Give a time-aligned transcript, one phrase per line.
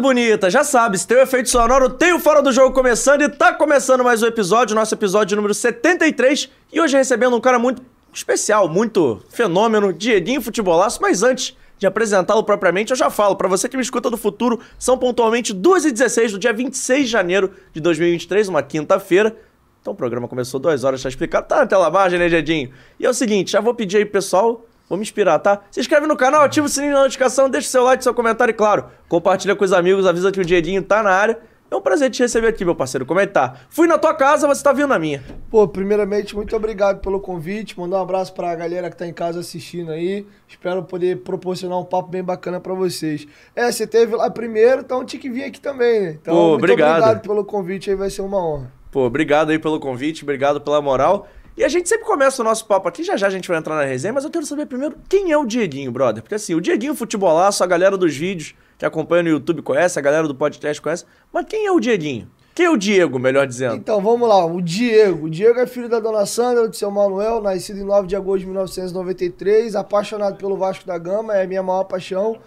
[0.00, 3.28] bonitas, já sabe, se tem o efeito sonoro, tem o Fora do Jogo começando e
[3.28, 6.50] tá começando mais um episódio, nosso episódio número 73.
[6.72, 11.00] E hoje recebendo um cara muito especial, muito fenômeno, Dieguinho Futebolaço.
[11.02, 14.60] Mas antes de apresentá-lo propriamente, eu já falo, para você que me escuta do futuro,
[14.78, 19.36] são pontualmente 2h16 do dia 26 de janeiro de 2023, uma quinta-feira.
[19.80, 22.70] Então o programa começou duas horas, tá explicado, tá na tela baixa, né, Dieguinho?
[22.98, 25.62] E é o seguinte, já vou pedir aí, pessoal, Vou me inspirar, tá?
[25.70, 28.54] Se inscreve no canal, ativa o sininho da notificação, deixa seu like, seu comentário e,
[28.54, 31.38] claro, compartilha com os amigos, avisa que o Diedinho tá na área.
[31.70, 33.04] É um prazer te receber aqui, meu parceiro.
[33.04, 33.54] Como é que tá?
[33.68, 35.24] Fui na tua casa, você tá vindo na minha.
[35.50, 37.76] Pô, primeiramente, muito obrigado pelo convite.
[37.76, 40.24] Mandar um abraço pra galera que tá em casa assistindo aí.
[40.46, 43.26] Espero poder proporcionar um papo bem bacana pra vocês.
[43.56, 46.18] É, você teve lá primeiro, então tinha que vir aqui também, né?
[46.20, 46.98] Então, Pô, muito obrigado.
[46.98, 48.70] obrigado pelo convite aí, vai ser uma honra.
[48.92, 51.26] Pô, obrigado aí pelo convite, obrigado pela moral.
[51.56, 53.76] E a gente sempre começa o nosso papo aqui, já já a gente vai entrar
[53.76, 56.20] na resenha, mas eu quero saber primeiro quem é o Dieguinho, brother.
[56.22, 60.02] Porque assim, o Dieguinho Futebolaço, a galera dos vídeos que acompanha no YouTube conhece, a
[60.02, 62.28] galera do podcast conhece, mas quem é o Dieguinho?
[62.54, 63.74] Quem é o Diego, melhor dizendo?
[63.74, 64.44] Então, vamos lá.
[64.44, 65.26] O Diego.
[65.26, 68.40] O Diego é filho da dona Sandra, do seu Manuel, nascido em 9 de agosto
[68.40, 72.38] de 1993, apaixonado pelo Vasco da Gama, é a minha maior paixão.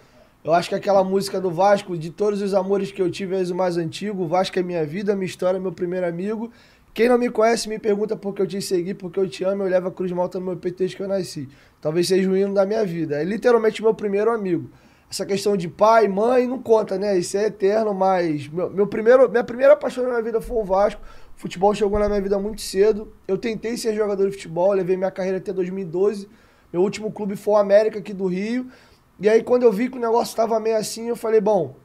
[0.42, 3.50] Eu acho que aquela música do Vasco, de todos os amores que eu tive, és
[3.50, 4.22] o mais antigo.
[4.22, 6.50] O Vasco é minha vida, minha história, meu primeiro amigo.
[6.98, 9.62] Quem não me conhece me pergunta por que eu te segui, porque eu te amo,
[9.62, 11.48] eu levo a cruz malta no meu peito desde que eu nasci.
[11.80, 13.20] Talvez seja o hino da minha vida.
[13.20, 14.68] É literalmente meu primeiro amigo.
[15.08, 17.16] Essa questão de pai, mãe, não conta, né?
[17.16, 20.64] Isso é eterno, mas meu, meu primeiro, minha primeira paixão na minha vida foi o
[20.64, 21.00] Vasco.
[21.36, 23.12] O futebol chegou na minha vida muito cedo.
[23.28, 26.28] Eu tentei ser jogador de futebol, levei minha carreira até 2012.
[26.72, 28.72] Meu último clube foi o América aqui do Rio.
[29.20, 31.76] E aí, quando eu vi que o negócio estava meio assim, eu falei, bom,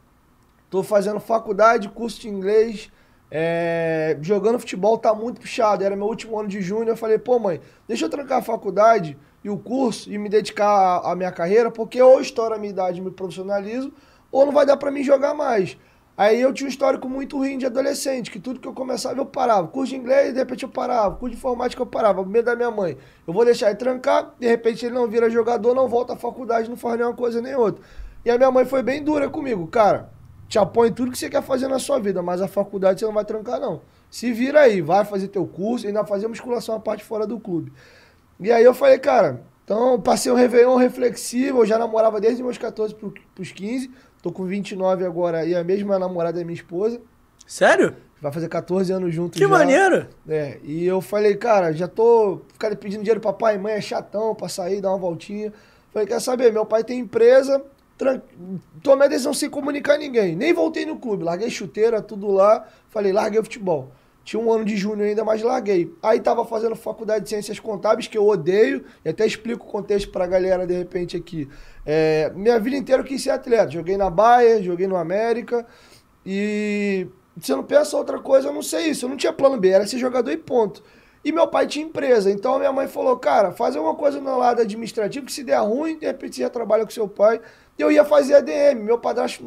[0.72, 2.92] tô fazendo faculdade, curso de inglês,
[3.36, 5.84] é, jogando futebol tá muito puxado.
[5.84, 6.88] Era meu último ano de junho.
[6.88, 11.02] Eu falei, pô, mãe, deixa eu trancar a faculdade e o curso e me dedicar
[11.04, 13.92] à, minha carreira, porque ou estoura a minha idade e me profissionalizo,
[14.32, 15.76] ou não vai dar para mim jogar mais.
[16.16, 19.26] Aí eu tinha um histórico muito ruim de adolescente, que tudo que eu começava eu
[19.26, 19.68] parava.
[19.68, 21.16] Curso de inglês, de repente eu parava.
[21.16, 22.24] Curso de informática eu parava.
[22.24, 22.96] Medo da minha mãe.
[23.26, 26.70] Eu vou deixar ele trancar, de repente ele não vira jogador, não volta à faculdade,
[26.70, 27.84] não faz nenhuma coisa nem outra.
[28.24, 30.14] E a minha mãe foi bem dura comigo, cara
[30.48, 33.06] te apoia em tudo que você quer fazer na sua vida, mas a faculdade você
[33.06, 33.82] não vai trancar, não.
[34.10, 37.72] Se vira aí, vai fazer teu curso, ainda fazer musculação a parte fora do clube.
[38.40, 42.58] E aí eu falei, cara, então passei um Réveillon reflexivo, eu já namorava desde meus
[42.58, 42.94] 14
[43.34, 43.90] pros 15,
[44.22, 47.02] tô com 29 agora, e a mesma namorada é minha esposa.
[47.48, 47.96] Sério?
[48.22, 49.50] Vai fazer 14 anos juntos Que já.
[49.50, 50.08] maneiro!
[50.30, 53.82] É, e eu falei, cara, já tô ficando pedindo dinheiro pra pai e mãe, é
[53.82, 55.52] chatão pra sair, dar uma voltinha.
[55.92, 57.62] Falei, quer saber, meu pai tem empresa,
[58.82, 60.36] tomei a decisão sem comunicar a ninguém.
[60.36, 61.24] Nem voltei no clube.
[61.24, 62.68] Larguei chuteira, tudo lá.
[62.90, 63.92] Falei, larguei o futebol.
[64.24, 65.94] Tinha um ano de junho ainda, mas larguei.
[66.02, 70.10] Aí tava fazendo faculdade de ciências contábeis, que eu odeio, e até explico o contexto
[70.12, 71.50] pra galera de repente aqui.
[71.86, 73.72] É, minha vida inteira eu quis ser atleta.
[73.72, 75.66] Joguei na Bahia, joguei no América.
[76.26, 77.08] E
[77.42, 79.06] se eu não pensa outra coisa, eu não sei isso.
[79.06, 80.82] Eu não tinha plano B, era ser jogador e ponto.
[81.26, 82.32] E meu pai tinha empresa.
[82.32, 85.98] Então minha mãe falou, cara, faz alguma coisa no lado administrativo, que se der ruim,
[85.98, 87.42] de repente você já trabalha com seu pai
[87.78, 88.84] eu ia fazer ADM.
[88.84, 89.44] Meu padrasto,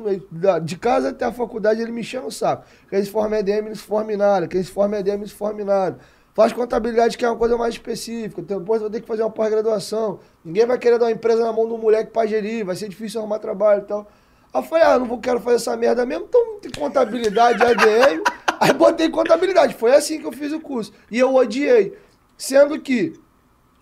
[0.62, 2.64] de casa até a faculdade, ele me enchia no saco.
[2.88, 4.48] Quem se forma ADM, não se forma em nada.
[4.48, 5.98] Quem se forma ADM, não se forma em nada.
[6.34, 8.42] Faz contabilidade, que é uma coisa mais específica.
[8.42, 10.20] Depois vou ter que fazer uma pós-graduação.
[10.44, 12.64] Ninguém vai querer dar uma empresa na mão do moleque pra gerir.
[12.64, 14.06] Vai ser difícil arrumar trabalho e tal.
[14.53, 16.26] Aí eu falei, ah, não quero fazer essa merda mesmo.
[16.28, 18.22] Então tem contabilidade, ADM.
[18.60, 19.75] Aí botei contabilidade.
[19.75, 20.93] Foi assim que eu fiz o curso.
[21.10, 21.97] E eu odiei.
[22.37, 23.14] Sendo que,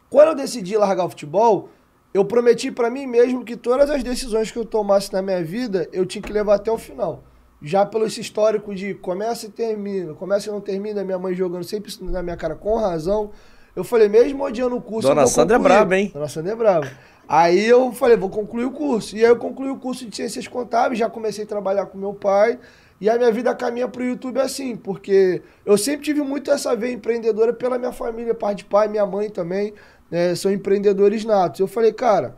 [0.08, 1.70] quando eu decidi largar o futebol,
[2.14, 5.88] eu prometi para mim mesmo que todas as decisões que eu tomasse na minha vida,
[5.92, 7.24] eu tinha que levar até o final.
[7.60, 11.64] Já pelo esse histórico de começa e termina, começa e não termina, minha mãe jogando
[11.64, 13.32] sempre na minha cara com razão.
[13.74, 15.08] Eu falei, mesmo odiando o curso.
[15.08, 16.12] Dona Sandra é braba, hein?
[16.14, 16.88] Dona Sandra é braba.
[17.26, 19.16] Aí eu falei, vou concluir o curso.
[19.16, 22.14] E aí eu concluí o curso de Ciências Contábeis, já comecei a trabalhar com meu
[22.14, 22.60] pai.
[23.00, 26.92] E a minha vida caminha pro YouTube assim, porque eu sempre tive muito essa veia
[26.92, 29.74] empreendedora pela minha família, parte de pai, minha mãe também
[30.10, 31.60] né, são empreendedores natos.
[31.60, 32.36] Eu falei, cara,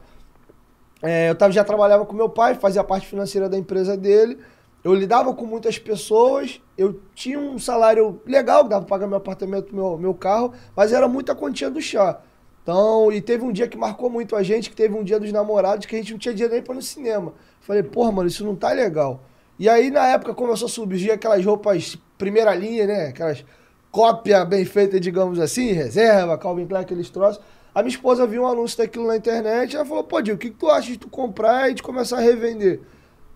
[1.03, 4.39] é, eu tava, já trabalhava com meu pai, fazia parte financeira da empresa dele,
[4.83, 9.75] eu lidava com muitas pessoas, eu tinha um salário legal, dava pra pagar meu apartamento,
[9.75, 12.21] meu, meu carro, mas era muita quantia do chá.
[12.63, 15.31] Então, e teve um dia que marcou muito a gente, que teve um dia dos
[15.31, 17.33] namorados, que a gente não tinha dinheiro nem pra ir no cinema.
[17.61, 19.23] Falei, porra, mano, isso não tá legal.
[19.59, 23.07] E aí, na época, começou a surgir aquelas roupas primeira linha, né?
[23.07, 23.45] Aquelas
[23.91, 27.43] cópia bem feita, digamos assim, reserva, Calvin Klein, aqueles troços.
[27.77, 30.49] A minha esposa viu um anúncio daquilo na internet ela falou, pô, Diego, o que,
[30.49, 32.81] que tu acha de tu comprar e de começar a revender?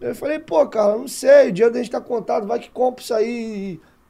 [0.00, 3.02] Eu falei, pô, cara, não sei, o dinheiro da gente tá contado, vai que compra
[3.02, 3.28] isso aí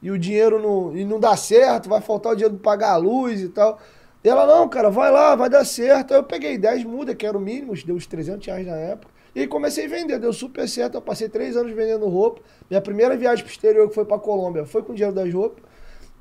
[0.01, 2.91] e, e o dinheiro não, e não dá certo, vai faltar o dinheiro pra pagar
[2.91, 3.77] a luz e tal.
[4.23, 6.13] E ela, não, cara, vai lá, vai dar certo.
[6.13, 9.11] Aí eu peguei 10 mudas, que era o mínimo, deu uns 300 reais na época.
[9.35, 10.95] E comecei a vender, deu super certo.
[10.95, 12.41] Eu passei três anos vendendo roupa.
[12.69, 15.61] Minha primeira viagem pro exterior, que foi pra Colômbia, foi com o dinheiro das roupas.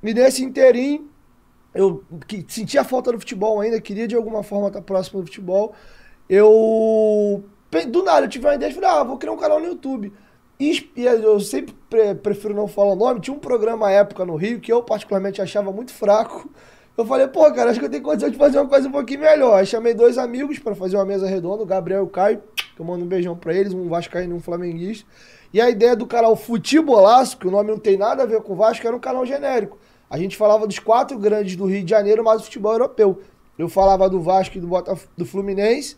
[0.03, 1.09] E nesse inteirinho,
[1.75, 5.75] eu que, sentia falta do futebol ainda, queria de alguma forma estar próximo do futebol.
[6.29, 7.45] Eu.
[7.89, 10.13] Do nada, eu tive uma ideia e falei, ah, vou criar um canal no YouTube.
[10.59, 13.21] E, e eu sempre pre, prefiro não falar o nome.
[13.21, 16.51] Tinha um programa à época no Rio que eu particularmente achava muito fraco.
[16.99, 19.21] Eu falei, pô, cara, acho que eu tenho condição de fazer uma coisa um pouquinho
[19.21, 19.55] melhor.
[19.59, 22.43] Aí chamei dois amigos para fazer uma mesa redonda, o Gabriel e o Caio,
[22.75, 25.07] que eu mando um beijão pra eles, um vascaíno e um flamenguista.
[25.53, 28.53] E a ideia do canal Futebolaço, que o nome não tem nada a ver com
[28.53, 29.79] o Vasco, era um canal genérico.
[30.11, 33.21] A gente falava dos quatro grandes do Rio de Janeiro, mas o futebol europeu.
[33.57, 35.97] Eu falava do Vasco e do, Botaf do Fluminense.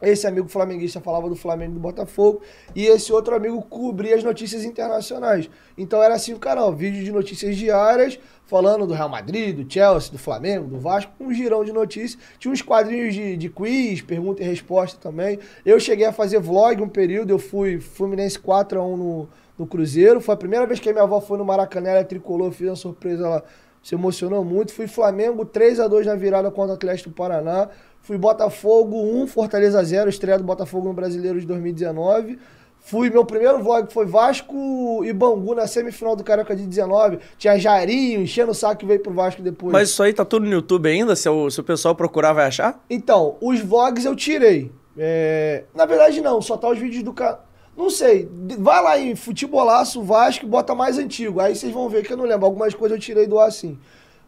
[0.00, 2.40] Esse amigo flamenguista falava do Flamengo e do Botafogo.
[2.74, 5.48] E esse outro amigo cobria as notícias internacionais.
[5.78, 10.10] Então era assim o canal: vídeo de notícias diárias, falando do Real Madrid, do Chelsea,
[10.10, 12.20] do Flamengo, do Vasco, um girão de notícias.
[12.38, 15.38] Tinha uns quadrinhos de, de quiz, pergunta e resposta também.
[15.64, 19.28] Eu cheguei a fazer vlog um período, eu fui Fluminense 4x1 no,
[19.58, 20.20] no Cruzeiro.
[20.20, 22.76] Foi a primeira vez que a minha avó foi no Maracanã, ela tricolor, fiz uma
[22.76, 23.42] surpresa lá.
[23.82, 24.72] Se emocionou muito.
[24.72, 27.68] Fui Flamengo 3 a 2 na virada contra o Atlético do Paraná.
[28.00, 32.38] Fui Botafogo 1, Fortaleza 0, estreia do Botafogo no Brasileiro de 2019.
[32.84, 37.20] Fui, meu primeiro vlog foi Vasco e Bangu na semifinal do Carioca de 19.
[37.38, 39.72] Tinha Jarinho enchendo o saco e veio pro Vasco depois.
[39.72, 41.14] Mas isso aí tá tudo no YouTube ainda?
[41.14, 42.82] Se o, se o pessoal procurar, vai achar?
[42.90, 44.72] Então, os vlogs eu tirei.
[44.98, 45.62] É...
[45.72, 47.51] Na verdade, não, só tá os vídeos do canal.
[47.76, 48.28] Não sei.
[48.58, 51.40] Vai lá em Futebolaço, Vasco bota mais antigo.
[51.40, 52.46] Aí vocês vão ver que eu não lembro.
[52.46, 53.78] Algumas coisas eu tirei do ar assim.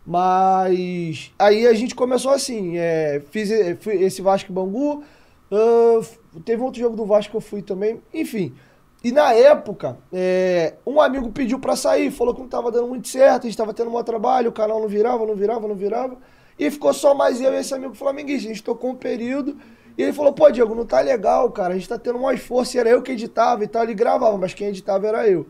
[0.06, 2.76] Mas aí a gente começou assim.
[2.76, 5.04] É, fiz esse Vasco Bangu.
[5.50, 8.02] Uh, teve outro jogo do Vasco que eu fui também.
[8.12, 8.54] Enfim.
[9.02, 13.06] E na época, é, um amigo pediu para sair, falou que não tava dando muito
[13.06, 16.16] certo, a gente tava tendo um trabalho, o canal não virava, não virava, não virava.
[16.58, 18.48] E ficou só mais eu e esse amigo flamenguista.
[18.48, 19.58] A gente tocou um período
[19.96, 21.72] e ele falou, pô, Diego, não tá legal, cara.
[21.72, 22.76] A gente tá tendo um esforço.
[22.76, 23.84] E era eu que editava e tal.
[23.84, 25.46] Ele gravava, mas quem editava era eu.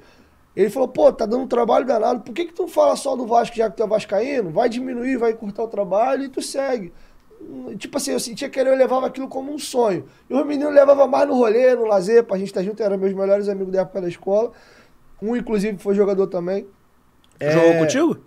[0.54, 2.20] Ele falou, pô, tá dando um trabalho danado.
[2.20, 4.50] Por que que tu fala só do Vasco, já que tu é vascaíno?
[4.50, 6.92] Vai diminuir, vai encurtar o trabalho e tu segue.
[7.78, 10.04] Tipo assim, eu sentia que eu levava aquilo como um sonho.
[10.28, 12.82] E os meninos levavam mais no rolê, no lazer, pra gente estar tá junto.
[12.82, 14.52] Eram meus melhores amigos da época da escola.
[15.20, 16.66] Um, inclusive, foi jogador também.
[17.40, 17.78] Jogou é...
[17.78, 18.18] contigo?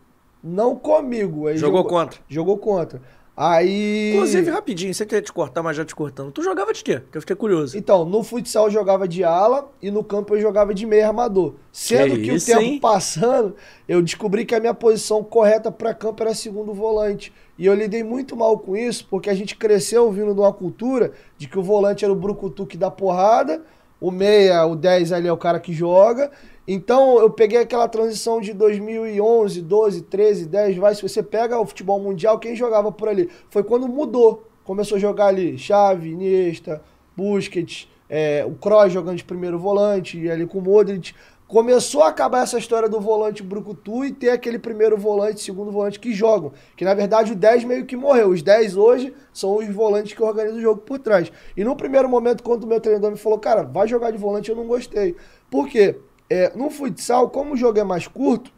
[0.44, 1.54] Não comigo.
[1.54, 2.20] jogou, jogou contra?
[2.28, 3.02] Jogou contra.
[3.40, 4.14] Aí.
[4.16, 6.32] Inclusive, rapidinho, você quer te cortar, mas já te cortando.
[6.32, 7.04] Tu jogava de quê?
[7.12, 7.78] Que eu fiquei curioso.
[7.78, 11.54] Então, no futsal eu jogava de ala e no campo eu jogava de meio armador.
[11.72, 12.80] Sendo que, que isso, o tempo hein?
[12.80, 13.56] passando,
[13.88, 17.32] eu descobri que a minha posição correta para campo era segundo volante.
[17.60, 21.12] E eu lidei muito mal com isso, porque a gente cresceu vindo de uma cultura
[21.38, 23.62] de que o volante era o brucutu que dá porrada,
[24.02, 26.32] o meia, o 10 ali é o cara que joga,
[26.68, 31.66] então eu peguei aquela transição de 2011, 12, 13, 10, vai, se você pega o
[31.66, 33.30] futebol mundial, quem jogava por ali?
[33.50, 34.44] Foi quando mudou.
[34.66, 36.82] Começou a jogar ali Xavi, Iniesta,
[37.16, 41.14] Busquets, é, o Kroos jogando de primeiro volante, e ali com o Modric.
[41.48, 45.98] Começou a acabar essa história do volante brucutu e ter aquele primeiro volante, segundo volante
[45.98, 46.52] que jogam.
[46.76, 48.32] Que na verdade o 10 meio que morreu.
[48.32, 51.32] Os 10 hoje são os volantes que organizam o jogo por trás.
[51.56, 54.50] E no primeiro momento, quando o meu treinador me falou, cara, vai jogar de volante,
[54.50, 55.16] eu não gostei.
[55.50, 55.96] Por quê?
[56.30, 58.52] É, no futsal, como o jogo é mais curto,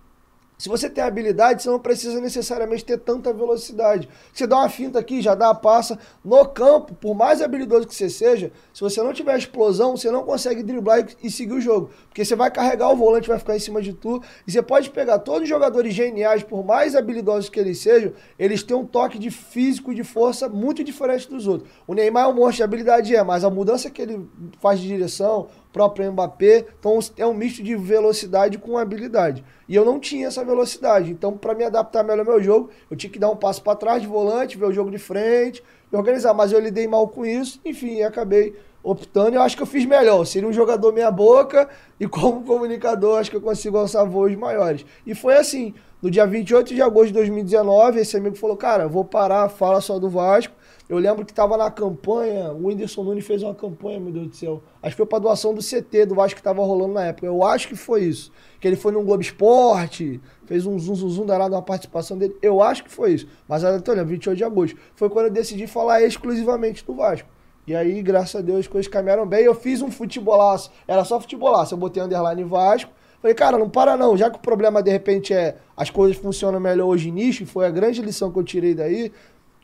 [0.60, 4.10] se você tem habilidade, você não precisa necessariamente ter tanta velocidade.
[4.34, 5.98] Você dá uma finta aqui, já dá a passa.
[6.22, 10.24] No campo, por mais habilidoso que você seja, se você não tiver explosão, você não
[10.24, 11.92] consegue driblar e, seguir o jogo.
[12.10, 14.22] Porque você vai carregar o volante, vai ficar em cima de tu.
[14.46, 18.62] E você pode pegar todos os jogadores geniais, por mais habilidosos que eles sejam, eles
[18.62, 21.70] têm um toque de físico e de força muito diferente dos outros.
[21.88, 24.28] O Neymar é um monstro de habilidade, é, mas a mudança que ele
[24.60, 26.66] faz de direção, próprio Mbappé.
[26.80, 29.44] Então é um misto de velocidade com habilidade.
[29.68, 31.12] E eu não tinha essa velocidade.
[31.12, 33.76] Então, para me adaptar melhor ao meu jogo, eu tinha que dar um passo para
[33.76, 36.34] trás de volante, ver o jogo de frente, e organizar.
[36.34, 39.36] Mas eu lidei mal com isso, enfim, acabei optando.
[39.36, 40.26] Eu acho que eu fiz melhor.
[40.26, 44.86] Seria um jogador meia boca e como comunicador, acho que eu consigo alçar voos maiores.
[45.06, 45.74] E foi assim.
[46.02, 50.00] No dia 28 de agosto de 2019, esse amigo falou: Cara, vou parar, fala só
[50.00, 50.56] do Vasco.
[50.90, 54.36] Eu lembro que tava na campanha, o Whindersson Nunes fez uma campanha, meu Deus do
[54.36, 54.64] céu.
[54.82, 57.28] Acho que foi pra doação do CT do Vasco que tava rolando na época.
[57.28, 58.32] Eu acho que foi isso.
[58.60, 62.36] Que ele foi num Globo Esporte, fez um zoom, zoom, zoom danado uma participação dele.
[62.42, 63.28] Eu acho que foi isso.
[63.48, 64.80] Mas olhando, 28 de agosto.
[64.96, 67.30] Foi quando eu decidi falar exclusivamente do Vasco.
[67.68, 69.44] E aí, graças a Deus, as coisas caminharam bem.
[69.44, 70.72] Eu fiz um futebolaço.
[70.88, 71.76] Era só futebolaço.
[71.76, 72.92] Eu botei underline Vasco.
[73.22, 74.18] Falei, cara, não para não.
[74.18, 77.70] Já que o problema, de repente, é as coisas funcionam melhor hoje nisso, foi a
[77.70, 79.12] grande lição que eu tirei daí.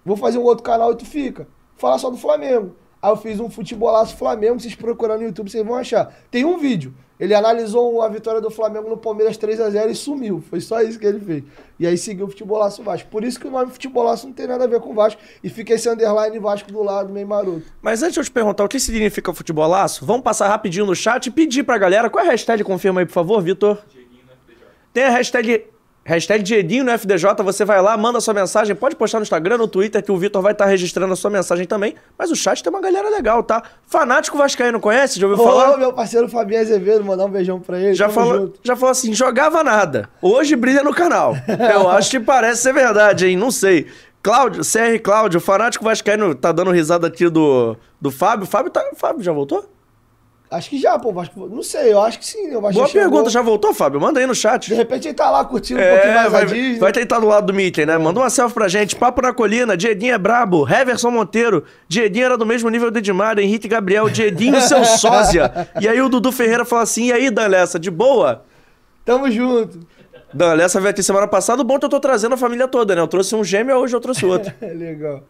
[0.06, 1.48] Vou fazer um outro canal e tu fica.
[1.76, 2.76] Falar só do Flamengo.
[3.02, 6.14] Aí eu fiz um futebolaço Flamengo, vocês procurando no YouTube, vocês vão achar.
[6.30, 6.94] Tem um vídeo.
[7.20, 10.44] Ele analisou a vitória do Flamengo no Palmeiras 3 a 0 e sumiu.
[10.50, 11.44] Foi só isso que ele fez.
[11.80, 13.10] E aí seguiu o futebolaço Vasco.
[13.10, 15.22] Por isso que o nome futebolaço não tem nada a ver com Vasco.
[15.42, 17.64] E fica esse underline Vasco do lado, meio maroto.
[17.82, 21.28] Mas antes de eu te perguntar o que significa futebolaço, vamos passar rapidinho no chat
[21.28, 22.10] e pedir pra galera.
[22.10, 22.64] Qual é a hashtag?
[22.64, 23.82] Confirma aí, por favor, Vitor.
[24.92, 25.66] Tem a hashtag
[26.08, 29.68] Hashtag Diedinho no FDJ, você vai lá, manda sua mensagem, pode postar no Instagram, no
[29.68, 31.96] Twitter, que o Vitor vai estar tá registrando a sua mensagem também.
[32.16, 33.64] Mas o chat tem uma galera legal, tá?
[33.88, 35.20] Fanático Vascaíno conhece?
[35.20, 35.78] Já ouviu Ô, falar?
[35.78, 37.96] meu parceiro Fabinho Azevedo, mandar um beijão pra ele.
[37.96, 38.60] Já falou, junto.
[38.64, 40.08] já falou assim, jogava nada.
[40.22, 41.36] Hoje brilha no canal.
[41.74, 43.36] Eu acho que parece ser verdade, hein?
[43.36, 43.88] Não sei.
[44.22, 48.46] Cláudio, CR Cláudio, fanático Vascaíno, tá dando risada aqui do, do Fábio.
[48.46, 49.68] Fábio, tá, Fábio já voltou?
[50.50, 51.12] Acho que já, pô.
[51.12, 51.48] Vasco...
[51.48, 52.48] Não sei, eu acho que sim.
[52.48, 52.58] né?
[52.58, 53.02] O Vasco Boa chegou.
[53.10, 54.00] pergunta, já voltou, Fábio?
[54.00, 54.68] Manda aí no chat.
[54.68, 56.80] De repente ele tá lá curtindo um pouquinho É, mais a vai, Disney.
[56.80, 57.98] vai tentar do lado do Mickey, né?
[57.98, 58.96] Manda uma selfie pra gente.
[58.96, 60.68] Papo na colina, Diedinho é brabo.
[60.70, 65.68] Heverson Monteiro, Diedinho era do mesmo nível do Edmar, Henrique Gabriel, Diedinho seu sósia.
[65.82, 68.44] E aí o Dudu Ferreira fala assim: e aí, Danlessa, de boa?
[69.04, 69.80] Tamo junto.
[70.34, 72.94] Danlessa veio aqui semana passada, o bom é que eu tô trazendo a família toda,
[72.94, 73.02] né?
[73.02, 74.54] Eu trouxe um gêmeo, hoje eu trouxe outro.
[74.62, 75.24] Legal.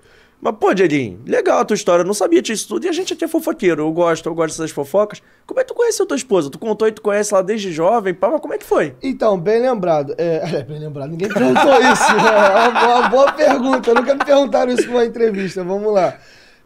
[0.45, 2.03] Mas, pô, Diedinho, legal a tua história.
[2.03, 2.85] Eu não sabia disso tudo.
[2.85, 3.81] E a gente aqui é fofoqueiro.
[3.81, 5.19] Eu gosto, eu gosto dessas fofocas.
[5.43, 6.51] Como é que tu conheceu tua esposa?
[6.51, 8.95] Tu contou e tu conhece ela desde jovem, pá, mas como é que foi?
[9.01, 10.13] Então, bem lembrado.
[10.19, 11.09] É, é, bem lembrado.
[11.09, 12.15] Ninguém perguntou isso.
[12.15, 12.63] né?
[12.63, 13.91] É uma, uma boa pergunta.
[13.91, 15.63] Nunca me perguntaram isso numa entrevista.
[15.63, 16.15] Vamos lá.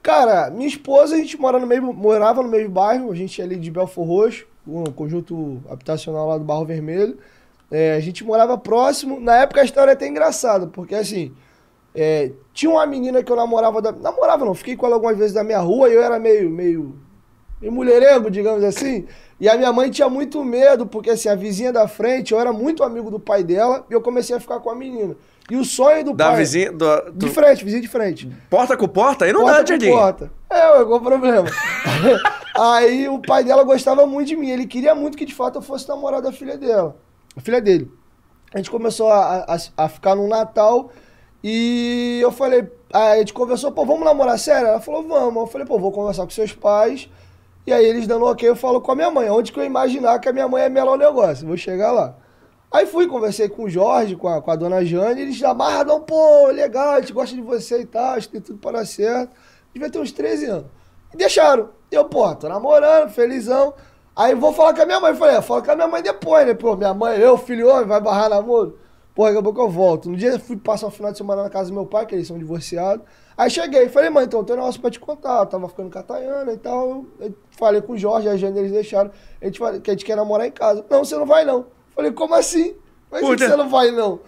[0.04, 3.10] Cara, minha esposa, a gente mora no mesmo, morava no mesmo bairro.
[3.10, 7.18] A gente é ali de Belfor Roxo, um conjunto habitacional lá do Barro Vermelho.
[7.72, 9.22] É, a gente morava próximo.
[9.22, 11.34] Na época a história é até engraçada, porque assim.
[11.96, 13.82] É, tinha uma menina que eu namorava.
[13.82, 16.50] Da, namorava não, fiquei com ela algumas vezes da minha rua e eu era meio,
[16.50, 16.96] meio,
[17.62, 19.06] meio mulherengo, digamos assim.
[19.40, 22.52] E a minha mãe tinha muito medo, porque assim, a vizinha da frente, eu era
[22.52, 25.16] muito amigo do pai dela e eu comecei a ficar com a menina.
[25.50, 26.38] E o sonho do Da pai.
[26.38, 26.72] vizinha.
[26.72, 28.30] Do, do- De frente, vizinha de frente.
[28.50, 29.26] Porta com porta?
[29.26, 29.94] Aí não Porta dá, Diedinho.
[29.98, 30.32] porta.
[30.50, 31.48] É, qual o problema?
[32.56, 34.50] Aí o pai dela gostava muito de mim.
[34.50, 36.96] Ele queria muito que de fato eu fosse namorado da filha dela.
[37.36, 37.90] A filha dele.
[38.54, 40.92] A gente começou a, a, a ficar no Natal
[41.44, 44.68] e eu falei, a gente conversou, pô, vamos namorar sério?
[44.68, 45.36] Ela falou, vamos.
[45.36, 47.10] Eu falei, pô, vou conversar com seus pais.
[47.66, 49.30] E aí eles dando ok, eu falo com a minha mãe.
[49.30, 51.48] Onde que eu imaginar que a minha mãe é melhor negócio?
[51.48, 52.16] Vou chegar lá.
[52.72, 56.48] Aí fui, conversei com o Jorge, com a, com a dona Jane, eles amarradão, pô,
[56.48, 59.36] legal, a gente gosta de você e tal, acho que tem tudo para dar certo.
[59.74, 60.66] Devia ter uns 13 anos.
[61.14, 61.70] E deixaram.
[61.92, 63.74] Eu, pô, tô namorando, felizão.
[64.16, 65.16] Aí vou falar com a minha mãe.
[65.16, 66.54] Falei, é, fala com a minha mãe depois, né?
[66.54, 68.78] Pô, minha mãe, eu, filho homem, vai barrar namoro.
[69.20, 70.10] Pô, daqui a pouco eu volto.
[70.10, 72.16] No dia eu fui passar o final de semana na casa do meu pai, que
[72.16, 73.06] eles são divorciados.
[73.38, 75.40] Aí cheguei, falei, mãe, então tem um negócio pra te contar.
[75.40, 77.04] Eu tava ficando com a Tayana e tal.
[77.20, 79.12] Eu falei com o Jorge, a Jane, eles deixaram.
[79.42, 80.86] A gente, fala- que a gente quer namorar em casa.
[80.90, 81.66] Não, você não vai não.
[81.94, 82.76] Falei, como assim?
[83.12, 83.46] Mas Puta.
[83.46, 84.22] você não vai não?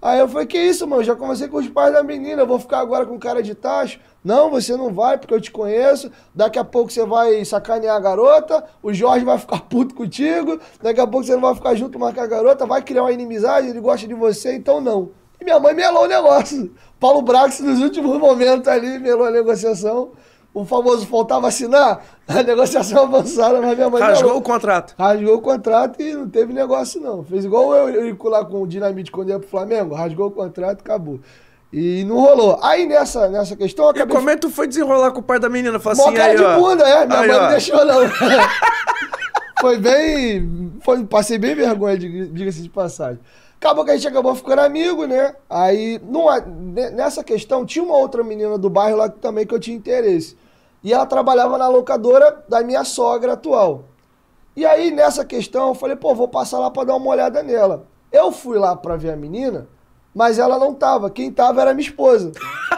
[0.00, 1.02] Aí eu falei, que isso, mano?
[1.02, 3.98] Já conversei com os pais da menina, eu vou ficar agora com cara de tacho.
[4.26, 6.10] Não, você não vai, porque eu te conheço.
[6.34, 10.58] Daqui a pouco você vai sacanear a garota, o Jorge vai ficar puto contigo.
[10.82, 13.12] Daqui a pouco você não vai ficar junto mais com a garota, vai criar uma
[13.12, 15.10] inimizade, ele gosta de você, então não.
[15.40, 16.74] E minha mãe melou o negócio.
[16.98, 20.10] Paulo Brax, nos últimos momentos ali, melou a negociação.
[20.52, 24.40] O famoso faltava assinar, a negociação avançada, mas minha mãe Rasgou melou.
[24.40, 24.96] o contrato.
[24.98, 27.22] Rasgou o contrato e não teve negócio, não.
[27.22, 30.80] Fez igual eu, eu lá com o Dinamite quando ia pro Flamengo, rasgou o contrato
[30.80, 31.20] e acabou.
[31.78, 32.58] E não rolou.
[32.62, 35.22] Aí nessa, nessa questão eu E acabei como é que tu foi desenrolar com o
[35.22, 35.78] pai da menina?
[35.78, 36.58] Falei assim, cara aí, de ó.
[36.58, 37.04] bunda, é.
[37.04, 37.42] Minha Aí, mãe ó.
[37.42, 37.96] não deixou, não.
[39.60, 40.72] foi bem.
[40.82, 43.20] Foi, passei bem vergonha, dig- diga-se de passagem.
[43.60, 45.34] Acabou que a gente acabou ficando amigo, né?
[45.50, 49.60] Aí, numa, ne- nessa questão, tinha uma outra menina do bairro lá também que eu
[49.60, 50.36] tinha interesse.
[50.84, 53.84] E ela trabalhava na locadora da minha sogra atual.
[54.54, 57.86] E aí, nessa questão, eu falei, pô, vou passar lá pra dar uma olhada nela.
[58.12, 59.66] Eu fui lá pra ver a menina,
[60.16, 61.10] mas ela não tava.
[61.10, 62.32] Quem tava era minha esposa,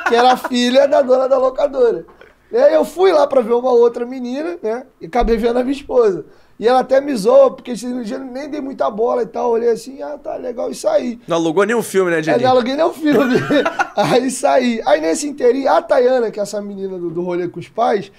[0.08, 2.04] que era a filha da dona da locadora.
[2.50, 4.84] E aí eu fui lá pra ver uma outra menina, né?
[5.00, 6.26] E acabei vendo a minha esposa.
[6.58, 9.52] E ela até me zoou, porque esse dia nem dei muita bola e tal.
[9.52, 11.20] Olhei assim, ah, tá legal, e saí.
[11.28, 12.48] Não alugou nenhum filme, né, Aí Diedinho?
[12.48, 13.36] não aluguei o filme.
[13.94, 14.82] aí saí.
[14.84, 18.10] Aí nesse inteirinho, a Tayana, que é essa menina do, do rolê com os pais,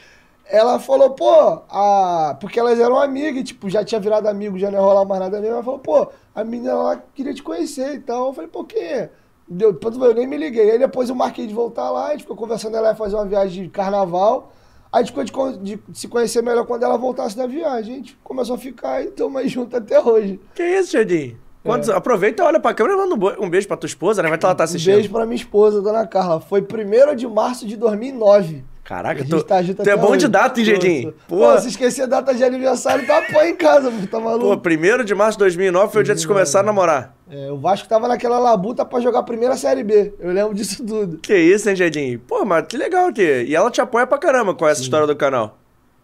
[0.49, 2.35] ela falou, pô, a...
[2.39, 5.21] porque elas eram amigas, e, tipo, já tinha virado amigo, já não ia rolar mais
[5.21, 5.55] nada mesmo.
[5.55, 8.27] Ela falou, pô, a menina lá queria te conhecer e tal.
[8.27, 9.09] Eu falei, pô, quem é?
[9.47, 10.71] Deu, eu nem me liguei.
[10.71, 13.25] Aí depois eu marquei de voltar lá, a gente ficou conversando, ela ia fazer uma
[13.25, 14.51] viagem de carnaval.
[14.91, 17.93] Aí a gente ficou de, de se conhecer melhor quando ela voltasse da viagem.
[17.93, 20.39] A gente começou a ficar e estamos aí juntos até hoje.
[20.55, 21.37] Que isso, Diedinho?
[21.63, 21.89] Quantos...
[21.89, 24.29] Aproveita, olha pra câmera e manda um um beijo pra tua esposa, né?
[24.29, 24.93] Vai estar ela tá Um assistindo.
[24.93, 26.39] beijo pra minha esposa, dona Carla.
[26.39, 28.63] Foi 1 de março de 2009.
[28.89, 30.27] Caraca, tu, tá tu é bom de hoje.
[30.29, 31.13] data, hein, sou.
[31.27, 34.59] Pô, se esquecer a data de aniversário, tá pô em casa, tá maluco?
[34.59, 37.15] Pô, 1 de março de 2009 foi o dia que vocês começaram a namorar.
[37.29, 40.15] É, o Vasco tava naquela labuta pra jogar a primeira Série B.
[40.19, 41.19] Eu lembro disso tudo.
[41.19, 42.17] Que isso, hein, Gedinho?
[42.17, 43.43] Pô, mas que legal que.
[43.43, 45.59] E ela te apoia pra caramba com essa história do canal.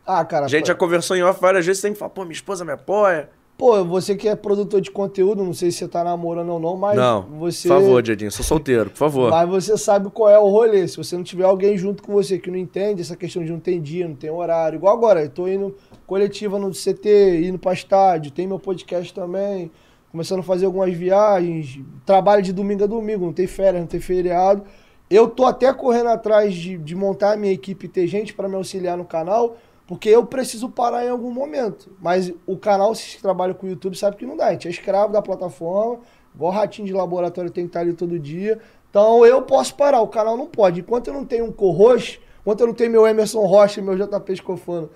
[0.05, 0.45] Ah, cara.
[0.45, 2.33] A gente pô, já conversou em off várias vezes, você tem que falar, pô, minha
[2.33, 3.31] esposa me apoia.
[3.57, 6.75] Pô, você que é produtor de conteúdo, não sei se você tá namorando ou não,
[6.75, 7.69] mas não, você.
[7.69, 9.31] por favor, Gedinho, sou solteiro, por favor.
[9.31, 10.85] Mas você sabe qual é o rolê.
[10.89, 13.59] Se você não tiver alguém junto com você que não entende essa questão de não
[13.59, 14.75] tem dia, não tem horário.
[14.75, 15.73] Igual agora, eu tô indo
[16.05, 19.71] coletiva no CT, indo pra estádio, tem meu podcast também,
[20.11, 24.01] começando a fazer algumas viagens, trabalho de domingo a domingo, não tem férias, não tem
[24.01, 24.63] feriado.
[25.09, 28.49] Eu tô até correndo atrás de, de montar a minha equipe e ter gente para
[28.49, 29.55] me auxiliar no canal,
[29.87, 31.91] porque eu preciso parar em algum momento.
[32.01, 34.47] Mas o canal, se trabalha com o YouTube, sabe que não dá.
[34.47, 36.01] A gente é escravo da plataforma,
[36.33, 38.59] igual ratinho de laboratório tem que estar ali todo dia.
[38.89, 40.81] Então eu posso parar, o canal não pode.
[40.81, 43.95] Enquanto eu não tenho um co-host, enquanto eu não tenho meu Emerson Rocha e meu
[43.95, 44.89] JP Escofano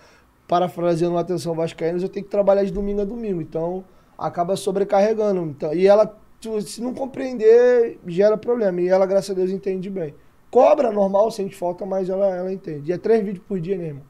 [0.48, 3.42] parafraseando uma atenção vascaínos, eu tenho que trabalhar de domingo a domingo.
[3.42, 3.84] Então
[4.18, 5.42] acaba sobrecarregando.
[5.42, 6.18] Então, e ela,
[6.66, 8.82] se não compreender, gera problema.
[8.82, 10.16] E ela, graças a Deus, entende bem.
[10.50, 12.90] Cobra normal, sente falta, mas ela, ela entende.
[12.90, 14.04] E é três vídeos por dia, né, irmão?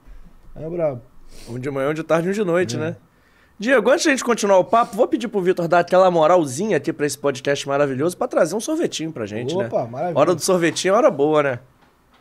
[0.55, 1.01] É brabo.
[1.47, 2.95] Um de manhã, um de tarde e um de noite, né?
[3.57, 6.77] Diego, antes de a gente continuar o papo, vou pedir pro Vitor dar aquela moralzinha
[6.77, 9.65] aqui pra esse podcast maravilhoso pra trazer um sorvetinho pra gente, né?
[9.67, 10.17] Opa, maravilha.
[10.17, 11.59] Hora do sorvetinho é hora boa, né?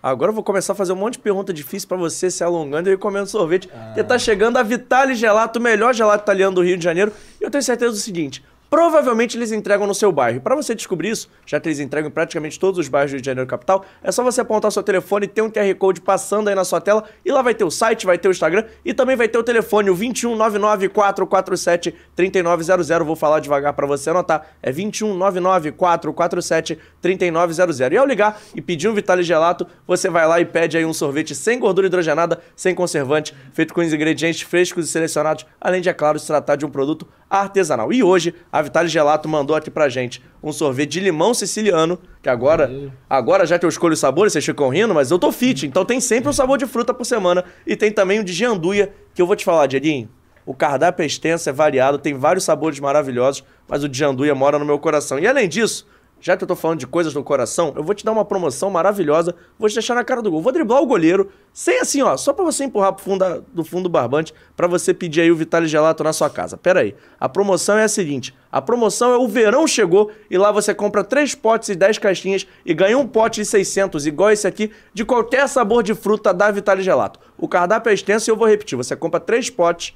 [0.03, 2.89] Agora eu vou começar a fazer um monte de pergunta difícil pra você se alongando
[2.89, 3.69] e eu comendo sorvete.
[3.69, 7.13] Porque tá chegando a Vitale Gelato, o melhor gelato italiano do Rio de Janeiro.
[7.41, 10.41] E eu tenho certeza do seguinte: provavelmente eles entregam no seu bairro.
[10.41, 13.23] Pra você descobrir isso, já que eles entregam em praticamente todos os bairros do Rio
[13.23, 16.55] de Janeiro capital, é só você apontar seu telefone ter um QR Code passando aí
[16.55, 17.05] na sua tela.
[17.25, 19.43] E lá vai ter o site, vai ter o Instagram e também vai ter o
[19.43, 23.07] telefone, o 2199 447 3900.
[23.07, 24.47] Vou falar devagar pra você anotar.
[24.63, 27.81] É 2199 447 3900.
[27.81, 30.93] E ao ligar e pedir um Vitale Gelato, você vai lá e pede aí um
[30.93, 35.93] sorvete sem gordura hidrogenada, sem conservante, feito com ingredientes frescos e selecionados, além de, é
[35.93, 37.93] claro, se tratar de um produto artesanal.
[37.93, 42.71] E hoje, Vitale Gelato mandou aqui pra gente um sorvete de limão siciliano, que agora,
[43.09, 45.85] agora já que eu escolho os sabores, vocês ficam rindo, mas eu tô fit, então
[45.85, 47.45] tem sempre um sabor de fruta por semana.
[47.67, 50.09] E tem também o de gianduia, que eu vou te falar, Dieguinho.
[50.47, 54.59] O cardápio é extenso, é variado, tem vários sabores maravilhosos, mas o de gianduia mora
[54.59, 55.19] no meu coração.
[55.19, 55.87] E além disso,
[56.21, 58.71] já que eu tô falando de coisas do coração, eu vou te dar uma promoção
[58.71, 60.41] maravilhosa, vou te deixar na cara do gol.
[60.43, 63.65] Vou driblar o goleiro, sem assim, ó, só pra você empurrar pro fundo da- do
[63.65, 66.57] fundo do barbante, pra você pedir aí o Vitale Gelato na sua casa.
[66.57, 70.51] Pera aí, a promoção é a seguinte, a promoção é o verão chegou e lá
[70.51, 74.47] você compra três potes e 10 caixinhas e ganha um pote de 600, igual esse
[74.47, 77.21] aqui, de qualquer sabor de fruta da Vitale Gelato.
[77.37, 79.95] O cardápio é extenso e eu vou repetir, você compra três potes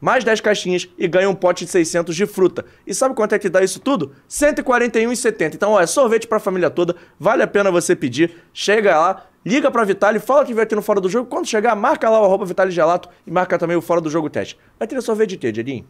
[0.00, 2.64] mais 10 caixinhas e ganha um pote de 600 de fruta.
[2.86, 4.06] E sabe quanto é que dá isso tudo?
[4.06, 5.54] R$ 141,70.
[5.54, 8.32] Então, ó, é sorvete pra família toda, vale a pena você pedir.
[8.52, 11.28] Chega lá, liga pra Vitale, fala que veio aqui no Fora do Jogo.
[11.28, 14.30] Quando chegar, marca lá o arroba Vitale Gelato e marca também o Fora do Jogo
[14.30, 14.58] Teste.
[14.78, 15.86] Vai ter sorvete de quê, Diedinho?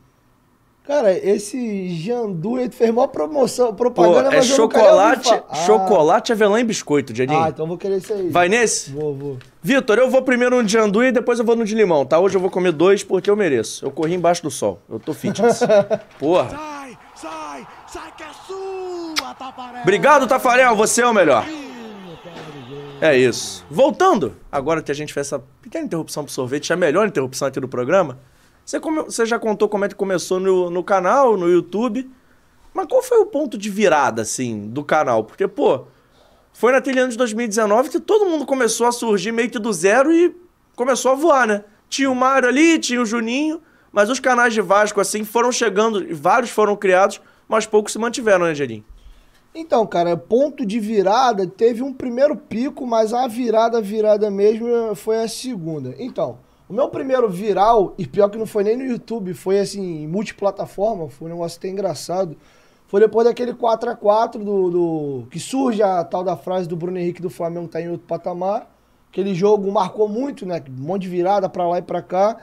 [0.91, 4.99] Cara, esse Jandu, ele fez maior promoção, Pô, propaganda, é mas eu nunca nem ouvi
[4.99, 5.45] chocolate.
[5.49, 7.41] Ah, chocolate, avelã e biscoito, Diedinho.
[7.41, 8.29] Ah, então eu vou querer isso aí.
[8.29, 8.91] Vai nesse?
[8.91, 9.39] Vou, vou.
[9.63, 12.19] Vitor, eu vou primeiro no de andu e depois eu vou no de limão, tá?
[12.19, 13.85] Hoje eu vou comer dois porque eu mereço.
[13.85, 14.81] Eu corri embaixo do sol.
[14.91, 15.61] Eu tô fitness.
[16.19, 16.51] Porra.
[16.51, 19.83] Sai, sai, sai que é sua, Taparel!
[19.83, 21.47] Obrigado, Tafarel, você é o melhor.
[23.01, 23.65] É isso.
[23.71, 27.61] Voltando, agora que a gente fez essa pequena interrupção pro sorvete, a melhor interrupção aqui
[27.61, 28.19] do programa,
[28.71, 32.09] você, come- você já contou como é que começou no, no canal, no YouTube,
[32.73, 35.25] mas qual foi o ponto de virada, assim, do canal?
[35.25, 35.87] Porque, pô,
[36.53, 40.13] foi naquele ano de 2019 que todo mundo começou a surgir meio que do zero
[40.13, 40.33] e
[40.77, 41.65] começou a voar, né?
[41.89, 46.07] Tinha o Mário ali, tinha o Juninho, mas os canais de Vasco, assim, foram chegando,
[46.15, 48.85] vários foram criados, mas poucos se mantiveram, né, Gerim?
[49.53, 55.21] Então, cara, ponto de virada, teve um primeiro pico, mas a virada, virada mesmo, foi
[55.25, 55.93] a segunda.
[55.99, 56.39] Então,
[56.71, 61.09] o meu primeiro viral, e pior que não foi nem no YouTube, foi assim, multiplataforma,
[61.09, 62.37] foi um negócio até engraçado.
[62.87, 67.21] Foi depois daquele 4x4 do, do- que surge a tal da frase do Bruno Henrique
[67.21, 68.69] do Flamengo tá em outro patamar.
[69.11, 70.63] Aquele jogo marcou muito, né?
[70.69, 72.37] Um monte de virada pra lá e pra cá.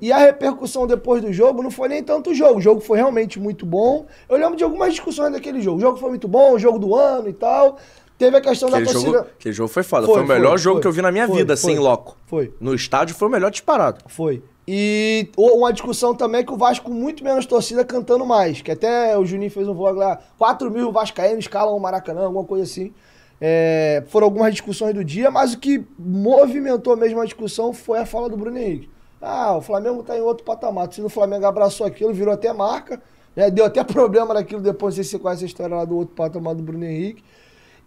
[0.00, 2.58] E a repercussão depois do jogo não foi nem tanto o jogo.
[2.58, 4.06] O jogo foi realmente muito bom.
[4.26, 5.76] Eu lembro de algumas discussões daquele jogo.
[5.76, 7.76] O jogo foi muito bom, o jogo do ano e tal.
[8.16, 9.18] Teve a questão Aquele da torcida.
[9.18, 10.06] jogo, aquele jogo foi foda.
[10.06, 10.82] Foi, Foi, o melhor foi, jogo foi.
[10.82, 12.16] que eu vi na minha vida, assim, loco.
[12.26, 12.54] Foi.
[12.60, 14.04] No estádio foi o melhor disparado.
[14.06, 14.42] Foi.
[14.66, 18.62] E uma discussão também que o Vasco muito menos torcida cantando mais.
[18.62, 22.44] Que até o Juninho fez um vlog lá, 4 mil vascaínos escalam o Maracanã, alguma
[22.44, 22.92] coisa assim.
[23.40, 28.06] É, foram algumas discussões do dia, mas o que movimentou mesmo a discussão foi a
[28.06, 28.88] fala do Bruno Henrique.
[29.20, 30.90] Ah, o Flamengo tá em outro patamar.
[30.92, 33.02] Se o Flamengo abraçou aquilo, virou até marca,
[33.34, 33.50] né?
[33.50, 36.14] Deu até problema naquilo depois, não sei se você conhece a história lá do outro
[36.14, 37.22] patamar do Bruno Henrique.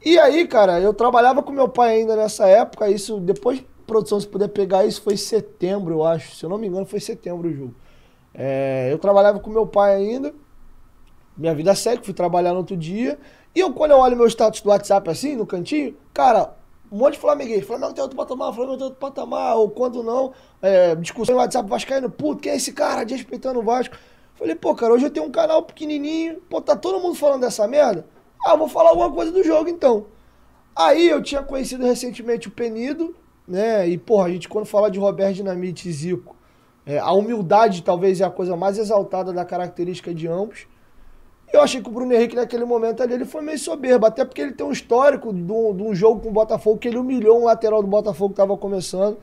[0.03, 4.27] E aí, cara, eu trabalhava com meu pai ainda nessa época, isso depois produção, se
[4.27, 6.35] puder pegar isso, foi setembro, eu acho.
[6.35, 7.75] Se eu não me engano, foi setembro o jogo.
[8.33, 10.33] É, eu trabalhava com meu pai ainda.
[11.35, 13.17] Minha vida segue, fui trabalhar no outro dia.
[13.55, 16.53] E eu, quando eu olho meu status do WhatsApp assim, no cantinho, cara,
[16.91, 17.65] um monte de flamenguês.
[17.65, 19.55] Flamengo tem outro patamar, Flamengo tem outro patamar.
[19.55, 22.09] Ou quando não, é, discussão no WhatsApp vascaíno.
[22.09, 23.03] Puto, quem é esse cara?
[23.03, 23.95] Desrespeitando o Vasco.
[24.35, 26.39] Falei, pô, cara, hoje eu tenho um canal pequenininho.
[26.49, 28.05] Pô, tá todo mundo falando dessa merda?
[28.47, 30.05] Ah, vou falar alguma coisa do jogo então.
[30.73, 33.13] Aí eu tinha conhecido recentemente o Penido,
[33.45, 33.85] né?
[33.89, 36.33] E, porra, a gente quando fala de Roberto Dinamite e Zico,
[36.85, 40.65] é, a humildade talvez é a coisa mais exaltada da característica de ambos.
[41.51, 44.39] Eu achei que o Bruno Henrique naquele momento ali ele foi meio soberbo, até porque
[44.39, 47.41] ele tem um histórico de um, de um jogo com o Botafogo que ele humilhou
[47.41, 49.17] um lateral do Botafogo que estava começando.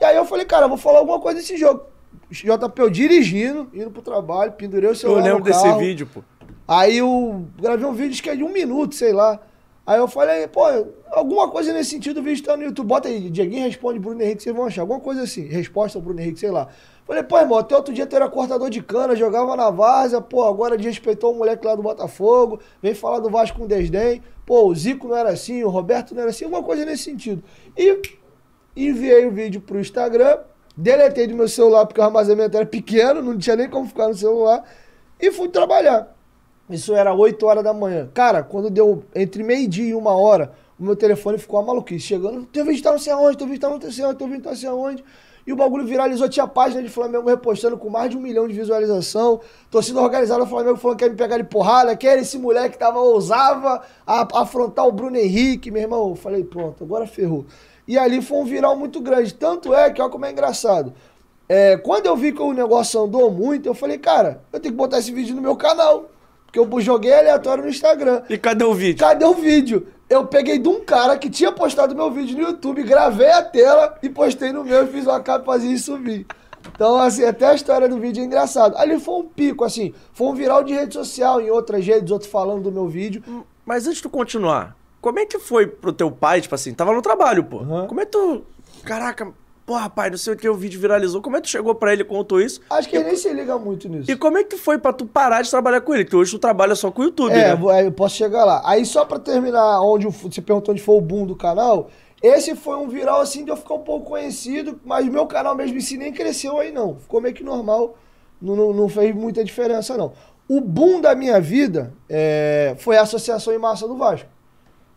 [0.00, 1.82] E aí eu falei, cara, vou falar alguma coisa desse jogo.
[2.30, 6.22] JP eu dirigindo, indo pro trabalho, pendurei o celular Eu lembro desse vídeo, pô.
[6.66, 9.40] Aí eu gravei um vídeo que é de um minuto, sei lá.
[9.86, 10.62] Aí eu falei, pô,
[11.10, 12.86] alguma coisa nesse sentido, o vídeo tá no YouTube.
[12.86, 14.80] Bota aí, Dieguinho responde Bruno Henrique, vocês vão achar.
[14.80, 16.68] Alguma coisa assim, resposta ao Bruno Henrique, sei lá.
[17.06, 20.44] Falei, pô, irmão, até outro dia tu era cortador de cana, jogava na várzea, pô,
[20.44, 24.22] agora desrespeitou o moleque lá do Botafogo, vem falar do Vasco com desdém.
[24.46, 27.44] Pô, o Zico não era assim, o Roberto não era assim, alguma coisa nesse sentido.
[27.76, 28.00] E
[28.74, 30.38] enviei o vídeo pro Instagram,
[30.74, 34.14] deletei do meu celular porque o armazenamento era pequeno, não tinha nem como ficar no
[34.14, 34.64] celular,
[35.20, 36.13] e fui trabalhar.
[36.68, 38.08] Isso era 8 horas da manhã.
[38.14, 42.06] Cara, quando deu entre meio-dia e uma hora, o meu telefone ficou maluquice.
[42.06, 44.42] Chegando, teu vídeo tá não sei aonde, teu vídeo tá não sei aonde, teu vídeo
[44.42, 45.04] tá não sei aonde.
[45.46, 48.54] E o bagulho viralizou, tinha página de Flamengo repostando com mais de um milhão de
[48.54, 49.40] visualização.
[49.70, 52.70] Torcida organizada do Flamengo falando que ia me pegar de porrada, que era esse moleque
[52.70, 56.08] que tava, ousava a- afrontar o Bruno Henrique, meu irmão.
[56.08, 57.44] Eu falei, pronto, agora ferrou.
[57.86, 59.34] E ali foi um viral muito grande.
[59.34, 60.94] Tanto é que, olha como é engraçado.
[61.46, 64.78] É, quando eu vi que o negócio andou muito, eu falei, cara, eu tenho que
[64.78, 66.06] botar esse vídeo no meu canal.
[66.54, 68.22] Porque eu joguei aleatório no Instagram.
[68.30, 69.00] E cadê o vídeo?
[69.00, 69.88] Cadê o vídeo?
[70.08, 73.98] Eu peguei de um cara que tinha postado meu vídeo no YouTube, gravei a tela
[74.00, 76.24] e postei no meu, fiz uma capazinha e subi.
[76.72, 78.76] Então, assim, até a história do vídeo é engraçado.
[78.76, 82.30] Ali foi um pico, assim, foi um viral de rede social em outras redes, outros
[82.30, 83.22] falando do meu vídeo.
[83.66, 86.92] Mas antes de tu continuar, como é que foi pro teu pai, tipo assim, tava
[86.92, 87.58] no trabalho, pô.
[87.58, 87.86] Uhum.
[87.88, 88.44] Como é que tu.
[88.84, 89.32] Caraca,
[89.66, 91.20] porra, pai, não sei o que, o vídeo viralizou.
[91.22, 92.60] Como é que tu chegou pra ele e contou isso?
[92.70, 94.10] Acho que ele nem se liga muito nisso.
[94.10, 96.04] E como é que foi pra tu parar de trabalhar com ele?
[96.04, 97.86] Que hoje tu trabalha só com o YouTube, É, né?
[97.86, 98.62] eu posso chegar lá.
[98.64, 101.90] Aí só pra terminar, onde você perguntou onde foi o boom do canal,
[102.22, 105.76] esse foi um viral assim de eu ficar um pouco conhecido, mas meu canal mesmo
[105.76, 106.96] em si nem cresceu aí não.
[106.96, 107.96] Ficou meio que normal,
[108.40, 110.12] não, não, não fez muita diferença não.
[110.48, 114.28] O boom da minha vida é, foi a Associação em Massa do Vasco.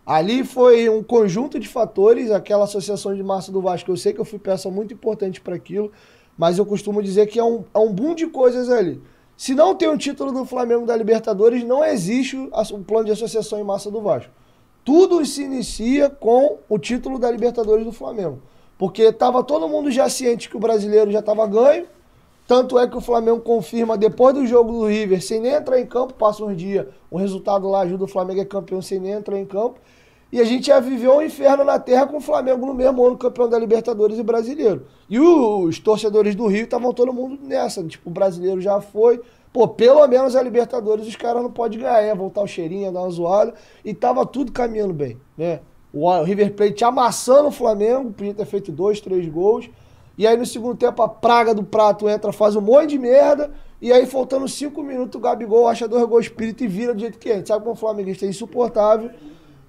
[0.07, 3.91] Ali foi um conjunto de fatores, aquela associação de massa do Vasco.
[3.91, 5.91] Eu sei que eu fui peça muito importante para aquilo,
[6.37, 9.01] mas eu costumo dizer que é um, é um boom de coisas ali.
[9.35, 13.59] Se não tem o título do Flamengo da Libertadores, não existe o, plano de associação
[13.59, 14.31] em massa do Vasco.
[14.85, 18.39] Tudo se inicia com o título da Libertadores do Flamengo.
[18.77, 21.85] Porque estava todo mundo já ciente que o brasileiro já estava ganho.
[22.47, 25.85] Tanto é que o Flamengo confirma depois do jogo do River, sem nem entrar em
[25.85, 29.37] campo, passa uns dias, o resultado lá ajuda o Flamengo é campeão sem nem entrar
[29.37, 29.81] em campo.
[30.31, 33.17] E a gente já viveu um inferno na terra com o Flamengo no mesmo ano
[33.17, 34.85] campeão da Libertadores e brasileiro.
[35.09, 37.83] E os torcedores do Rio estavam todo mundo nessa.
[37.83, 39.21] Tipo, o brasileiro já foi.
[39.53, 43.01] Pô, pelo menos a Libertadores os caras não podem ganhar, é voltar o cheirinho, dar
[43.01, 43.53] uma zoada.
[43.83, 45.61] E tava tudo caminhando bem, né?
[45.93, 49.69] O River Plate amassando o Flamengo, podia ter feito dois, três gols.
[50.17, 53.51] E aí no segundo tempo a praga do prato entra, faz um monte de merda.
[53.81, 57.17] E aí faltando cinco minutos o Gabigol acha dois gols espírito e vira do jeito
[57.17, 57.45] que é.
[57.45, 59.11] Sabe como o flamenguista é insuportável.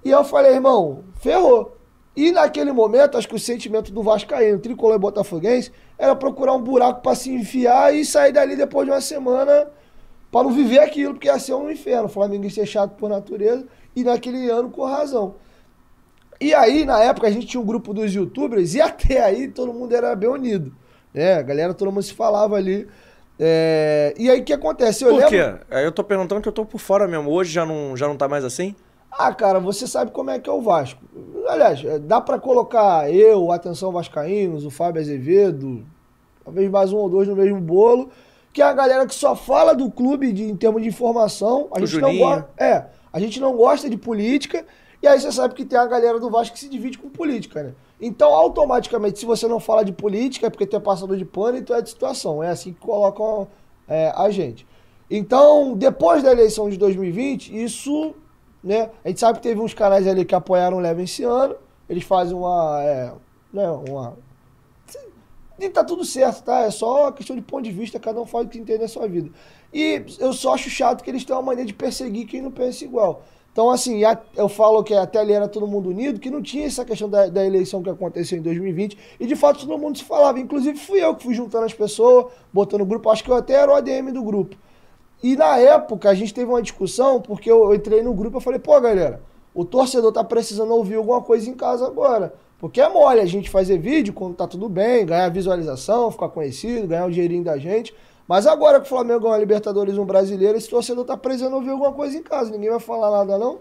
[0.05, 1.77] E eu falei, irmão, ferrou.
[2.17, 6.61] E naquele momento, acho que o sentimento do Vascaíno, tricolor e botafoguense, era procurar um
[6.61, 9.69] buraco pra se enfiar e sair dali depois de uma semana
[10.31, 12.07] pra não viver aquilo, porque ia ser um inferno.
[12.07, 15.37] O flamenguista é chato por natureza e naquele ano com razão.
[16.41, 19.73] E aí, na época, a gente tinha um grupo dos youtubers e até aí todo
[19.73, 20.73] mundo era bem unido.
[21.13, 21.35] Né?
[21.35, 22.89] A galera, todo mundo se falava ali.
[23.39, 25.05] É, E aí, o que acontece?
[25.05, 25.31] Eu Por lembro...
[25.31, 25.67] quê?
[25.71, 27.31] Aí eu tô perguntando que eu tô por fora mesmo.
[27.31, 28.75] Hoje já não, já não tá mais assim?
[29.11, 31.03] Ah, cara, você sabe como é que é o Vasco.
[31.49, 35.85] Aliás, é, dá pra colocar eu, Atenção Vascaínos, o Fábio Azevedo,
[36.45, 38.11] talvez mais um ou dois no mesmo bolo,
[38.53, 41.69] que é a galera que só fala do clube de, em termos de informação.
[41.73, 42.27] A O gente não Juninho.
[42.27, 42.49] gosta.
[42.59, 44.65] É, a gente não gosta de política.
[45.03, 47.63] E aí você sabe que tem a galera do Vasco que se divide com política,
[47.63, 47.73] né?
[48.01, 51.57] Então, automaticamente, se você não fala de política, é porque tu é passador de pano
[51.59, 52.43] e tu é de situação.
[52.43, 53.49] É assim que colocam
[53.89, 54.67] é, a gente.
[55.11, 58.13] Então, depois da eleição de 2020, isso,
[58.63, 58.91] né?
[59.05, 61.57] A gente sabe que teve uns canais ali que apoiaram o Leva esse ano.
[61.89, 62.83] Eles fazem uma.
[62.83, 63.13] É,
[63.53, 64.17] né, uma.
[65.59, 66.61] E tá tudo certo, tá?
[66.61, 69.09] É só questão de ponto de vista, cada um faz o que entende na sua
[69.09, 69.31] vida.
[69.75, 72.85] E eu só acho chato que eles têm uma maneira de perseguir quem não pensa
[72.85, 73.23] igual.
[73.53, 74.03] Então, assim,
[74.37, 77.27] eu falo que até ali era todo mundo unido, que não tinha essa questão da,
[77.27, 78.97] da eleição que aconteceu em 2020.
[79.19, 80.39] E de fato todo mundo se falava.
[80.39, 83.11] Inclusive fui eu que fui juntando as pessoas, botando o grupo.
[83.11, 84.57] Acho que eu até era o ADM do grupo.
[85.23, 88.41] E na época a gente teve uma discussão, porque eu, eu entrei no grupo e
[88.41, 89.21] falei, pô, galera,
[89.55, 92.33] o torcedor tá precisando ouvir alguma coisa em casa agora.
[92.59, 96.87] Porque é mole a gente fazer vídeo quando tá tudo bem, ganhar visualização, ficar conhecido,
[96.87, 97.95] ganhar o dinheirinho da gente.
[98.27, 101.71] Mas agora que o Flamengo ganhou a Libertadores um brasileiro, esse torcedor tá precisando ouvir
[101.71, 102.51] alguma coisa em casa.
[102.51, 103.61] Ninguém vai falar nada, não.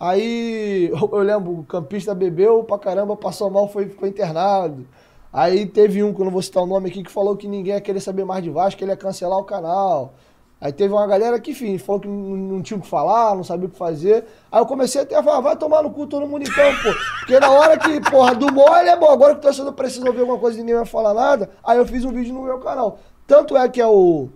[0.00, 4.86] Aí eu lembro, o campista bebeu pra caramba, passou mal, foi, ficou internado.
[5.32, 7.74] Aí teve um, que eu não vou citar o nome aqui, que falou que ninguém
[7.74, 10.14] ia querer saber mais de Vasco, que ele ia cancelar o canal.
[10.62, 13.66] Aí teve uma galera que, enfim, falou que não, tinha o que falar, não sabia
[13.66, 14.24] o que fazer.
[14.50, 16.94] Aí eu comecei até a falar, vai tomar no cu todo mundo então, pô.
[17.18, 20.20] Porque na hora que, porra, do mole é bom, agora que o torcedor precisa ouvir
[20.20, 23.00] alguma coisa e ninguém vai falar nada, aí eu fiz um vídeo no meu canal.
[23.26, 24.28] Tanto é que é o,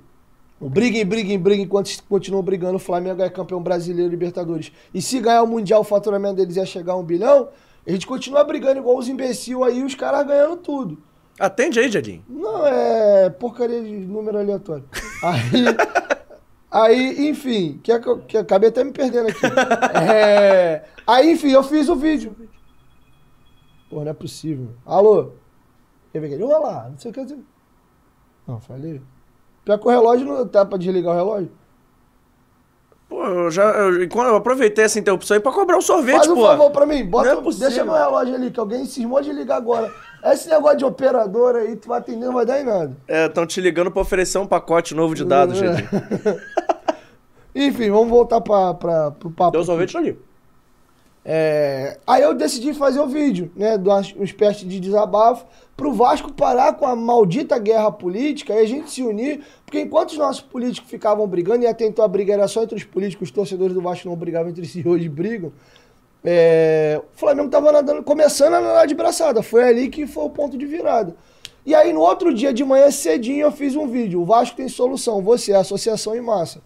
[0.61, 4.73] o briguem, briguem, briguem, enquanto continuam brigando, o Flamengo é campeão brasileiro, Libertadores.
[4.93, 7.51] E se ganhar o Mundial, o faturamento deles ia chegar a um bilhão,
[7.87, 10.99] a gente continua brigando igual os imbecil aí, os caras ganhando tudo.
[11.39, 12.25] Atende aí, Jardim.
[12.29, 14.85] Não, é porcaria de número aleatório.
[15.23, 15.65] Aí,
[16.71, 19.47] aí enfim, que, é que, acabei até me perdendo aqui.
[20.13, 22.35] É, aí, enfim, eu fiz o vídeo.
[23.91, 24.71] Pô, não é possível.
[24.85, 25.33] Alô?
[26.13, 26.43] Quer ver aqui?
[26.43, 27.39] Olha lá, não sei o que dizer.
[28.47, 29.03] Não, falei.
[29.65, 31.51] Pior que o relógio não dá pra desligar o relógio.
[33.09, 33.65] Pô, eu já.
[33.65, 36.47] Eu, eu aproveitei essa interrupção aí pra cobrar um sorvete, Faz um pô.
[36.47, 37.69] favor pra mim, bota, Não é possível.
[37.69, 39.93] deixa meu relógio ali, que alguém cismou de ligar agora.
[40.33, 42.97] Esse negócio de operador aí, tu vai atender, não vai dar em nada.
[43.07, 45.67] É, estão te ligando pra oferecer um pacote novo de dados, É.
[45.67, 45.87] Jardim.
[47.55, 49.53] Enfim, vamos voltar pra, pra, pro papo.
[49.53, 50.19] Deu sorvete ali.
[51.29, 53.75] É, aí eu decidi fazer o vídeo, né?
[54.15, 55.45] uma espécie de desabafo
[55.77, 60.11] pro Vasco parar com a maldita guerra política e a gente se unir, porque enquanto
[60.11, 63.29] os nossos políticos ficavam brigando, e até então a briga era só entre os políticos,
[63.29, 65.51] os torcedores do Vasco não brigavam entre si, hoje brigam.
[66.25, 69.43] É, o Flamengo tava nadando, começando a nadar de braçada.
[69.43, 71.15] Foi ali que foi o ponto de virada.
[71.65, 74.21] E aí, no outro dia de manhã, cedinho, eu fiz um vídeo.
[74.21, 75.21] O Vasco tem solução.
[75.23, 76.61] Você, associação em massa.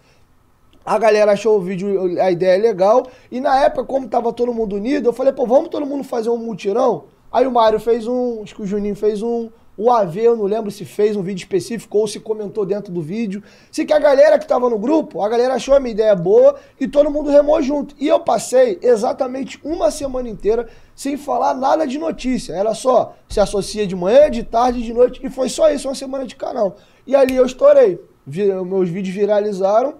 [0.85, 3.07] A galera achou o vídeo, a ideia legal.
[3.31, 6.29] E na época, como tava todo mundo unido, eu falei, pô, vamos todo mundo fazer
[6.29, 7.05] um mutirão?
[7.31, 9.49] Aí o Mário fez um, acho que o Juninho fez um.
[9.77, 13.01] O AV, eu não lembro se fez um vídeo específico ou se comentou dentro do
[13.01, 13.41] vídeo.
[13.71, 16.55] Se que a galera que tava no grupo, a galera achou a minha ideia boa
[16.79, 17.95] e todo mundo remou junto.
[17.97, 22.53] E eu passei exatamente uma semana inteira sem falar nada de notícia.
[22.53, 25.21] Era só se associa de manhã, de tarde, de noite.
[25.23, 26.75] E foi só isso, uma semana de canal.
[27.07, 27.99] E ali eu estourei.
[28.27, 29.95] Meus vídeos viralizaram.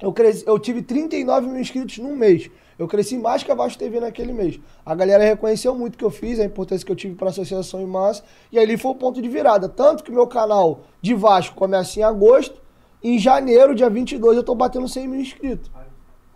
[0.00, 2.50] Eu, cresci, eu tive 39 mil inscritos num mês.
[2.78, 4.60] Eu cresci mais que a Vasco TV naquele mês.
[4.86, 7.30] A galera reconheceu muito o que eu fiz, a importância que eu tive para a
[7.30, 8.22] associação em massa.
[8.52, 9.68] E ali foi o ponto de virada.
[9.68, 12.60] Tanto que meu canal de Vasco começa em agosto.
[13.02, 15.68] Em janeiro, dia 22, eu tô batendo 100 mil inscritos.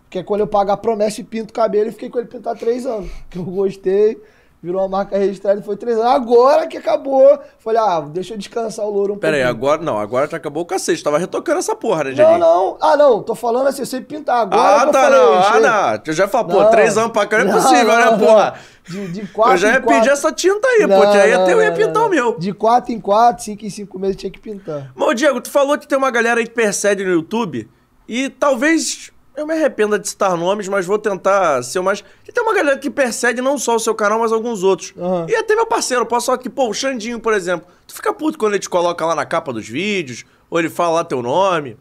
[0.09, 2.27] Que é quando eu pago a promessa e pinto o cabelo e fiquei com ele
[2.27, 3.09] pintar três anos.
[3.29, 4.21] Que eu gostei,
[4.63, 6.09] virou uma marca registrada e foi três anos.
[6.11, 9.57] Agora que acabou, falei, ah, deixa eu descansar o louro um Pera aí, pouquinho.
[9.57, 9.81] agora.
[9.83, 11.03] Não, agora já acabou o cacete.
[11.03, 12.39] Tava retocando essa porra, né, Não, Jardim?
[12.39, 12.77] não.
[12.81, 13.21] Ah, não.
[13.21, 14.37] Tô falando assim, eu sei pintar.
[14.43, 15.33] Agora Ah, que eu tá, falei, não.
[15.33, 15.59] Ah, chega.
[15.59, 16.01] não.
[16.07, 18.19] Eu já falei, pô, três anos pra cá não é possível, não, né, não.
[18.19, 18.53] porra?
[18.87, 19.99] De, de quatro Eu já ia quatro.
[20.01, 22.37] pedir essa tinta aí, Não, porque aí não, até eu ia pintar o meu.
[22.37, 24.91] De quatro em quatro, cinco em cinco meses tinha que pintar.
[24.95, 27.69] Mas, ô, Diego, tu falou que tem uma galera aí que persegue no YouTube
[28.09, 32.03] e talvez eu me arrependa de citar nomes, mas vou tentar ser o mais.
[32.33, 34.93] Tem uma galera que persegue não só o seu canal, mas alguns outros.
[34.97, 35.25] Aham.
[35.27, 38.37] E até meu parceiro, posso falar que, pô, o Xandinho, por exemplo, tu fica puto
[38.37, 41.77] quando ele te coloca lá na capa dos vídeos, ou ele fala lá teu nome.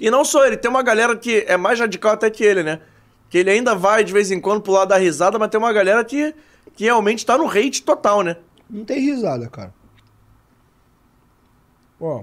[0.00, 2.80] E não só ele, tem uma galera que é mais radical até que ele, né?
[3.30, 5.72] Que ele ainda vai de vez em quando pro lado da risada, mas tem uma
[5.72, 6.34] galera que,
[6.74, 8.36] que realmente tá no hate total, né?
[8.68, 9.74] Não tem risada, cara.
[12.00, 12.22] Ó,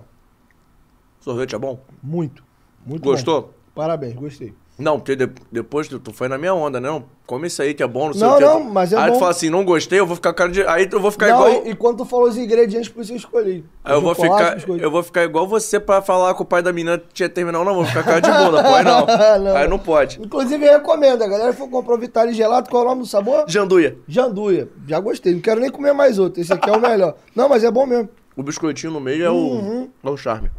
[1.19, 1.79] Sorvete é bom?
[2.03, 2.43] muito.
[2.85, 3.54] Muito bom.
[3.75, 4.53] Parabéns, gostei.
[4.77, 6.89] Não, porque de- depois tu, tu foi na minha onda, né?
[6.89, 8.43] Não, come isso aí que é bom, não sei Não, o que.
[8.43, 9.13] não, mas é Aí bom.
[9.13, 10.65] tu fala assim, não gostei, eu vou ficar cara de.
[10.67, 11.65] Aí eu vou ficar Não, igual.
[11.65, 13.63] e, e quando tu falou os ingredientes, isso eu escolhi.
[13.85, 14.57] Aí eu vou ficar.
[14.77, 17.63] Eu vou ficar igual você pra falar com o pai da menina que tinha terminado.
[17.63, 19.05] Não, vou ficar cara de bunda, pode não.
[19.45, 19.55] Não.
[19.55, 20.21] Aí não pode.
[20.21, 21.21] Inclusive, recomendo.
[21.23, 23.45] A galera for comprar o Vitale gelado, qual é o nome do sabor?
[23.47, 23.97] Janduia.
[24.09, 24.67] Janduia.
[24.87, 25.33] Já gostei.
[25.33, 26.41] Não quero nem comer mais outro.
[26.41, 27.15] Esse aqui é o melhor.
[27.35, 28.09] Não, mas é bom mesmo.
[28.35, 29.33] O biscoitinho no meio é o.
[29.35, 29.89] Uhum.
[30.03, 30.49] É o charme.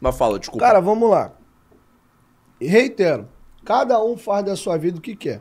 [0.00, 0.64] Mas fala, desculpa.
[0.64, 1.32] Cara, vamos lá.
[2.60, 3.28] Reitero,
[3.64, 5.40] cada um faz da sua vida o que quer.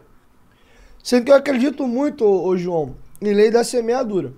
[1.03, 4.33] Sendo que eu acredito muito, ô, João, em lei da semeadura.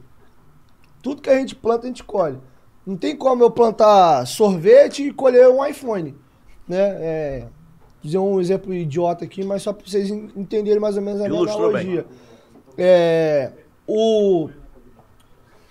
[1.01, 2.37] Tudo que a gente planta, a gente colhe.
[2.85, 6.15] Não tem como eu plantar sorvete e colher um iPhone.
[6.67, 6.77] Né?
[6.79, 7.47] É,
[8.01, 11.27] dizer um exemplo idiota aqui, mas só para vocês en- entenderem mais ou menos a
[11.27, 12.05] minha Ilustrou analogia.
[12.77, 13.51] É,
[13.87, 14.49] o,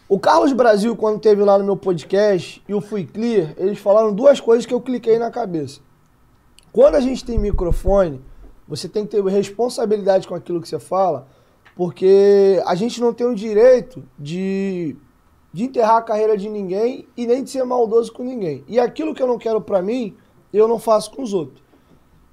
[0.09, 4.13] o Carlos Brasil, quando teve lá no meu podcast, e o Fui Clear, eles falaram
[4.13, 5.81] duas coisas que eu cliquei na cabeça.
[6.73, 8.21] Quando a gente tem microfone,
[8.67, 11.27] você tem que ter responsabilidade com aquilo que você fala,
[11.75, 14.97] porque a gente não tem o direito de,
[15.53, 18.65] de enterrar a carreira de ninguém e nem de ser maldoso com ninguém.
[18.69, 20.17] E aquilo que eu não quero pra mim,
[20.53, 21.63] eu não faço com os outros.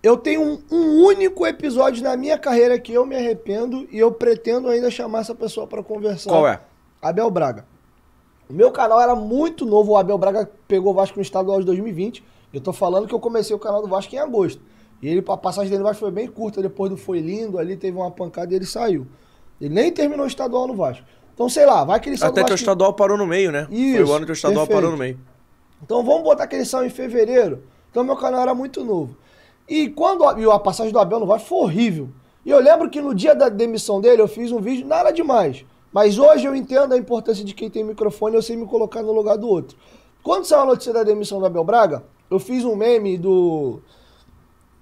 [0.04, 4.12] Eu tenho um, um único episódio na minha carreira que eu me arrependo e eu
[4.12, 6.30] pretendo ainda chamar essa pessoa pra conversar.
[6.30, 6.62] Qual é?
[7.02, 7.66] Abel Braga.
[8.50, 11.66] O meu canal era muito novo, o Abel Braga pegou o Vasco no estadual de
[11.66, 12.24] 2020.
[12.58, 14.60] Eu tô falando que eu comecei o canal do Vasco em agosto.
[15.00, 17.78] E ele, a passagem dele no Vasco foi bem curta, depois do Foi Lindo, ali
[17.78, 19.06] teve uma pancada e ele saiu.
[19.62, 21.06] Ele nem terminou o estadual no Vasco.
[21.36, 23.52] Então, sei lá, vai que ele saiu Até do que o estadual parou no meio,
[23.52, 23.68] né?
[23.68, 24.76] Foi Isso, o ano que o estadual perfeito.
[24.76, 25.20] parou no meio.
[25.84, 27.62] Então vamos botar que ele saiu em fevereiro.
[27.92, 29.16] Então meu canal era muito novo.
[29.70, 32.10] E quando e a passagem do Abel no Vasco foi horrível.
[32.44, 35.64] E eu lembro que no dia da demissão dele eu fiz um vídeo, nada demais.
[35.94, 39.12] Mas hoje eu entendo a importância de quem tem microfone eu sei me colocar no
[39.12, 39.78] lugar do outro.
[40.24, 43.80] Quando saiu a notícia da demissão do Abel Braga, eu fiz um meme do.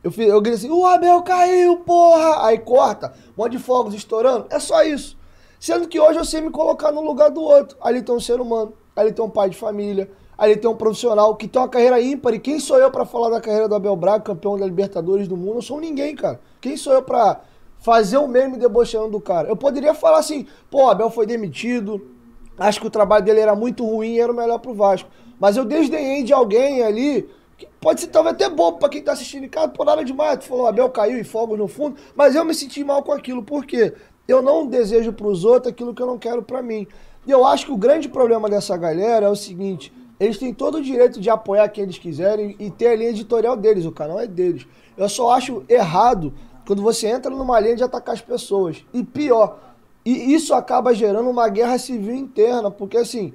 [0.04, 2.46] Eu, fiz, eu gritei assim: o Abel caiu, porra!
[2.48, 4.48] Aí corta, um monte de fogos estourando.
[4.50, 5.18] É só isso.
[5.60, 7.78] Sendo que hoje eu sei me colocar no lugar do outro.
[7.82, 11.36] Ali tem um ser humano, ali tem um pai de família, ali tem um profissional
[11.36, 12.34] que tem uma carreira ímpar.
[12.34, 15.38] E quem sou eu pra falar da carreira do Abel Braga, campeão da Libertadores do
[15.38, 15.58] mundo?
[15.58, 16.40] Eu sou ninguém, cara.
[16.62, 17.42] Quem sou eu pra
[17.80, 19.48] fazer um meme debochando do cara?
[19.48, 22.10] Eu poderia falar assim: pô, Abel foi demitido,
[22.58, 25.10] acho que o trabalho dele era muito ruim e era o melhor pro Vasco.
[25.40, 27.30] Mas eu desdenhei de alguém ali.
[27.58, 30.40] que Pode ser talvez até bobo pra quem tá assistindo em casa, por nada demais.
[30.40, 33.44] Tu falou, Abel caiu e fogos no fundo, mas eu me senti mal com aquilo.
[33.44, 33.94] Por quê?
[34.28, 36.88] Eu não desejo pros outros aquilo que eu não quero pra mim.
[37.28, 40.76] E eu acho que o grande problema dessa galera é o seguinte: eles têm todo
[40.76, 44.20] o direito de apoiar quem eles quiserem e ter a linha editorial deles, o canal
[44.20, 44.66] é deles.
[44.98, 46.34] Eu só acho errado
[46.66, 48.84] quando você entra numa linha de atacar as pessoas.
[48.94, 49.60] E pior,
[50.06, 53.34] e isso acaba gerando uma guerra civil interna, porque assim,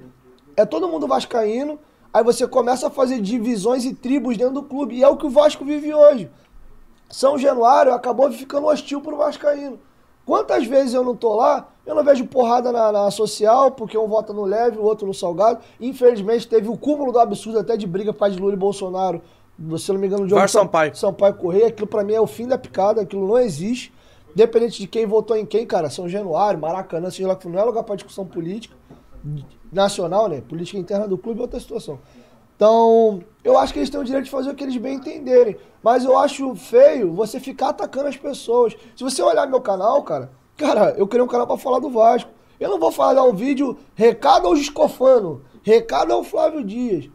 [0.55, 1.77] é todo mundo vascaíno,
[2.13, 5.25] aí você começa a fazer divisões e tribos dentro do clube, e é o que
[5.25, 6.29] o Vasco vive hoje.
[7.09, 9.79] São Januário acabou ficando hostil pro Vascaíno.
[10.25, 14.07] Quantas vezes eu não tô lá, eu não vejo porrada na, na social, porque um
[14.07, 15.59] vota no leve, o outro no salgado.
[15.79, 19.21] Infelizmente, teve o cúmulo do absurdo até de briga por causa de Lula e Bolsonaro.
[19.77, 20.95] Se não me engano, o Vasco Sampaio.
[20.95, 21.67] Sampaio Correia.
[21.67, 23.93] Aquilo pra mim é o fim da picada, aquilo não existe.
[24.33, 27.63] Independente de quem votou em quem, cara, São Januário, Maracanã, seja lá que não é
[27.63, 28.75] lugar pra discussão política
[29.71, 30.41] nacional, né?
[30.41, 31.99] Política interna do clube é outra situação.
[32.55, 35.57] Então, eu acho que eles têm o direito de fazer o que eles bem entenderem.
[35.81, 38.75] Mas eu acho feio você ficar atacando as pessoas.
[38.95, 42.29] Se você olhar meu canal, cara, cara, eu criei um canal pra falar do Vasco.
[42.59, 47.09] Eu não vou falar um vídeo recado ao Giscofano, recado ao Flávio Dias.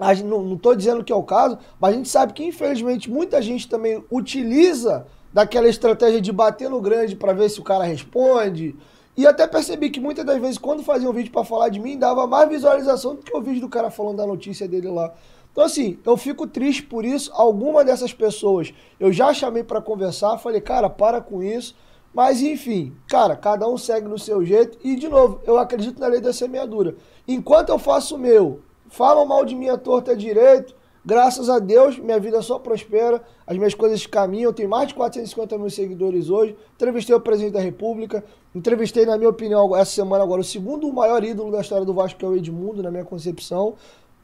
[0.00, 3.42] Gente, não, tô dizendo que é o caso, mas a gente sabe que infelizmente muita
[3.42, 8.74] gente também utiliza daquela estratégia de bater no grande pra ver se o cara responde.
[9.18, 11.98] E até percebi que muitas das vezes, quando fazia um vídeo pra falar de mim,
[11.98, 15.12] dava mais visualização do que o vídeo do cara falando da notícia dele lá.
[15.50, 17.28] Então, assim, eu fico triste por isso.
[17.34, 21.74] Alguma dessas pessoas eu já chamei pra conversar, falei, cara, para com isso.
[22.14, 24.78] Mas, enfim, cara, cada um segue no seu jeito.
[24.84, 26.94] E, de novo, eu acredito na lei da semeadura.
[27.26, 30.76] Enquanto eu faço o meu, falam mal de à torta direito,
[31.08, 35.56] graças a Deus, minha vida só prospera, as minhas coisas caminham, tenho mais de 450
[35.56, 38.22] mil seguidores hoje, entrevistei o presidente da república,
[38.54, 42.18] entrevistei, na minha opinião, essa semana agora, o segundo maior ídolo da história do Vasco,
[42.18, 43.74] que é o Edmundo, na minha concepção,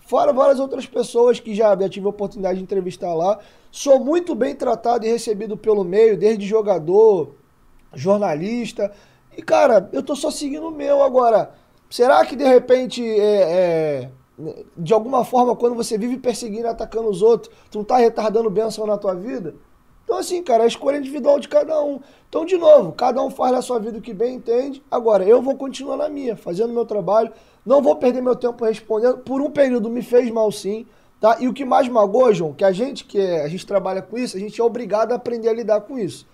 [0.00, 3.38] fora várias outras pessoas que já, já tive a oportunidade de entrevistar lá,
[3.70, 7.34] sou muito bem tratado e recebido pelo meio, desde jogador,
[7.94, 8.92] jornalista,
[9.34, 11.54] e cara, eu tô só seguindo o meu agora,
[11.88, 14.10] será que de repente é...
[14.10, 14.23] é
[14.76, 18.86] de alguma forma, quando você vive perseguindo atacando os outros, tu não tá retardando bênção
[18.86, 19.54] na tua vida?
[20.04, 21.98] Então, assim, cara, é a escolha individual de cada um.
[22.28, 24.82] Então, de novo, cada um faz na sua vida o que bem entende.
[24.90, 27.32] Agora, eu vou continuar na minha, fazendo meu trabalho.
[27.64, 29.18] Não vou perder meu tempo respondendo.
[29.18, 30.86] Por um período me fez mal, sim.
[31.20, 31.38] Tá?
[31.40, 34.18] E o que mais magoa, João, que a gente que é, a gente trabalha com
[34.18, 36.26] isso, a gente é obrigado a aprender a lidar com isso.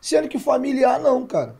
[0.00, 1.56] Sendo que familiar, não, cara.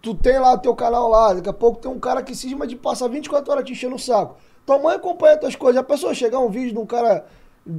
[0.00, 2.76] Tu tem lá teu canal lá, daqui a pouco tem um cara que cisma de
[2.76, 4.36] passar 24 horas te enchendo o saco.
[4.68, 5.80] Tua mãe acompanha tuas coisas.
[5.80, 7.24] A pessoa chegar um vídeo de um cara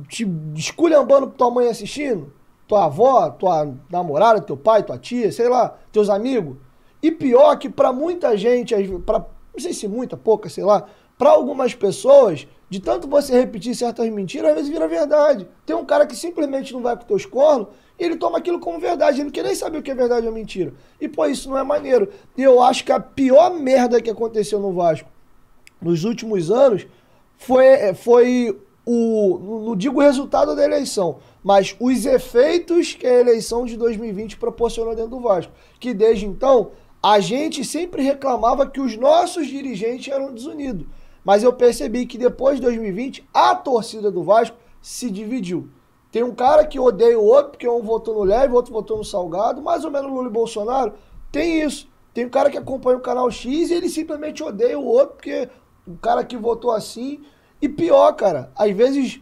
[0.08, 2.34] te esculhambando pra tua mãe assistindo,
[2.68, 6.58] tua avó, tua namorada, teu pai, tua tia, sei lá, teus amigos.
[7.00, 8.74] E pior que pra muita gente,
[9.06, 10.84] pra, não sei se muita, pouca, sei lá,
[11.16, 15.48] pra algumas pessoas, de tanto você repetir certas mentiras, às vezes vira verdade.
[15.68, 17.68] Tem um cara que simplesmente não vai com teus cornos
[18.00, 19.18] e ele toma aquilo como verdade.
[19.18, 20.74] Ele não quer nem saber o que é verdade ou mentira.
[21.00, 22.10] E, pô, isso não é maneiro.
[22.36, 25.19] E eu acho que a pior merda que aconteceu no Vasco
[25.82, 26.86] nos últimos anos
[27.38, 29.66] foi, foi o.
[29.68, 34.96] Não digo o resultado da eleição, mas os efeitos que a eleição de 2020 proporcionou
[34.96, 35.54] dentro do Vasco.
[35.80, 40.86] Que desde então, a gente sempre reclamava que os nossos dirigentes eram desunidos.
[41.24, 45.70] Mas eu percebi que depois de 2020, a torcida do Vasco se dividiu.
[46.12, 48.98] Tem um cara que odeia o outro, porque um votou no leve, o outro votou
[48.98, 50.94] no salgado, mais ou menos Lula e Bolsonaro.
[51.32, 51.88] Tem isso.
[52.14, 55.48] Tem um cara que acompanha o canal X e ele simplesmente odeia o outro, porque
[55.90, 57.22] o cara que votou assim.
[57.62, 59.22] E pior, cara, às vezes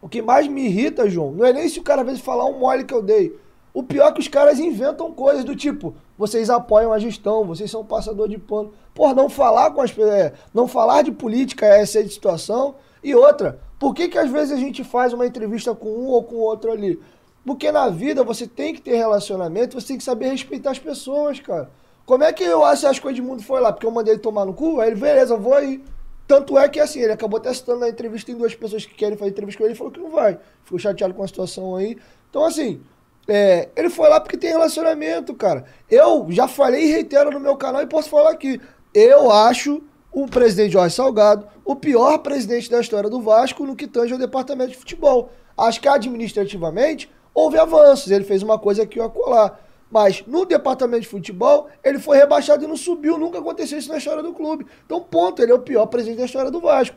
[0.00, 2.44] o que mais me irrita, João, não é nem se o cara às vezes falar
[2.44, 3.36] um mole que eu dei.
[3.72, 7.70] O pior é que os caras inventam coisas do tipo, vocês apoiam a gestão, vocês
[7.70, 8.72] são passador de pano.
[8.94, 12.76] Por não falar com as é, não falar de política é essa situação.
[13.02, 16.22] E outra, por que, que às vezes a gente faz uma entrevista com um ou
[16.22, 17.00] com outro ali?
[17.44, 21.40] Porque na vida você tem que ter relacionamento, você tem que saber respeitar as pessoas,
[21.40, 21.70] cara.
[22.06, 23.72] Como é que eu acho que o Edmundo foi lá?
[23.72, 24.80] Porque eu mandei ele tomar no cu?
[24.80, 25.82] Aí ele, beleza, eu vou aí.
[26.26, 29.30] Tanto é que assim, ele acabou testando na entrevista, tem duas pessoas que querem fazer
[29.30, 30.38] entrevista com ele, ele falou que não vai.
[30.62, 31.98] Ficou chateado com a situação aí.
[32.30, 32.80] Então, assim,
[33.28, 35.64] é, ele foi lá porque tem relacionamento, cara.
[35.90, 38.60] Eu já falei e reitero no meu canal e posso falar aqui.
[38.92, 43.86] Eu acho o presidente Jorge Salgado o pior presidente da história do Vasco no que
[43.86, 45.30] tange ao departamento de futebol.
[45.56, 48.10] Acho que administrativamente houve avanços.
[48.10, 49.58] Ele fez uma coisa aqui ou acolá.
[49.94, 53.16] Mas no departamento de futebol, ele foi rebaixado e não subiu.
[53.16, 54.66] Nunca aconteceu isso na história do clube.
[54.84, 55.40] Então, ponto.
[55.40, 56.96] Ele é o pior presidente da história do Vasco.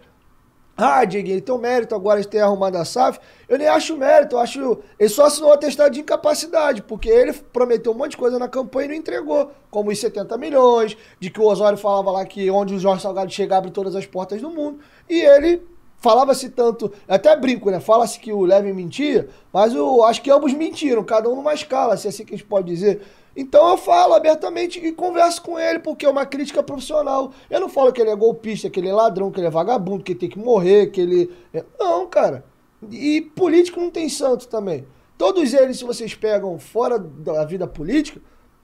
[0.75, 3.19] Ah, ele tem um mérito agora de ter arrumado a SAF.
[3.47, 4.79] Eu nem acho mérito, eu acho.
[4.97, 8.47] Ele só assinou um atestado de incapacidade, porque ele prometeu um monte de coisa na
[8.47, 9.51] campanha e não entregou.
[9.69, 13.31] Como os 70 milhões, de que o Osório falava lá que onde o Jorge Salgado
[13.31, 14.79] chega abre todas as portas do mundo.
[15.07, 15.61] E ele
[15.97, 16.91] falava-se tanto.
[17.07, 17.79] Até brinco, né?
[17.79, 21.97] Fala-se que o Levin mentia, mas eu acho que ambos mentiram, cada um numa escala,
[21.97, 23.01] se é assim que a gente pode dizer.
[23.35, 27.31] Então eu falo abertamente e converso com ele, porque é uma crítica profissional.
[27.49, 30.03] Eu não falo que ele é golpista, que ele é ladrão, que ele é vagabundo,
[30.03, 31.31] que ele tem que morrer, que ele.
[31.53, 31.63] É...
[31.79, 32.43] Não, cara.
[32.91, 34.85] E político não tem santo também.
[35.17, 38.21] Todos eles, se vocês pegam fora da vida política,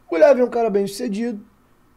[0.10, 1.44] o Levin é um cara bem sucedido,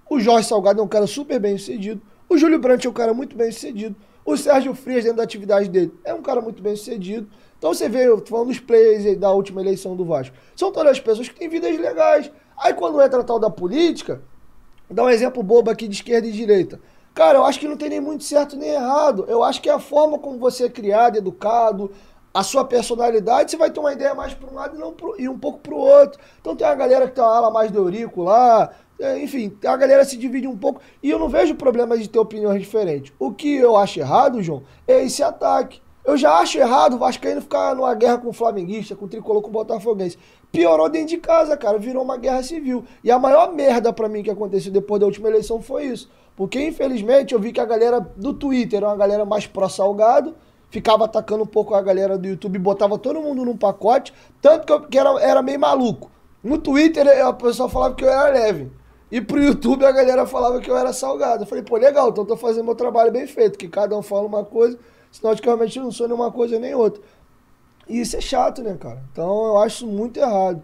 [0.09, 3.12] o Jorge Salgado é um cara super bem sucedido, o Júlio Brandt é um cara
[3.12, 3.95] muito bem sucedido,
[4.27, 7.29] o Sérgio Frias, dentro da atividade dele, é um cara muito bem sucedido.
[7.57, 10.37] Então você vê, eu tô falando dos players da última eleição do Vasco.
[10.57, 12.31] São todas as pessoas que têm vidas legais.
[12.59, 14.20] Aí quando entra tal da política,
[14.91, 16.81] dá um exemplo bobo aqui de esquerda e direita.
[17.14, 19.24] Cara, eu acho que não tem nem muito certo nem errado.
[19.29, 21.91] Eu acho que é a forma como você é criado, educado,
[22.37, 25.14] a sua personalidade, você vai ter uma ideia mais para um lado e, não pro,
[25.18, 26.20] e um pouco para o outro.
[26.39, 29.77] Então tem uma galera que tem uma ala mais de Eurico lá, é, enfim, a
[29.77, 30.81] galera se divide um pouco.
[31.03, 33.13] E eu não vejo problema de ter opiniões diferentes.
[33.19, 35.81] O que eu acho errado, João, é esse ataque.
[36.05, 39.43] Eu já acho errado o Vascaíno ficar numa guerra com o Flamenguista, com o Tricolor,
[39.43, 40.17] com o Botafoguense.
[40.53, 41.79] Piorou dentro de casa, cara.
[41.79, 42.85] Virou uma guerra civil.
[43.03, 46.09] E a maior merda para mim que aconteceu depois da última eleição foi isso.
[46.37, 50.37] Porque, infelizmente, eu vi que a galera do Twitter era uma galera mais pró-salgado,
[50.71, 54.73] ficava atacando um pouco a galera do YouTube, botava todo mundo num pacote, tanto que,
[54.73, 56.11] eu, que era, era meio maluco.
[56.45, 58.71] No Twitter, a pessoa falava que eu era leve.
[59.11, 61.45] E pro YouTube a galera falava que eu era salgado.
[61.45, 64.27] Eu falei, pô, legal, então tô fazendo meu trabalho bem feito, que cada um fala
[64.27, 64.79] uma coisa
[65.17, 67.03] Senão, eu não sou nenhuma coisa nem outra.
[67.89, 69.03] E isso é chato, né, cara?
[69.13, 70.63] Então eu acho muito errado.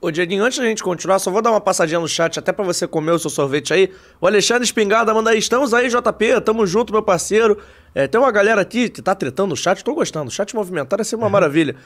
[0.00, 2.64] Ô, Dieguinho, antes da gente continuar, só vou dar uma passadinha no chat, até para
[2.64, 3.92] você comer o seu sorvete aí.
[4.18, 7.58] O Alexandre Espingarda manda aí, estamos aí, JP, tamo junto, meu parceiro.
[7.94, 10.28] É, tem uma galera aqui que tá tretando no chat, tô gostando.
[10.28, 11.76] O chat movimentado é sempre uma maravilha.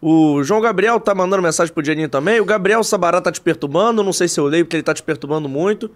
[0.00, 2.40] O João Gabriel tá mandando mensagem pro Dieguinho também.
[2.40, 5.02] O Gabriel Sabará tá te perturbando, não sei se eu leio porque ele tá te
[5.02, 5.90] perturbando muito.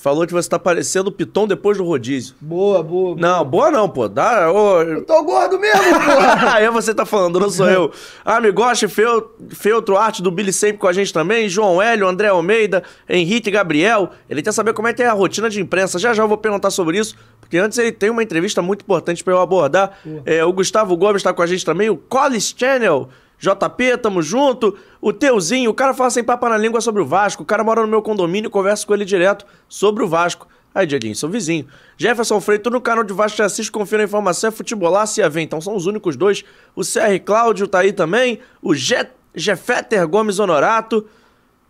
[0.00, 2.34] Falou que você tá parecendo o Piton depois do rodízio.
[2.40, 3.14] Boa, boa.
[3.14, 3.16] boa.
[3.20, 4.08] Não, boa não, pô.
[4.08, 4.80] Dá, ô...
[4.80, 6.48] Eu tô gordo mesmo, pô.
[6.54, 7.92] Aí você tá falando, não sou eu.
[8.24, 11.50] Amigoche, Fel, Feltro Arte do Billy sempre com a gente também.
[11.50, 14.08] João Hélio, André Almeida, Henrique Gabriel.
[14.26, 15.98] Ele quer saber como é que é a rotina de imprensa.
[15.98, 19.22] Já já eu vou perguntar sobre isso, porque antes ele tem uma entrevista muito importante
[19.22, 19.98] para eu abordar.
[20.24, 23.10] É, o Gustavo Gomes tá com a gente também, o Collis Channel.
[23.40, 24.76] JP, tamo junto.
[25.00, 27.42] O Teuzinho, o cara fala sem papa na língua sobre o Vasco.
[27.42, 30.46] O cara mora no meu condomínio conversa com ele direto sobre o Vasco.
[30.74, 31.66] Aí, Dieguinho, sou vizinho.
[31.96, 35.28] Jefferson Freito no canal de Vasco já assiste, confira a informação, é futebolaço e a
[35.28, 35.40] ver.
[35.40, 36.44] Então são os únicos dois.
[36.76, 38.40] O CR Cláudio tá aí também.
[38.62, 41.06] O Je Jeffeter Gomes Honorato.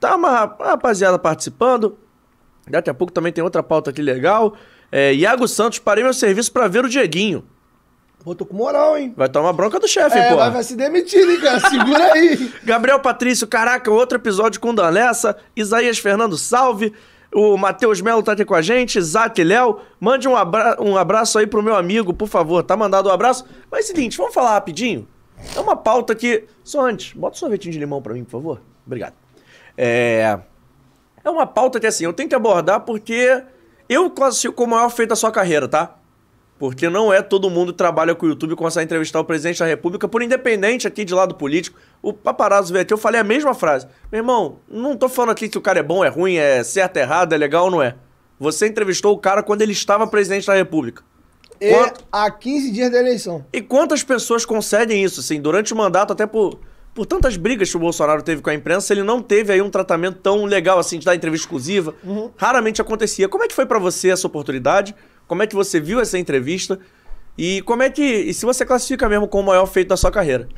[0.00, 1.96] Tá uma rapaziada participando.
[2.68, 4.54] Daqui a pouco também tem outra pauta aqui legal.
[4.90, 7.44] É, Iago Santos, parei meu serviço para ver o Dieguinho.
[8.22, 9.14] Pô, tô com moral, hein?
[9.16, 10.36] Vai tomar bronca do chefe, é, pô.
[10.36, 11.60] Vai, vai se demitir, hein, cara?
[11.60, 12.52] Segura aí.
[12.62, 15.36] Gabriel Patrício, caraca, outro episódio com Danessa.
[15.56, 16.92] Isaías Fernando, salve.
[17.32, 18.98] O Matheus Melo tá aqui com a gente.
[18.98, 19.80] Isaac Léo.
[19.98, 22.62] Mande um, abra um abraço aí pro meu amigo, por favor.
[22.62, 23.46] Tá mandado um abraço.
[23.70, 25.08] Mas é o seguinte, vamos falar rapidinho?
[25.56, 26.44] É uma pauta que.
[26.62, 28.60] Só antes, bota um sorvetinho de limão pra mim, por favor.
[28.84, 29.14] Obrigado.
[29.78, 30.38] É.
[31.24, 33.42] É uma pauta que assim, eu tenho que abordar porque
[33.88, 35.96] eu classifico como o maior feito da sua carreira, tá?
[36.60, 39.60] Porque não é todo mundo que trabalha com o YouTube e consegue entrevistar o presidente
[39.60, 41.78] da República, por independente aqui de lado político.
[42.02, 43.86] O paparazzo veio aqui, eu falei a mesma frase.
[44.12, 46.98] Meu irmão, não tô falando aqui se o cara é bom, é ruim, é certo,
[46.98, 47.94] é errado, é legal ou não é.
[48.38, 51.02] Você entrevistou o cara quando ele estava presidente da República.
[51.58, 52.04] É Quanto...
[52.12, 53.42] há 15 dias da eleição.
[53.54, 56.58] E quantas pessoas conseguem isso, assim, durante o mandato, até por
[56.94, 59.70] por tantas brigas que o Bolsonaro teve com a imprensa, ele não teve aí um
[59.70, 61.94] tratamento tão legal assim de dar entrevista exclusiva.
[62.36, 63.28] Raramente acontecia.
[63.28, 64.94] Como é que foi pra você essa oportunidade?
[65.30, 66.80] Como é que você viu essa entrevista?
[67.38, 68.02] E como é que.
[68.02, 70.48] E se você classifica mesmo como o maior feito da sua carreira?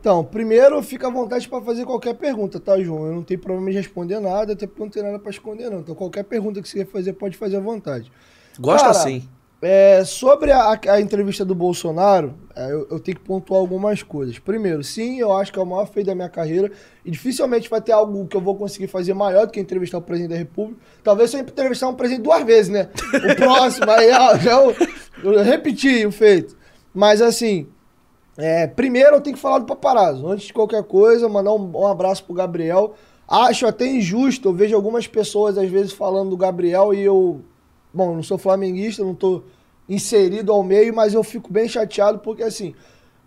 [0.00, 3.08] Então, primeiro, fica à vontade pra fazer qualquer pergunta, tá, João?
[3.08, 5.80] Eu não tenho problema em responder nada, até porque não tem nada pra esconder, não.
[5.80, 8.10] Então, qualquer pergunta que você quer fazer, pode fazer à vontade.
[8.58, 9.28] Gosta Cara, assim.
[9.64, 14.36] É, sobre a, a entrevista do Bolsonaro, é, eu, eu tenho que pontuar algumas coisas.
[14.36, 16.72] Primeiro, sim, eu acho que é o maior feito da minha carreira
[17.04, 20.02] e dificilmente vai ter algo que eu vou conseguir fazer maior do que entrevistar o
[20.02, 20.80] presidente da República.
[21.04, 22.88] Talvez se eu entrevistar um presidente duas vezes, né?
[23.14, 24.10] O próximo, aí
[24.40, 24.74] já eu,
[25.22, 26.56] eu repeti o feito.
[26.92, 27.68] Mas assim,
[28.36, 30.26] é, primeiro eu tenho que falar do paparazzo.
[30.26, 32.94] Antes de qualquer coisa, mandar um, um abraço pro Gabriel.
[33.28, 37.42] Acho até injusto, eu vejo algumas pessoas às vezes falando do Gabriel e eu
[37.92, 39.42] Bom, não sou flamenguista, não tô
[39.88, 42.74] inserido ao meio, mas eu fico bem chateado porque, assim,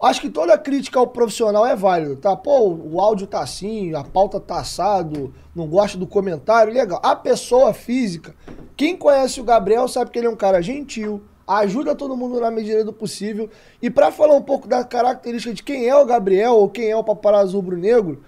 [0.02, 2.36] acho que toda crítica ao profissional é válida, tá?
[2.36, 7.00] Pô, o áudio tá assim, a pauta tá assado, não gosta do comentário, legal.
[7.04, 8.36] A pessoa física,
[8.76, 12.50] quem conhece o Gabriel sabe que ele é um cara gentil, ajuda todo mundo na
[12.50, 13.50] medida do possível.
[13.82, 16.96] E para falar um pouco da característica de quem é o Gabriel ou quem é
[16.96, 18.24] o paparazzo rubro-negro,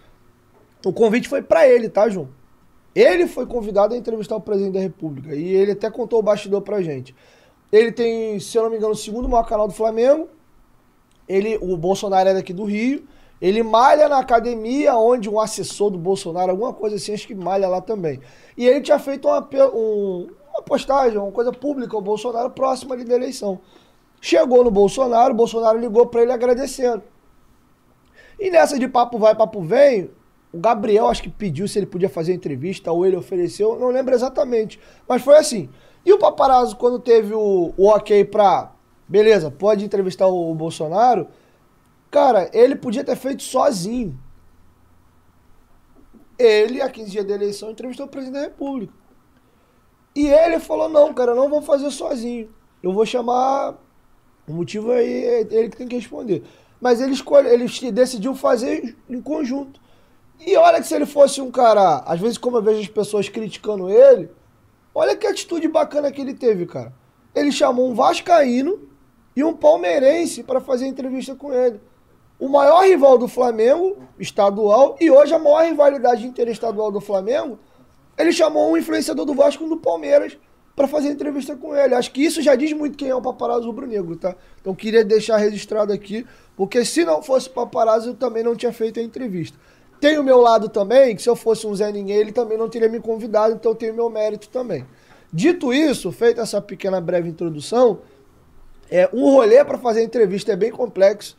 [0.86, 2.30] o convite foi para ele, tá, João?
[2.98, 6.64] Ele foi convidado a entrevistar o presidente da República e ele até contou o bastidor
[6.64, 7.16] pra gente.
[7.72, 10.28] Ele tem, se eu não me engano, o segundo maior canal do Flamengo.
[11.30, 13.08] Ele, o Bolsonaro é daqui do Rio.
[13.40, 17.68] Ele malha na academia onde um assessor do Bolsonaro, alguma coisa assim, acho que malha
[17.68, 18.20] lá também.
[18.58, 23.04] E ele tinha feito uma, um, uma postagem, uma coisa pública ao Bolsonaro próxima ali
[23.04, 23.60] da eleição.
[24.20, 27.04] Chegou no Bolsonaro, o Bolsonaro ligou para ele agradecendo.
[28.40, 30.10] E nessa de papo vai, papo vem,
[30.58, 34.16] o Gabriel acho que pediu se ele podia fazer entrevista ou ele ofereceu, não lembro
[34.16, 34.80] exatamente.
[35.08, 35.70] Mas foi assim.
[36.04, 38.72] E o paparazzo, quando teve o, o ok pra.
[39.08, 41.28] Beleza, pode entrevistar o, o Bolsonaro.
[42.10, 44.20] Cara, ele podia ter feito sozinho.
[46.40, 48.94] Ele, a 15 dias da eleição, entrevistou o presidente da República.
[50.16, 52.50] E ele falou: não, cara, eu não vou fazer sozinho.
[52.82, 53.76] Eu vou chamar.
[54.48, 56.44] O motivo aí é ele que tem que responder.
[56.82, 59.80] Mas ele escolhe, ele decidiu fazer em conjunto.
[60.40, 63.28] E olha que se ele fosse um cara, às vezes como eu vejo as pessoas
[63.28, 64.30] criticando ele,
[64.94, 66.94] olha que atitude bacana que ele teve, cara.
[67.34, 68.80] Ele chamou um vascaíno
[69.36, 71.80] e um palmeirense para fazer entrevista com ele.
[72.40, 77.60] O maior rival do Flamengo, estadual, e hoje a maior rivalidade interestadual do Flamengo,
[78.18, 80.38] ele chamou um influenciador do Vasco e do Palmeiras
[80.76, 81.96] para fazer entrevista com ele.
[81.96, 84.36] Acho que isso já diz muito quem é o paparazzo rubro-negro, tá?
[84.62, 86.26] Então queria deixar registrado aqui,
[86.56, 89.58] porque se não fosse paparazzo eu também não tinha feito a entrevista.
[90.00, 92.70] Tem o meu lado também, que se eu fosse um Zé Ninguém, ele também não
[92.70, 94.86] teria me convidado, então tem o meu mérito também.
[95.34, 98.00] Dito isso, feita essa pequena breve introdução,
[98.90, 101.38] é, um rolê para fazer entrevista é bem complexo,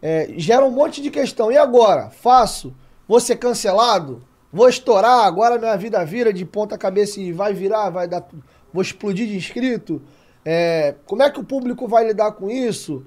[0.00, 1.50] é, gera um monte de questão.
[1.50, 2.10] E agora?
[2.10, 2.74] Faço?
[3.06, 4.22] Vou ser cancelado?
[4.52, 5.26] Vou estourar?
[5.26, 7.90] Agora minha vida vira de ponta cabeça e vai virar?
[7.90, 8.26] Vai dar,
[8.72, 10.00] vou explodir de inscrito?
[10.44, 13.04] É, como é que o público vai lidar com isso?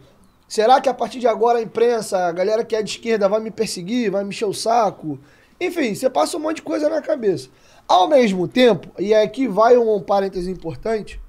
[0.50, 3.40] Será que a partir de agora a imprensa, a galera que é de esquerda vai
[3.40, 5.20] me perseguir, vai me encher o saco?
[5.62, 7.50] Enfim, você passa um monte de coisa na cabeça.
[7.88, 11.22] Ao mesmo tempo, e aqui vai um parêntese importante,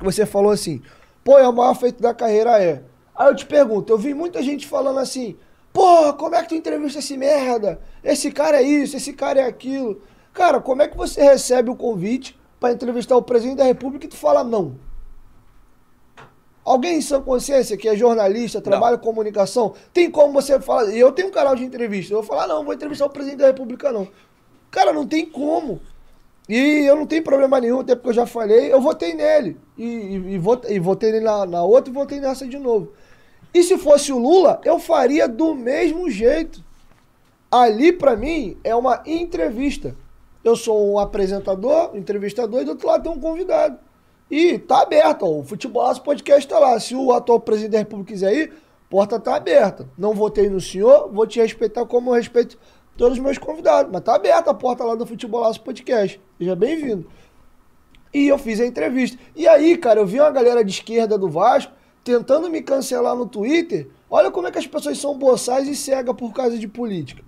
[0.00, 0.80] você falou assim,
[1.22, 2.82] pô, é o maior feito da carreira, é.
[3.14, 5.36] Aí eu te pergunto, eu vi muita gente falando assim,
[5.70, 7.78] pô, como é que tu entrevista esse merda?
[8.02, 10.00] Esse cara é isso, esse cara é aquilo.
[10.32, 14.08] Cara, como é que você recebe o convite para entrevistar o presidente da república e
[14.08, 14.87] tu fala não?
[16.68, 20.92] Alguém em sã consciência que é jornalista, trabalha com comunicação, tem como você falar.
[20.92, 22.12] E eu tenho um canal de entrevista.
[22.12, 24.06] Eu vou falar, não, vou entrevistar o presidente da República, não.
[24.70, 25.80] Cara, não tem como.
[26.46, 29.56] E eu não tenho problema nenhum, até porque eu já falei, eu votei nele.
[29.78, 32.92] E, e, e, vot, e votei nele na, na outra e votei nessa de novo.
[33.54, 36.62] E se fosse o Lula, eu faria do mesmo jeito.
[37.50, 39.96] Ali, para mim, é uma entrevista.
[40.44, 43.87] Eu sou um apresentador, entrevistador, e do outro lado tem um convidado.
[44.30, 46.78] E tá aberto, ó, o Futebolaço Podcast tá lá.
[46.78, 48.52] Se o atual presidente da República quiser ir,
[48.90, 49.88] porta tá aberta.
[49.96, 52.58] Não votei no senhor, vou te respeitar como eu respeito
[52.96, 53.90] todos os meus convidados.
[53.90, 56.20] Mas tá aberta a porta lá do Futebolaço Podcast.
[56.38, 57.06] Seja bem-vindo.
[58.12, 59.18] E eu fiz a entrevista.
[59.34, 61.72] E aí, cara, eu vi uma galera de esquerda do Vasco
[62.04, 63.88] tentando me cancelar no Twitter.
[64.10, 67.22] Olha como é que as pessoas são boçais e cegas por causa de política.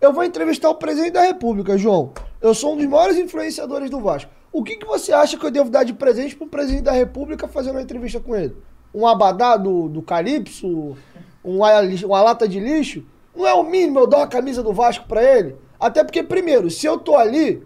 [0.00, 2.12] Eu vou entrevistar o presidente da República, João.
[2.40, 4.30] Eu sou um dos maiores influenciadores do Vasco.
[4.52, 6.92] O que, que você acha que eu devo dar de presente para o presidente da
[6.92, 8.56] República fazendo uma entrevista com ele?
[8.94, 10.96] Um abadá do, do Calypso?
[11.44, 11.68] Uma,
[12.04, 13.04] uma lata de lixo?
[13.36, 15.56] Não é o mínimo eu dar uma camisa do Vasco para ele?
[15.78, 17.62] Até porque, primeiro, se eu tô ali,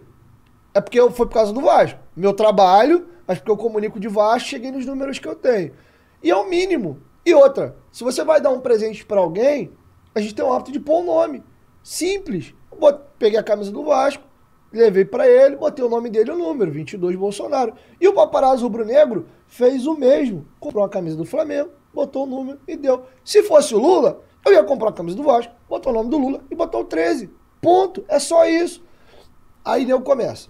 [0.73, 1.99] é porque eu, foi por causa do Vasco.
[2.15, 5.71] Meu trabalho, mas porque eu comunico de Vasco, cheguei nos números que eu tenho.
[6.21, 6.99] E é o mínimo.
[7.25, 9.71] E outra, se você vai dar um presente para alguém,
[10.13, 11.41] a gente tem o hábito de pôr o nome.
[11.81, 12.53] Simples.
[12.77, 14.23] Bot- Peguei a camisa do Vasco,
[14.73, 17.73] levei pra ele, botei o nome dele o número, 22 Bolsonaro.
[18.01, 20.45] E o paparazzo rubro-negro fez o mesmo.
[20.59, 23.03] Comprou a camisa do Flamengo, botou o número e deu.
[23.23, 26.17] Se fosse o Lula, eu ia comprar a camisa do Vasco, botou o nome do
[26.17, 27.29] Lula e botou o 13.
[27.61, 28.03] Ponto.
[28.09, 28.83] É só isso.
[29.63, 30.49] Aí nego começa.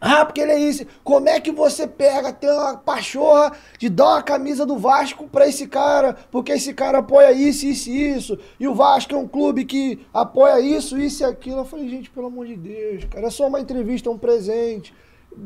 [0.00, 0.86] Ah, porque ele é isso.
[1.02, 5.48] Como é que você pega, tem uma pachorra de dar uma camisa do Vasco pra
[5.48, 6.16] esse cara?
[6.30, 8.38] Porque esse cara apoia isso, isso e isso.
[8.60, 11.58] E o Vasco é um clube que apoia isso, isso e aquilo.
[11.58, 14.94] Eu falei, gente, pelo amor de Deus, cara, é só uma entrevista, um presente.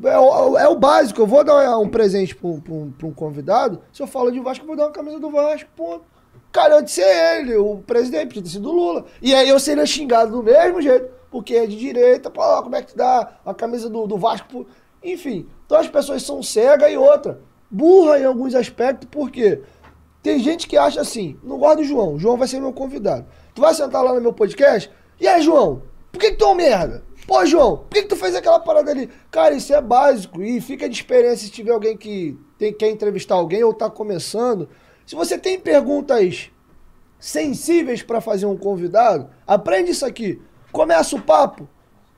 [0.04, 1.20] É o, é o básico.
[1.22, 3.80] Eu vou dar um presente pra um, pra um- pra um convidado.
[3.92, 5.68] Se eu falo de Vasco, eu vou dar uma camisa do Vasco.
[5.74, 6.04] Ponto.
[6.52, 9.06] Cara, antes de ser ele, o presidente, podia ter sido o Lula.
[9.22, 12.82] E aí eu seria xingado do mesmo jeito, porque é de direita, pô, como é
[12.82, 14.66] que dá a camisa do, do Vasco?
[15.02, 19.62] Enfim, então as pessoas são cegas e outra, burra em alguns aspectos, porque
[20.22, 23.26] tem gente que acha assim, não gosto do João, o João vai ser meu convidado.
[23.54, 26.48] Tu vai sentar lá no meu podcast, e aí, João, por que, que tu é
[26.48, 27.02] um merda?
[27.26, 29.08] Pô, João, por que, que tu fez aquela parada ali?
[29.30, 33.36] Cara, isso é básico, e fica de experiência se tiver alguém que tem, quer entrevistar
[33.36, 34.68] alguém ou tá começando.
[35.06, 36.50] Se você tem perguntas
[37.18, 40.42] sensíveis para fazer um convidado, aprende isso aqui.
[40.72, 41.68] Começa o papo,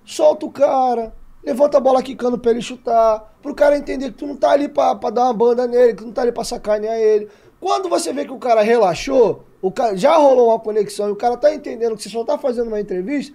[0.04, 4.26] solta o cara, levanta a bola quicando pra ele chutar, pro cara entender que tu
[4.26, 6.44] não tá ali pra, pra dar uma banda nele, que tu não tá ali pra
[6.44, 7.28] sacanear ele.
[7.60, 11.16] Quando você vê que o cara relaxou, o cara, já rolou uma conexão e o
[11.16, 13.34] cara tá entendendo que você só tá fazendo uma entrevista,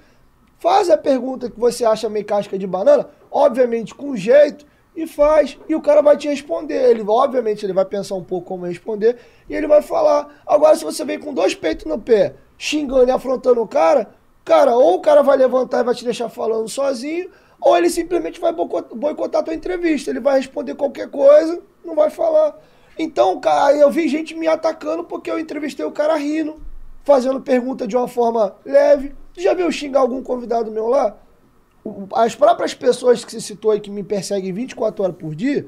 [0.58, 4.66] faz a pergunta que você acha meio casca de banana, obviamente com jeito,
[4.96, 6.90] e faz, e o cara vai te responder.
[6.90, 9.18] Ele, obviamente, ele vai pensar um pouco como responder,
[9.50, 10.42] e ele vai falar.
[10.46, 14.10] Agora, se você vem com dois peitos no pé, xingando e afrontando o cara,
[14.50, 17.30] cara, ou o cara vai levantar e vai te deixar falando sozinho,
[17.62, 20.10] ou ele simplesmente vai boico- boicotar a tua entrevista.
[20.10, 22.58] Ele vai responder qualquer coisa, não vai falar.
[22.97, 26.60] Então, cara, eu vi gente me atacando porque eu entrevistei o cara rindo,
[27.04, 29.14] fazendo pergunta de uma forma leve.
[29.36, 31.16] Tu já viu xingar algum convidado meu lá?
[32.16, 35.68] As próprias pessoas que você citou aí que me perseguem 24 horas por dia,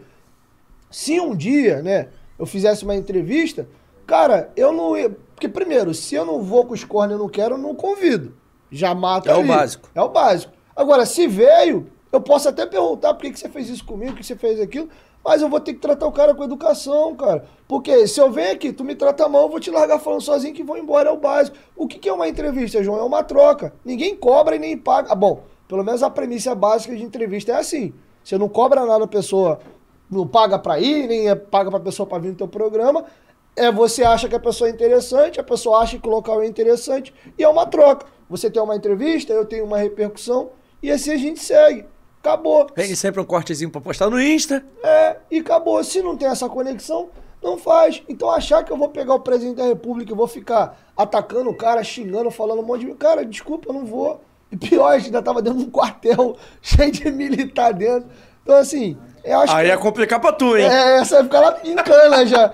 [0.89, 2.07] se um dia, né,
[2.39, 3.67] eu fizesse uma entrevista,
[4.07, 5.11] cara, eu não ia.
[5.35, 7.75] Porque, primeiro, se eu não vou com os cornos e eu não quero, eu não
[7.75, 8.40] convido.
[8.71, 9.47] Já mato É o ali.
[9.47, 9.89] básico.
[9.93, 10.53] É o básico.
[10.75, 14.19] Agora, se veio, eu posso até perguntar por que, que você fez isso comigo, por
[14.19, 14.87] que você fez aquilo,
[15.23, 17.45] mas eu vou ter que tratar o cara com educação, cara.
[17.67, 20.53] Porque se eu venho aqui, tu me trata mal, eu vou te largar falando sozinho
[20.53, 21.57] que vou embora, é o básico.
[21.75, 22.97] O que, que é uma entrevista, João?
[22.99, 23.73] É uma troca.
[23.85, 25.11] Ninguém cobra e nem paga.
[25.11, 27.93] Ah, bom, pelo menos a premissa básica de entrevista é assim.
[28.23, 29.59] Você não cobra nada a pessoa,
[30.09, 33.05] não paga pra ir, nem é- paga pra pessoa pra vir no teu programa.
[33.55, 36.47] É você acha que a pessoa é interessante, a pessoa acha que o local é
[36.47, 38.05] interessante e é uma troca.
[38.31, 40.51] Você tem uma entrevista, eu tenho uma repercussão
[40.81, 41.83] e assim a gente segue.
[42.21, 42.65] Acabou.
[42.67, 44.63] Pegue sempre um cortezinho pra postar no Insta.
[44.81, 45.83] É, e acabou.
[45.83, 47.09] Se não tem essa conexão,
[47.43, 48.01] não faz.
[48.07, 51.53] Então achar que eu vou pegar o presidente da república e vou ficar atacando o
[51.53, 52.93] cara, xingando, falando um monte de...
[52.93, 54.21] Cara, desculpa, eu não vou.
[54.49, 58.09] E pior, a gente ainda tava dentro de um quartel cheio de militar dentro.
[58.43, 59.71] Então, assim, eu acho Aí que...
[59.71, 60.65] ia complicar pra tu, hein?
[60.65, 62.49] É, essa vai ficar lá pincana já.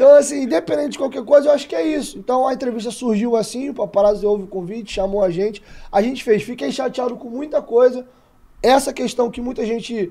[0.00, 2.18] Então, assim, independente de qualquer coisa, eu acho que é isso.
[2.18, 5.62] Então a entrevista surgiu assim, o paparazzi ouve o convite, chamou a gente.
[5.92, 6.42] A gente fez.
[6.42, 8.08] Fiquei chateado com muita coisa.
[8.62, 10.10] Essa questão que muita gente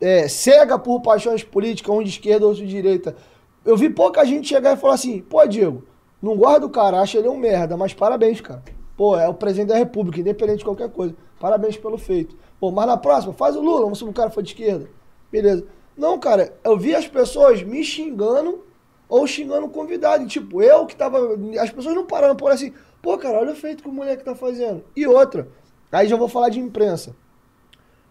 [0.00, 3.16] é, cega por paixões políticas, um de esquerda, outro de direita.
[3.64, 5.82] Eu vi pouca gente chegar e falar assim, pô, Diego,
[6.22, 8.62] não gosto do cara, acho ele um merda, mas parabéns, cara.
[8.96, 11.12] Pô, é o presidente da república, independente de qualquer coisa.
[11.40, 12.36] Parabéns pelo feito.
[12.60, 14.88] Pô, mas na próxima, faz o Lula, vamos se o cara for de esquerda.
[15.32, 15.66] Beleza.
[15.96, 18.62] Não, cara, eu vi as pessoas me xingando
[19.08, 20.26] ou xingando o convidado.
[20.26, 21.18] Tipo, eu que tava.
[21.60, 24.34] As pessoas não pararam por assim, pô, cara, olha o feito que o moleque tá
[24.34, 24.84] fazendo.
[24.96, 25.48] E outra,
[25.90, 27.14] aí já vou falar de imprensa.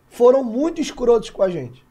[0.10, 1.84] Foram muito escrotos com a gente.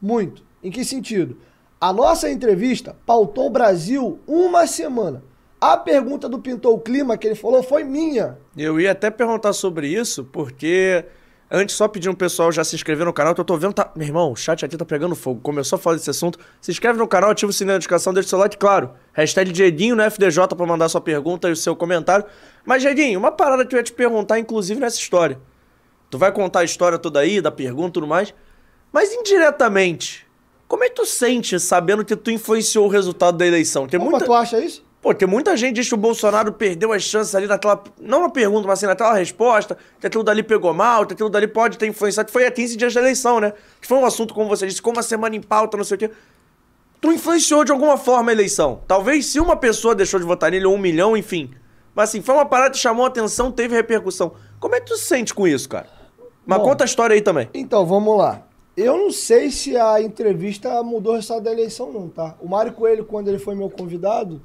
[0.00, 0.42] Muito.
[0.62, 1.36] Em que sentido?
[1.80, 5.22] A nossa entrevista pautou o Brasil uma semana.
[5.60, 8.38] A pergunta do Pintou o Clima que ele falou foi minha.
[8.56, 11.04] Eu ia até perguntar sobre isso, porque
[11.50, 13.90] antes só pedir um pessoal já se inscrever no canal, que eu tô vendo, tá...
[13.94, 15.40] Meu irmão, o chat aqui tá pegando fogo.
[15.40, 16.38] Começou a falar desse assunto.
[16.60, 18.90] Se inscreve no canal, ativa o sininho da notificação, deixa o seu like, claro.
[19.12, 22.24] Hashtag Dieguinho no FDJ pra mandar sua pergunta e o seu comentário.
[22.64, 25.40] Mas, Dieguinho, uma parada que eu ia te perguntar, inclusive, nessa história.
[26.10, 28.34] Tu vai contar a história toda aí, da pergunta e tudo mais.
[28.92, 30.26] Mas indiretamente,
[30.66, 33.86] como é que tu sente sabendo que tu influenciou o resultado da eleição?
[33.86, 34.24] Tem Opa, muita...
[34.24, 34.84] tu acha isso?
[35.00, 37.82] Pô, tem muita gente que diz que o Bolsonaro perdeu as chances ali naquela.
[38.00, 41.46] Não na pergunta, mas assim, naquela resposta, que aquilo dali pegou mal, que aquilo dali
[41.46, 42.32] pode ter influenciado.
[42.32, 43.52] Foi a 15 dias da eleição, né?
[43.80, 45.98] Que foi um assunto, como você disse, como a semana em pauta, não sei o
[45.98, 46.10] quê.
[47.00, 48.80] Tu influenciou de alguma forma a eleição.
[48.88, 51.50] Talvez se uma pessoa deixou de votar nele, ou um milhão, enfim.
[51.94, 54.32] Mas assim, foi uma parada que chamou a atenção, teve repercussão.
[54.58, 55.86] Como é que tu se sente com isso, cara?
[56.44, 56.64] Mas Bom.
[56.64, 57.48] conta a história aí também.
[57.54, 58.42] Então, vamos lá.
[58.76, 62.36] Eu não sei se a entrevista mudou o resultado da eleição, não, tá?
[62.40, 64.40] O Mário Coelho, quando ele foi meu convidado,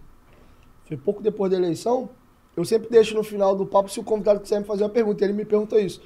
[0.85, 2.09] foi pouco depois da eleição,
[2.55, 5.23] eu sempre deixo no final do papo se o convidado quiser me fazer uma pergunta.
[5.23, 6.01] Ele me pergunta isso.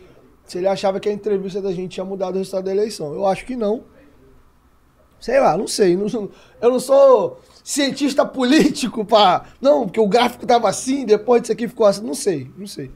[0.46, 3.14] Se ele achava que a entrevista da gente tinha mudado o resultado da eleição.
[3.14, 3.84] Eu acho que não.
[5.20, 5.94] Sei lá, não sei.
[6.62, 11.68] Eu não sou cientista político para Não, porque o gráfico tava assim, depois disso aqui
[11.68, 12.06] ficou assim.
[12.06, 12.92] Não sei, não sei.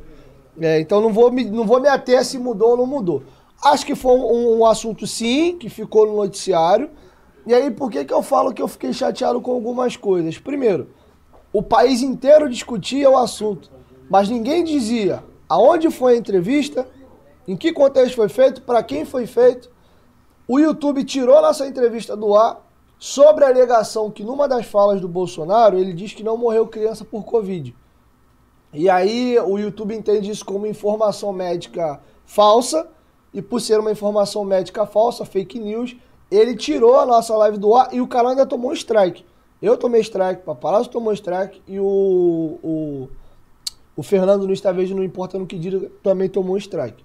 [0.59, 3.23] É, então não vou, me, não vou me ater se mudou ou não mudou.
[3.63, 6.89] Acho que foi um, um assunto, sim, que ficou no noticiário.
[7.45, 10.37] E aí, por que, que eu falo que eu fiquei chateado com algumas coisas?
[10.37, 10.87] Primeiro,
[11.53, 13.69] o país inteiro discutia o assunto,
[14.09, 16.87] mas ninguém dizia aonde foi a entrevista,
[17.47, 19.69] em que contexto foi feito, para quem foi feito.
[20.47, 22.65] O YouTube tirou nossa entrevista do ar
[22.97, 27.03] sobre a alegação que numa das falas do Bolsonaro ele diz que não morreu criança
[27.03, 27.75] por Covid.
[28.73, 32.87] E aí o YouTube entende isso como informação médica falsa,
[33.33, 35.95] e por ser uma informação médica falsa, fake news,
[36.29, 39.25] ele tirou a nossa live do ar e o canal ainda tomou um strike.
[39.61, 43.09] Eu tomei strike, o Paparazzo tomou strike e o, o,
[43.95, 47.03] o Fernando no Estavejo, não importa no que diga, também tomou um strike.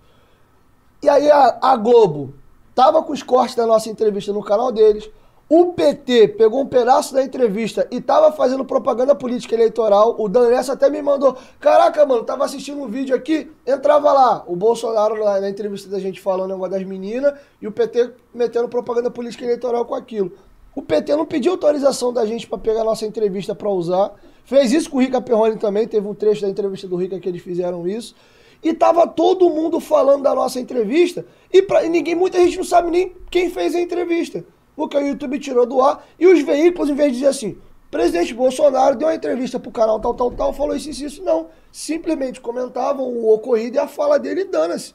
[1.03, 2.35] E aí a, a Globo
[2.75, 5.11] tava com os cortes da nossa entrevista no canal deles,
[5.49, 10.17] o PT pegou um pedaço da entrevista e tava fazendo propaganda política eleitoral.
[10.19, 14.43] O Dan Nessa até me mandou: Caraca, mano, tava assistindo um vídeo aqui, entrava lá.
[14.49, 18.69] O Bolsonaro lá na entrevista da gente falando negócio das meninas e o PT metendo
[18.69, 20.33] propaganda política eleitoral com aquilo.
[20.77, 24.13] O PT não pediu autorização da gente para pegar nossa entrevista para usar.
[24.45, 25.89] Fez isso com o Rica Perrone também.
[25.89, 28.15] Teve um trecho da entrevista do Rica que eles fizeram isso.
[28.63, 31.27] E tava todo mundo falando da nossa entrevista.
[31.53, 34.45] E, ninguém, muita gente não sabe nem quem fez a entrevista
[34.77, 37.59] porque o YouTube tirou do ar e os veículos, em vez de dizer assim,
[37.91, 41.49] presidente Bolsonaro deu uma entrevista pro canal tal, tal, tal, falou isso, isso, isso, não.
[41.73, 44.95] Simplesmente comentavam o ocorrido e a fala dele dana-se.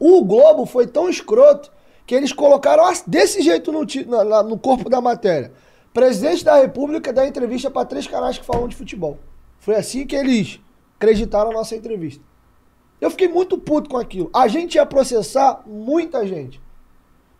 [0.00, 1.70] O Globo foi tão escroto
[2.06, 5.52] que eles colocaram desse jeito no, no, no corpo da matéria.
[5.92, 9.18] Presidente da República dá entrevista para três canais que falam de futebol.
[9.58, 10.60] Foi assim que eles
[10.96, 12.22] acreditaram na nossa entrevista.
[13.00, 14.30] Eu fiquei muito puto com aquilo.
[14.32, 16.60] A gente ia processar muita gente.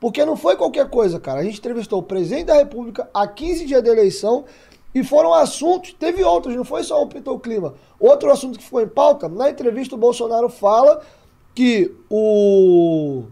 [0.00, 1.40] Porque não foi qualquer coisa, cara.
[1.40, 4.44] A gente entrevistou o presidente da República há 15 dias da eleição
[4.94, 7.74] e foram assuntos, teve outros, não foi só o Pintou Clima.
[8.00, 11.02] Outro assunto que ficou em pauta, na entrevista o Bolsonaro fala
[11.54, 13.24] que o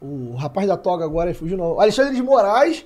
[0.00, 2.84] o rapaz da toga agora fugiu não, Alexandre de Moraes,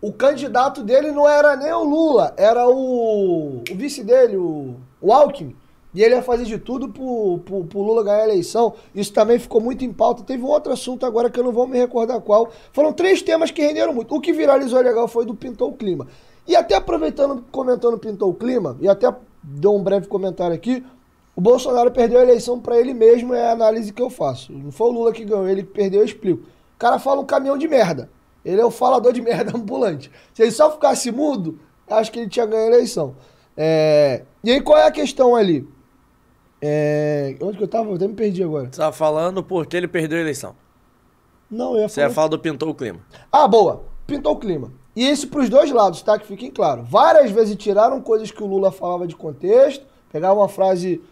[0.00, 5.12] o candidato dele não era nem o Lula, era o, o vice dele, o, o
[5.12, 5.56] Alckmin.
[5.94, 8.74] E ele ia fazer de tudo pro, pro, pro, Lula ganhar a eleição.
[8.94, 10.22] Isso também ficou muito em pauta.
[10.22, 12.50] Teve um outro assunto agora que eu não vou me recordar qual.
[12.70, 14.14] Foram três temas que renderam muito.
[14.14, 16.06] O que viralizou legal foi do Pintou o Clima.
[16.46, 19.10] E até aproveitando, comentando Pintou o Clima, e até
[19.42, 20.84] dou um breve comentário aqui,
[21.34, 24.52] o Bolsonaro perdeu a eleição para ele mesmo, é a análise que eu faço.
[24.52, 26.46] Não foi o Lula que ganhou, ele perdeu, eu explico.
[26.76, 28.10] O cara fala um caminhão de merda.
[28.44, 30.10] Ele é o falador de merda ambulante.
[30.32, 31.58] Se ele só ficasse mudo,
[31.88, 33.16] acho que ele tinha ganho a eleição.
[33.56, 34.22] É...
[34.44, 35.66] E aí qual é a questão ali?
[36.60, 37.36] É...
[37.40, 37.88] Onde que eu tava?
[37.90, 38.68] Eu até me perdi agora.
[38.70, 40.54] Você tava falando porque ele perdeu a eleição.
[41.50, 43.00] Não, eu ia Você ia falar do pintou o clima.
[43.30, 43.84] Ah, boa.
[44.06, 44.72] Pintou o clima.
[44.94, 46.18] E isso pros dois lados, tá?
[46.18, 46.82] Que fiquem claro.
[46.82, 51.02] Várias vezes tiraram coisas que o Lula falava de contexto, pegavam uma frase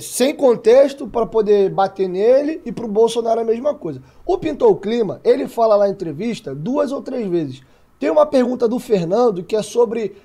[0.00, 4.02] sem contexto para poder bater nele e pro Bolsonaro a mesma coisa.
[4.24, 7.62] O Pintou o Clima, ele fala lá em entrevista duas ou três vezes.
[7.98, 10.16] Tem uma pergunta do Fernando que é sobre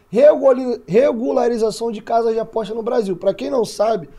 [0.88, 3.16] regularização de casas de aposta no Brasil.
[3.16, 4.10] Para quem não sabe,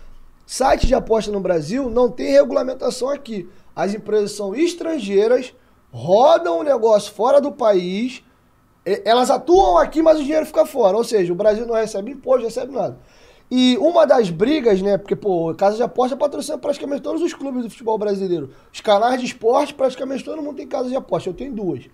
[0.47, 3.49] site de aposta no Brasil não tem regulamentação aqui.
[3.75, 5.55] As empresas são estrangeiras,
[5.91, 8.23] rodam o negócio fora do país,
[8.85, 10.97] elas atuam aqui, mas o dinheiro fica fora.
[10.97, 12.99] Ou seja, o Brasil não recebe imposto, recebe nada.
[13.55, 14.97] E uma das brigas, né?
[14.97, 18.49] Porque, pô, casa de aposta patrocina praticamente todos os clubes do futebol brasileiro.
[18.73, 21.29] Os canais de esporte, praticamente todo mundo tem casa de aposta.
[21.29, 21.85] Eu tenho duas.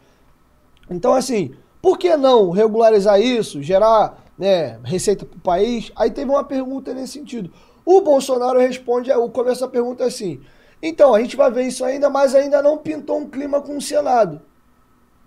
[0.89, 1.53] Então, assim,
[1.83, 5.91] por que não regularizar isso, gerar né, receita para o país?
[5.97, 7.51] Aí teve uma pergunta nesse sentido.
[7.85, 10.41] O Bolsonaro responde, o começo da pergunta é assim:
[10.81, 13.83] então, a gente vai ver isso ainda, mas ainda não pintou um clima com o
[13.83, 14.41] Senado.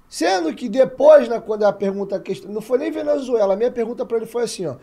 [0.08, 4.16] Sendo que depois, né, quando a pergunta, não foi nem Venezuela, a minha pergunta para
[4.16, 4.76] ele foi assim: ó,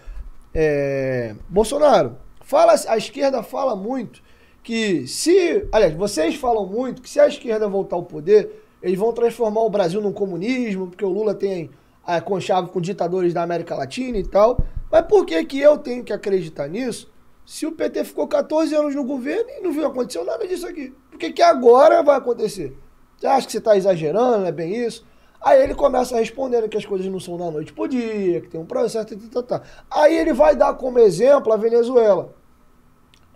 [0.61, 4.21] é, Bolsonaro, fala, a esquerda fala muito
[4.61, 5.69] que se.
[5.71, 9.71] Aliás, vocês falam muito que se a esquerda voltar ao poder eles vão transformar o
[9.71, 11.71] Brasil num comunismo, porque o Lula tem
[12.05, 14.59] a conchave com ditadores da América Latina e tal.
[14.91, 17.09] Mas por que, que eu tenho que acreditar nisso?
[17.45, 20.93] Se o PT ficou 14 anos no governo e não viu acontecer nada disso aqui.
[21.11, 22.77] Por que, que agora vai acontecer?
[23.17, 25.05] Você acha que você está exagerando, é bem isso?
[25.41, 28.49] Aí ele começa a responder que as coisas não são da noite pro dia, que
[28.49, 29.63] tem um processo, tá, tá, tá.
[29.91, 32.35] Aí ele vai dar como exemplo a Venezuela.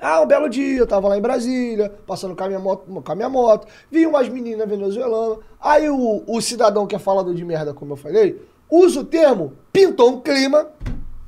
[0.00, 3.12] Ah, um belo dia, eu tava lá em Brasília, passando com a minha moto, com
[3.12, 5.38] a minha moto vi umas meninas venezuelanas.
[5.60, 9.52] Aí o, o cidadão que é falador de merda, como eu falei, usa o termo,
[9.72, 10.68] pintou um clima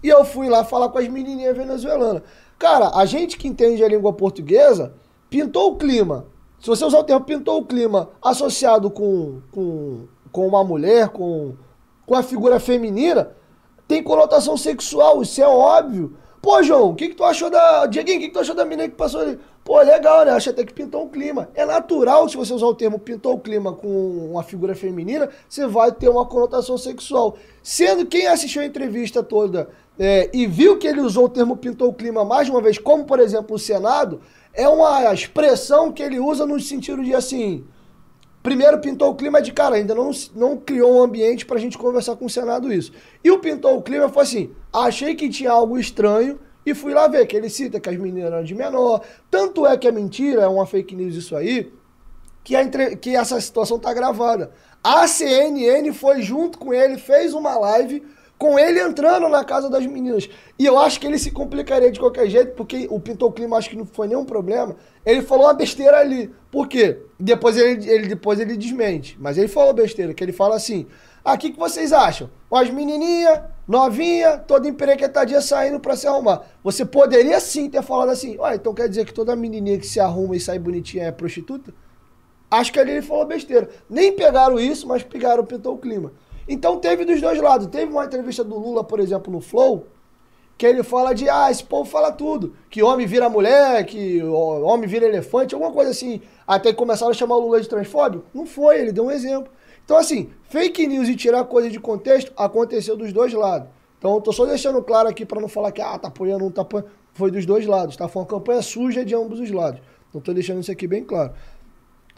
[0.03, 2.22] E eu fui lá falar com as menininhas venezuelanas.
[2.59, 4.93] Cara, a gente que entende a língua portuguesa
[5.31, 6.27] pintou o clima.
[6.59, 11.55] Se você usar o termo pintou o clima associado com, com, com uma mulher, com,
[12.05, 13.30] com a figura feminina,
[13.87, 16.16] tem conotação sexual, isso é óbvio.
[16.43, 17.87] Pô, João, o que, que tu achou da.
[17.87, 19.39] Dieguinho, o que, que tu achou da menina que passou ali?
[19.62, 20.32] Pô, legal, né?
[20.32, 21.49] Acho até que pintou um clima.
[21.55, 23.89] É natural, se você usar o termo pintou o clima com
[24.32, 27.37] uma figura feminina, você vai ter uma conotação sexual.
[27.62, 31.91] Sendo quem assistiu a entrevista toda é, e viu que ele usou o termo pintou
[31.91, 34.20] o clima mais uma vez, como por exemplo o Senado,
[34.53, 37.64] é uma expressão que ele usa no sentido de assim.
[38.45, 42.15] Primeiro pintou o clima de cara, ainda não, não criou um ambiente pra gente conversar
[42.15, 42.93] com o Senado isso.
[43.25, 47.09] E o pintou o clima foi assim: achei que tinha algo estranho e fui lá
[47.09, 49.01] ver, que ele cita que as meninas eram de menor.
[49.31, 51.73] Tanto é que é mentira, é uma fake news isso aí,
[52.45, 54.53] que, a que essa situação tá gravada.
[54.83, 58.03] A CNN foi junto com ele, fez uma live
[58.45, 60.29] com ele entrando na casa das meninas.
[60.59, 63.71] E eu acho que ele se complicaria de qualquer jeito, porque o Pintou Clima acho
[63.71, 64.77] que não foi nenhum problema.
[65.07, 66.31] Ele falou uma besteira ali.
[66.51, 66.99] Por quê?
[67.19, 69.17] Depois ele, ele, depois ele desmente.
[69.19, 70.87] Mas ele falou besteira, que ele fala assim:
[71.25, 72.29] ah, o que, vocês acham?
[72.53, 76.43] As menininhas, novinha, toda emperequetadinha saindo pra se arrumar.
[76.63, 80.37] Você poderia sim ter falado assim, então quer dizer que toda menininha que se arruma
[80.37, 81.73] e sai bonitinha é prostituta?
[82.51, 83.71] Acho que ali ele falou besteira.
[83.89, 86.13] Nem pegaram isso, mas pegaram, pintou o clima.
[86.49, 87.67] Então teve dos dois lados.
[87.69, 89.87] Teve uma entrevista do Lula, por exemplo, no Flow,
[90.57, 92.55] que ele fala de, ah, esse povo fala tudo.
[92.71, 96.21] Que homem vira mulher, que homem vira elefante, alguma coisa assim.
[96.47, 98.25] Até que começaram a chamar o Lula de transfóbico.
[98.33, 99.51] Não foi, ele deu um exemplo.
[99.85, 103.69] Então, assim, fake news e tirar coisa de contexto aconteceu dos dois lados.
[103.99, 106.51] Então, eu tô só deixando claro aqui para não falar que, ah, tá apoiando, não
[106.51, 106.91] tá apoiando.
[107.13, 108.09] Foi dos dois lados, tá?
[108.09, 109.81] Foi uma campanha suja de ambos os lados.
[110.09, 111.33] Então, tô deixando isso aqui bem claro.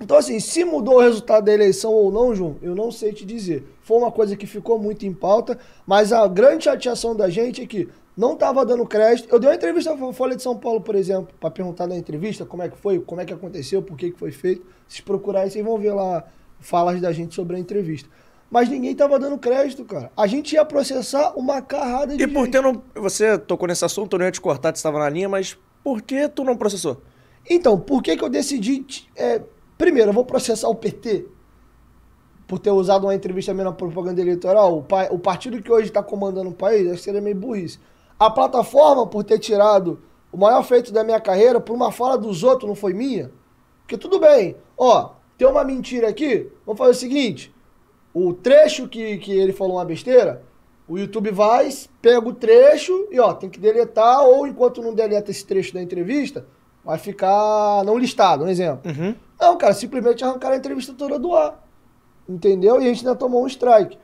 [0.01, 3.25] Então, assim, se mudou o resultado da eleição ou não, João, eu não sei te
[3.25, 3.65] dizer.
[3.81, 7.67] Foi uma coisa que ficou muito em pauta, mas a grande chateação da gente é
[7.67, 9.29] que não estava dando crédito.
[9.33, 11.97] Eu dei uma entrevista para a Folha de São Paulo, por exemplo, para perguntar na
[11.97, 14.67] entrevista como é que foi, como é que aconteceu, por que, que foi feito.
[14.87, 16.25] Se procurarem, vocês vão ver lá
[16.61, 18.09] falas da gente sobre a entrevista.
[18.51, 20.11] Mas ninguém estava dando crédito, cara.
[20.17, 22.83] A gente ia processar uma carrada de E por que não.
[22.95, 26.01] Você tocou nesse assunto, eu não ia te cortar, você estava na linha, mas por
[26.03, 27.03] que tu não processou?
[27.49, 28.85] Então, por que, que eu decidi
[29.17, 29.41] é,
[29.79, 31.27] Primeiro, eu vou processar o PT
[32.47, 34.79] por ter usado uma entrevista minha na propaganda eleitoral.
[34.79, 37.79] O, pai, o partido que hoje está comandando o país, acho que seria meio burrice.
[38.19, 40.01] A plataforma por ter tirado
[40.33, 43.31] o maior feito da minha carreira por uma fala dos outros, não foi minha?
[43.83, 47.55] Porque tudo bem, ó, tem uma mentira aqui, vamos fazer o seguinte,
[48.13, 50.43] o trecho que, que ele falou uma besteira,
[50.89, 51.69] o YouTube vai,
[52.01, 55.83] pega o trecho e ó, tem que deletar, ou enquanto não deleta esse trecho da
[55.83, 56.47] entrevista,
[56.87, 58.89] vai ficar não listado, um exemplo.
[58.89, 59.13] Uhum.
[59.41, 61.61] Não, cara, simplesmente arrancaram a entrevista toda do ar.
[62.29, 62.81] Entendeu?
[62.81, 63.99] E a gente ainda tomou um strike.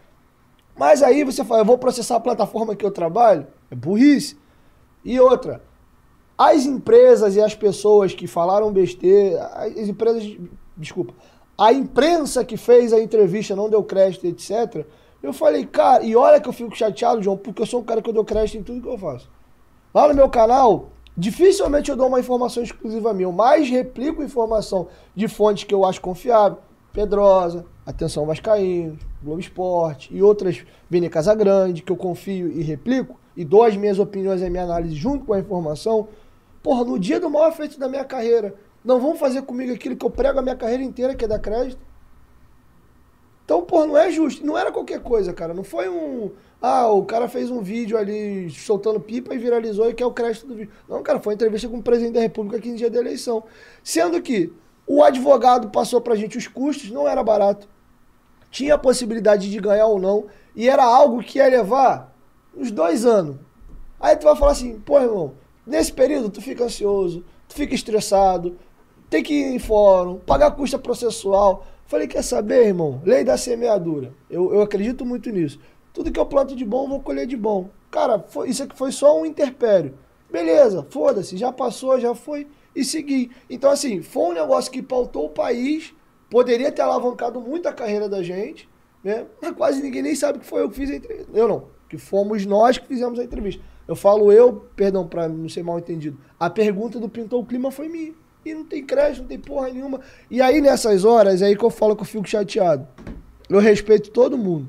[0.76, 3.46] Mas aí você fala, eu vou processar a plataforma que eu trabalho?
[3.70, 4.36] É burrice.
[5.04, 5.62] E outra,
[6.36, 10.36] as empresas e as pessoas que falaram besteira, as empresas,
[10.76, 11.14] desculpa,
[11.56, 14.84] a imprensa que fez a entrevista não deu crédito, etc.
[15.22, 18.02] Eu falei, cara, e olha que eu fico chateado, João, porque eu sou um cara
[18.02, 19.30] que eu dou crédito em tudo que eu faço.
[19.94, 24.88] Lá no meu canal, Dificilmente eu dou uma informação exclusiva minha, eu mais replico informação
[25.14, 26.58] de fontes que eu acho confiável.
[26.92, 33.44] Pedrosa, Atenção Vascaíno, Globo Esporte e outras, Vene Casagrande, que eu confio e replico, e
[33.44, 36.08] dou as minhas opiniões e a minha análise junto com a informação.
[36.62, 38.54] Porra, no dia do maior feito da minha carreira,
[38.84, 41.38] não vão fazer comigo aquilo que eu prego a minha carreira inteira, que é dar
[41.38, 41.80] crédito.
[43.44, 44.44] Então, porra, não é justo.
[44.44, 45.52] Não era qualquer coisa, cara.
[45.52, 46.30] Não foi um.
[46.60, 50.46] Ah, o cara fez um vídeo ali soltando pipa e viralizou e quer o crédito
[50.46, 50.72] do vídeo.
[50.88, 53.42] Não, cara, foi uma entrevista com o presidente da República 15 dias da eleição.
[53.82, 54.52] Sendo que
[54.86, 57.68] o advogado passou pra gente os custos, não era barato.
[58.50, 60.26] Tinha a possibilidade de ganhar ou não.
[60.54, 62.14] E era algo que ia levar
[62.56, 63.36] uns dois anos.
[63.98, 65.34] Aí tu vai falar assim, pô, irmão,
[65.66, 68.56] nesse período tu fica ansioso, tu fica estressado,
[69.08, 71.66] tem que ir em fórum, pagar custa processual.
[71.86, 73.00] Falei, quer saber, irmão?
[73.04, 74.14] Lei da semeadura.
[74.30, 75.58] Eu, eu acredito muito nisso.
[75.92, 77.68] Tudo que eu planto de bom, vou colher de bom.
[77.90, 79.94] Cara, foi, isso aqui foi só um interpério.
[80.30, 83.30] Beleza, foda-se, já passou, já foi e segui.
[83.50, 85.94] Então, assim, foi um negócio que pautou o país,
[86.30, 88.66] poderia ter alavancado muito a carreira da gente,
[89.04, 89.26] né?
[89.40, 91.30] Mas quase ninguém nem sabe que foi eu que fiz a entrevista.
[91.34, 93.62] Eu não, que fomos nós que fizemos a entrevista.
[93.86, 96.18] Eu falo eu, perdão, para não ser mal entendido.
[96.40, 98.14] A pergunta do Pintou o Clima foi minha.
[98.44, 100.00] E não tem crédito, não tem porra nenhuma.
[100.30, 102.86] E aí, nessas horas, é aí que eu falo que eu fico chateado.
[103.48, 104.68] Eu respeito todo mundo.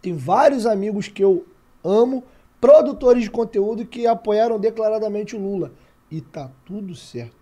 [0.00, 1.46] Tem vários amigos que eu
[1.84, 2.24] amo,
[2.60, 5.72] produtores de conteúdo que apoiaram declaradamente o Lula.
[6.10, 7.36] E tá tudo certo.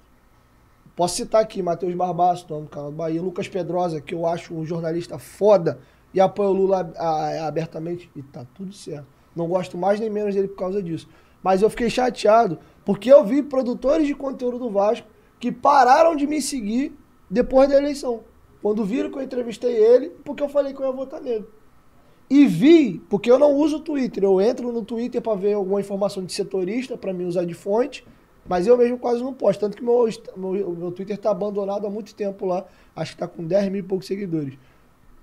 [0.95, 4.67] Posso citar aqui Matheus Barbaço, do canal do Bahia, Lucas Pedrosa, que eu acho um
[4.67, 5.81] jornalista foda
[6.13, 6.93] e apoia o Lula
[7.47, 8.11] abertamente.
[8.15, 9.07] E tá tudo certo.
[9.35, 11.09] Não gosto mais nem menos dele por causa disso.
[11.43, 15.09] Mas eu fiquei chateado porque eu vi produtores de conteúdo do Vasco
[15.41, 16.97] que pararam de me seguir
[17.29, 18.21] depois da eleição.
[18.63, 21.47] Quando viram que eu entrevistei ele, porque eu falei que eu ia votar nele.
[22.29, 25.81] E vi, porque eu não uso o Twitter, eu entro no Twitter para ver alguma
[25.81, 28.07] informação de setorista, para me usar de fonte,
[28.47, 29.61] mas eu mesmo quase não posto.
[29.61, 32.65] Tanto que meu, meu, meu Twitter está abandonado há muito tempo lá,
[32.95, 34.57] acho que está com 10 mil e poucos seguidores.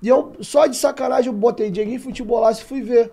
[0.01, 3.11] E eu, só de sacanagem, eu botei Dieguinho Futebolaço e fui ver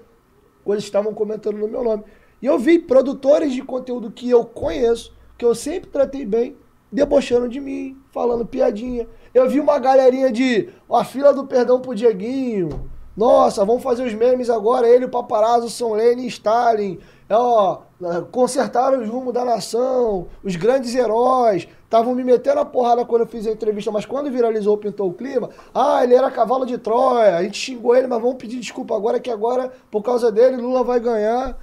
[0.64, 2.02] coisas estavam comentando no meu nome.
[2.40, 6.56] E eu vi produtores de conteúdo que eu conheço, que eu sempre tratei bem,
[6.94, 9.08] debochando de mim, falando piadinha.
[9.34, 12.88] Eu vi uma galerinha de a fila do perdão pro Dieguinho.
[13.16, 14.88] Nossa, vamos fazer os memes agora.
[14.88, 16.98] Ele, o paparazzo, São Lene e Stalin.
[17.28, 17.82] Ó,
[18.30, 20.28] consertaram os rumos da nação.
[20.42, 21.66] Os grandes heróis.
[21.82, 25.14] Estavam me metendo a porrada quando eu fiz a entrevista, mas quando viralizou, pintou o
[25.14, 25.50] clima.
[25.72, 27.36] Ah, ele era cavalo de Troia.
[27.36, 30.82] A gente xingou ele, mas vamos pedir desculpa agora que agora, por causa dele, Lula
[30.84, 31.58] vai ganhar.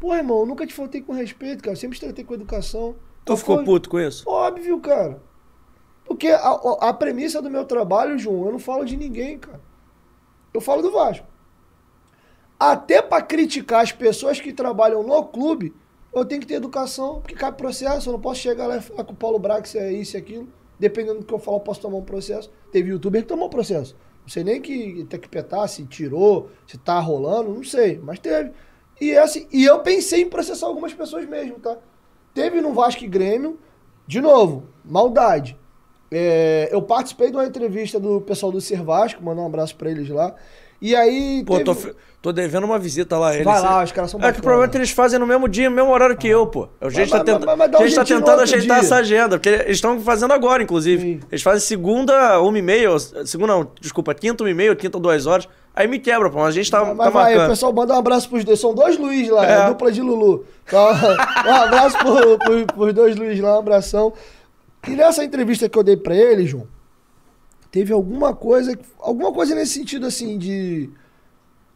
[0.00, 1.72] Pô, irmão, eu nunca te faltei com respeito, cara.
[1.72, 2.94] Eu sempre te tratei com educação.
[3.28, 4.24] Tu ficou puto com isso?
[4.26, 5.20] Óbvio, cara.
[6.04, 6.50] Porque a,
[6.80, 9.60] a, premissa do meu trabalho, João, eu não falo de ninguém, cara.
[10.54, 11.26] Eu falo do Vasco.
[12.58, 15.74] Até para criticar as pessoas que trabalham no clube,
[16.12, 18.08] eu tenho que ter educação, porque cabe processo.
[18.08, 20.48] Eu não posso chegar lá e falar com o Paulo se é isso e aquilo.
[20.78, 22.50] Dependendo do que eu falar, eu posso tomar um processo.
[22.72, 23.94] Teve youtuber que tomou processo.
[24.22, 27.98] Não sei nem que tem que petar, se tirou, se tá rolando, não sei.
[28.02, 28.52] Mas teve.
[28.98, 31.76] E, é assim, e eu pensei em processar algumas pessoas mesmo, tá?
[32.38, 33.58] Teve no Vasco e Grêmio,
[34.06, 35.56] de novo, maldade.
[36.08, 39.90] É, eu participei de uma entrevista do pessoal do Ser Vasco, mandar um abraço pra
[39.90, 40.32] eles lá.
[40.80, 41.42] E aí.
[41.44, 41.64] Pô, teve...
[41.64, 43.34] tô, tô devendo uma visita lá.
[43.34, 45.74] Eles, Vai lá, os caras são É que provavelmente eles fazem no mesmo dia, no
[45.74, 46.68] mesmo horário que eu, pô.
[46.80, 47.44] A gente mas, tá, tent...
[47.44, 48.86] mas, mas a gente tá tentando ajeitar dia.
[48.86, 51.02] essa agenda, porque eles estão fazendo agora, inclusive.
[51.02, 51.20] Sim.
[51.28, 55.26] Eles fazem segunda, uma e meia, segunda não, desculpa, quinta, uma e meia, quinta, duas
[55.26, 55.48] horas.
[55.78, 56.42] Aí me quebra, pô.
[56.42, 57.46] A gente tá, mas, tá vai, marcando.
[57.46, 58.58] o pessoal manda um abraço pros dois.
[58.58, 59.68] São dois Luiz lá, é.
[59.68, 60.44] dupla de Lulu.
[60.66, 60.88] Então,
[61.46, 64.12] um abraço pro, pro, pros dois Luiz lá, um abração.
[64.88, 66.66] E nessa entrevista que eu dei pra ele, João,
[67.70, 70.90] teve alguma coisa, alguma coisa nesse sentido assim de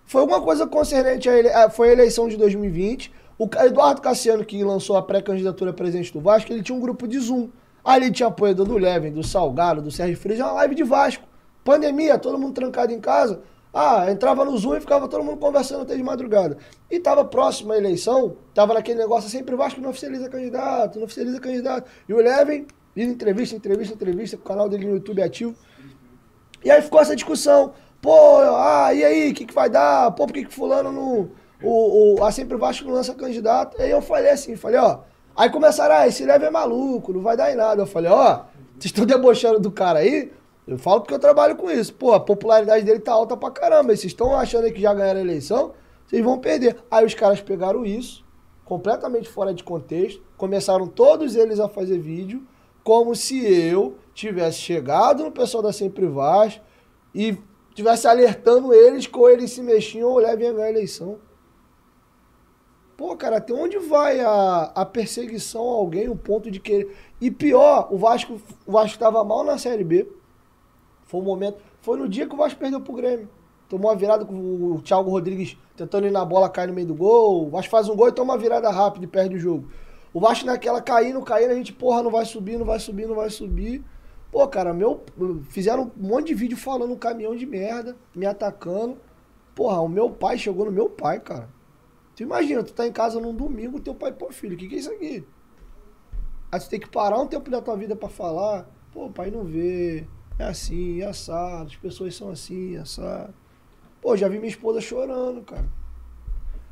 [0.04, 3.12] foi alguma coisa concernente a ele, foi a eleição de 2020.
[3.38, 7.20] O Eduardo Cassiano que lançou a pré-candidatura presidente do Vasco, ele tinha um grupo de
[7.20, 7.50] Zoom.
[7.84, 11.24] Ali tinha apoio do Levin, do Salgado, do Sérgio Freire, uma live de Vasco.
[11.62, 13.40] Pandemia, todo mundo trancado em casa.
[13.72, 16.58] Ah, entrava no Zoom e ficava todo mundo conversando até de madrugada.
[16.90, 21.40] E tava próximo à eleição, tava naquele negócio sempre Vasco não oficializa candidato, não oficializa
[21.40, 21.90] candidato.
[22.06, 25.54] E o Levin, indo entrevista, entrevista, entrevista, com o canal dele no YouTube ativo.
[26.62, 27.72] E aí ficou essa discussão.
[28.02, 30.10] Pô, ah, e aí, o que, que vai dar?
[30.10, 31.30] Pô, por que, que fulano não.
[31.62, 33.78] O, o, a Sempre Vasco não lança candidato?
[33.78, 35.00] E aí eu falei assim, falei, ó.
[35.34, 37.82] Aí começaram, ah, esse leve é maluco, não vai dar em nada.
[37.82, 38.42] Eu falei, ó,
[38.72, 40.30] vocês estão debochando do cara aí?
[40.66, 41.92] Eu falo porque eu trabalho com isso.
[41.94, 43.94] Pô, a popularidade dele tá alta pra caramba.
[43.96, 45.72] Vocês estão achando que já ganharam a eleição,
[46.06, 46.76] vocês vão perder.
[46.90, 48.24] Aí os caras pegaram isso,
[48.64, 52.46] completamente fora de contexto, começaram todos eles a fazer vídeo,
[52.84, 56.60] como se eu tivesse chegado no pessoal da Sempre Vaz
[57.14, 57.36] e
[57.74, 61.18] tivesse alertando eles ou eles se mexiam ou levem a ganhar a eleição.
[62.96, 66.94] Pô, cara, até onde vai a, a perseguição a alguém, o ponto de querer.
[67.20, 70.06] E pior, o Vasco o Vasco estava mal na Série B.
[71.12, 71.58] Foi um momento.
[71.82, 73.28] Foi no dia que o Vasco perdeu pro Grêmio.
[73.68, 76.94] Tomou uma virada com o Thiago Rodrigues tentando ir na bola, cai no meio do
[76.94, 77.48] gol.
[77.48, 79.68] O Vasco faz um gol e toma uma virada rápida e perde o jogo.
[80.14, 83.14] O Vasco naquela caindo, caindo, a gente, porra, não vai subir, não vai subir, não
[83.14, 83.84] vai subir.
[84.30, 85.04] Pô, cara, meu.
[85.50, 88.96] Fizeram um monte de vídeo falando um caminhão de merda, me atacando.
[89.54, 91.46] Porra, o meu pai chegou no meu pai, cara.
[92.16, 94.76] Tu imagina, tu tá em casa num domingo, teu pai, pô, filho, o que, que
[94.76, 95.22] é isso aqui?
[96.50, 98.66] Aí tu tem que parar um tempo da tua vida para falar.
[98.92, 100.06] Pô, pai não vê.
[100.38, 103.34] É assim, é assado, as pessoas são assim, assado.
[104.00, 105.66] Pô, já vi minha esposa chorando, cara.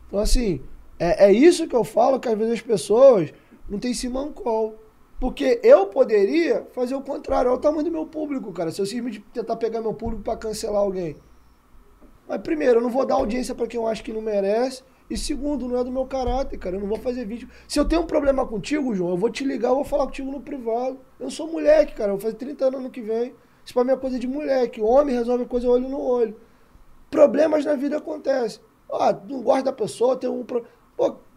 [0.06, 0.61] Então, assim,
[0.98, 3.32] é, é isso que eu falo, que às vezes as pessoas
[3.68, 4.78] não têm simancol.
[5.20, 7.50] Porque eu poderia fazer o contrário.
[7.50, 8.70] Olha o tamanho do meu público, cara.
[8.70, 11.14] Se eu simplesmente tentar pegar meu público para cancelar alguém.
[12.26, 14.82] Mas primeiro, eu não vou dar audiência para quem eu acho que não merece.
[15.11, 16.76] E segundo, não é do meu caráter, cara.
[16.76, 17.48] Eu não vou fazer vídeo.
[17.68, 20.30] Se eu tenho um problema contigo, João, eu vou te ligar, eu vou falar contigo
[20.30, 20.98] no privado.
[21.18, 22.12] Eu sou moleque, cara.
[22.12, 23.34] Eu vou fazer 30 anos ano que vem.
[23.70, 24.82] Isso pra mim é coisa de moleque.
[24.82, 26.34] Homem resolve coisa olho no olho.
[27.08, 28.60] Problemas na vida acontecem.
[28.92, 30.68] Ah, não gosta da pessoa, tem um problema.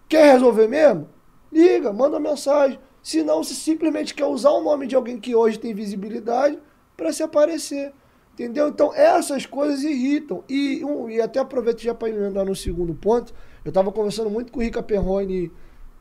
[0.09, 1.07] Quer resolver mesmo?
[1.51, 2.79] Liga, manda mensagem.
[3.03, 6.57] Se não, se simplesmente quer usar o nome de alguém que hoje tem visibilidade
[6.97, 7.93] para se aparecer.
[8.33, 8.67] Entendeu?
[8.67, 10.43] Então, essas coisas irritam.
[10.49, 13.31] E, um, e até aproveito já para emendar no segundo ponto.
[13.63, 15.51] Eu estava conversando muito com o Rica Perrone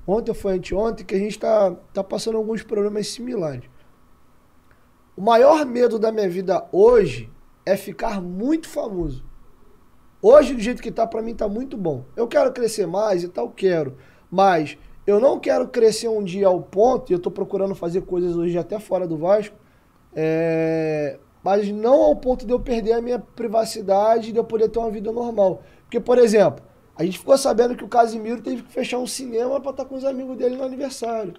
[0.06, 3.64] ontem ou foi anteontem, que a gente está tá passando alguns problemas similares.
[5.22, 7.30] O maior medo da minha vida hoje
[7.64, 9.24] é ficar muito famoso.
[10.20, 12.04] Hoje, do jeito que tá, pra mim tá muito bom.
[12.16, 13.96] Eu quero crescer mais e tal, quero.
[14.28, 18.34] Mas eu não quero crescer um dia ao ponto, e eu tô procurando fazer coisas
[18.34, 19.54] hoje até fora do Vasco,
[20.12, 24.80] é, mas não ao ponto de eu perder a minha privacidade, de eu poder ter
[24.80, 25.62] uma vida normal.
[25.82, 26.64] Porque, por exemplo,
[26.96, 29.94] a gente ficou sabendo que o Casimiro teve que fechar um cinema para estar com
[29.94, 31.34] os amigos dele no aniversário.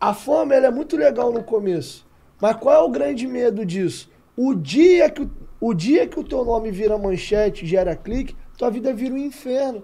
[0.00, 2.08] A fama ela é muito legal no começo.
[2.40, 4.10] Mas qual é o grande medo disso?
[4.36, 5.30] O dia que o,
[5.60, 9.82] o dia que o teu nome vira manchete, gera clique, tua vida vira um inferno.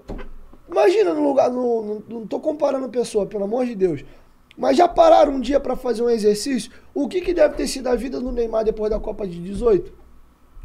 [0.69, 4.05] Imagina no lugar, no, no, não tô comparando pessoa, pelo amor de Deus.
[4.57, 6.73] Mas já pararam um dia para fazer um exercício?
[6.95, 9.93] O que, que deve ter sido a vida do Neymar depois da Copa de 18?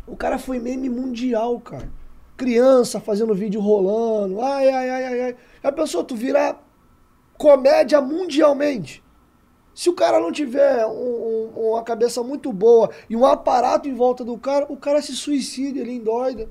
[0.08, 1.92] O cara foi meme mundial, cara.
[2.38, 4.42] Criança fazendo vídeo rolando.
[4.42, 5.36] Ai, ai, ai, ai, ai.
[5.62, 6.66] A pessoa, tu virar
[7.38, 9.04] comédia mundialmente.
[9.74, 13.94] Se o cara não tiver um, um, uma cabeça muito boa e um aparato em
[13.94, 16.50] volta do cara, o cara se suicida, ele endoida.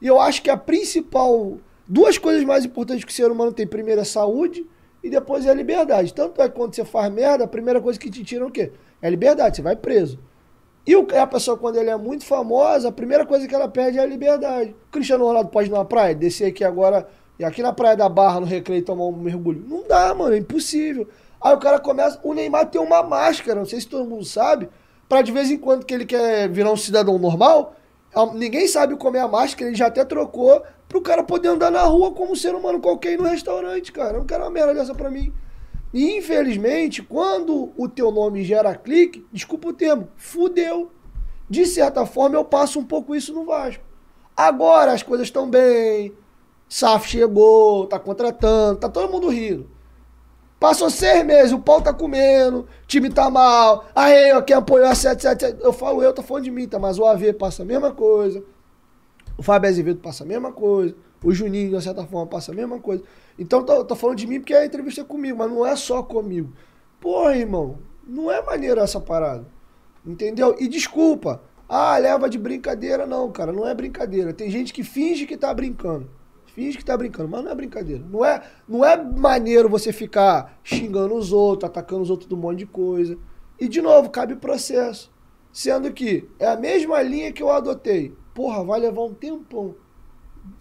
[0.00, 1.58] E eu acho que a principal.
[1.86, 4.66] Duas coisas mais importantes que o ser humano tem: primeiro é saúde
[5.02, 6.14] e depois é a liberdade.
[6.14, 8.52] Tanto é que quando você faz merda, a primeira coisa que te tiram é o
[8.52, 8.72] quê?
[9.02, 10.18] É a liberdade, você vai preso.
[10.86, 14.02] E a pessoa, quando ele é muito famosa, a primeira coisa que ela perde é
[14.02, 14.74] a liberdade.
[14.88, 17.08] O Cristiano Ronaldo pode ir numa praia, descer aqui agora,
[17.38, 19.64] e aqui na Praia da Barra, no Recreio, tomar um mergulho.
[19.66, 21.08] Não dá, mano, é impossível.
[21.44, 22.18] Aí o cara começa.
[22.22, 24.70] O Neymar tem uma máscara, não sei se todo mundo sabe,
[25.06, 27.76] para de vez em quando que ele quer virar um cidadão normal,
[28.32, 31.82] ninguém sabe como é a máscara, ele já até trocou pro cara poder andar na
[31.82, 34.16] rua como um ser humano qualquer no restaurante, cara.
[34.16, 35.34] Não quero uma merda dessa pra mim.
[35.92, 40.90] E infelizmente, quando o teu nome gera clique, desculpa o termo, fudeu.
[41.48, 43.84] De certa forma, eu passo um pouco isso no Vasco.
[44.34, 46.14] Agora as coisas estão bem,
[46.66, 49.73] SAF chegou, tá contratando, tá todo mundo rindo.
[50.58, 53.86] Passou seis meses, o pau tá comendo, o time tá mal.
[53.94, 55.62] Aí, ó, quem apoiou a 777.
[55.62, 56.78] Eu falo eu, tô falando de mim, tá?
[56.78, 58.42] Mas o AV passa a mesma coisa.
[59.36, 60.94] O Fábio Azevedo passa a mesma coisa.
[61.22, 63.02] O Juninho, de certa forma, passa a mesma coisa.
[63.38, 66.02] Então, tô, tô falando de mim porque a entrevista é comigo, mas não é só
[66.02, 66.52] comigo.
[67.00, 69.46] Porra, irmão, não é maneiro essa parada.
[70.06, 70.54] Entendeu?
[70.58, 71.42] E desculpa.
[71.68, 73.06] Ah, leva de brincadeira.
[73.06, 74.32] Não, cara, não é brincadeira.
[74.32, 76.08] Tem gente que finge que tá brincando.
[76.54, 78.04] Finge que tá brincando, mas não é brincadeira.
[78.08, 82.38] Não é, não é maneiro você ficar xingando os outros, atacando os outros de um
[82.38, 83.18] monte de coisa.
[83.58, 85.12] E, de novo, cabe processo.
[85.52, 88.14] Sendo que é a mesma linha que eu adotei.
[88.32, 89.74] Porra, vai levar um tempão.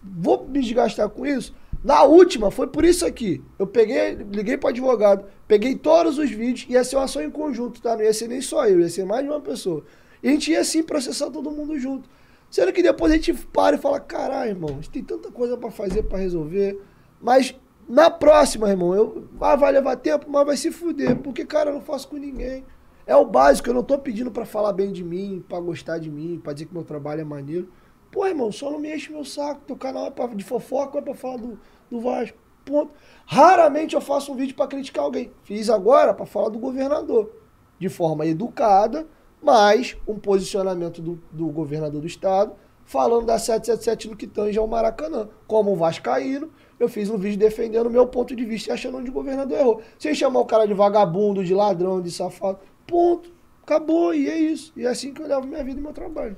[0.02, 1.54] Vou me desgastar com isso?
[1.84, 3.44] Na última, foi por isso aqui.
[3.60, 7.80] Eu peguei, liguei pro advogado, peguei todos os vídeos, ia ser uma ação em conjunto,
[7.80, 7.96] tá?
[7.96, 9.84] Não ia ser nem só eu, ia ser mais de uma pessoa.
[10.24, 12.10] E a gente ia sim processar todo mundo junto.
[12.54, 15.58] Sendo que depois a gente para e fala, caralho, irmão, a gente tem tanta coisa
[15.58, 16.80] para fazer, para resolver.
[17.20, 21.16] Mas na próxima, irmão, eu, ah, vai levar tempo, mas vai se fuder.
[21.16, 22.64] Porque, cara, eu não faço com ninguém.
[23.08, 26.12] É o básico, eu não tô pedindo para falar bem de mim, para gostar de
[26.12, 27.70] mim, para dizer que meu trabalho é maneiro.
[28.12, 29.62] Pô, irmão, só não me enche meu saco.
[29.66, 32.38] Teu canal é pra, de fofoca, é pra falar do, do Vasco.
[32.64, 32.94] Ponto.
[33.26, 35.32] Raramente eu faço um vídeo para criticar alguém.
[35.42, 37.32] Fiz agora para falar do governador.
[37.80, 39.08] De forma educada,
[39.44, 42.54] mas um posicionamento do, do governador do estado
[42.86, 45.28] falando da 777 no que tange ao Maracanã.
[45.48, 49.10] Como vascaíno, eu fiz um vídeo defendendo o meu ponto de vista e achando onde
[49.10, 49.82] o governador errou.
[49.98, 52.60] Sem chamar o cara de vagabundo, de ladrão, de safado.
[52.86, 53.32] Ponto.
[53.64, 54.74] Acabou, e é isso.
[54.76, 56.36] E é assim que eu levo minha vida e meu trabalho.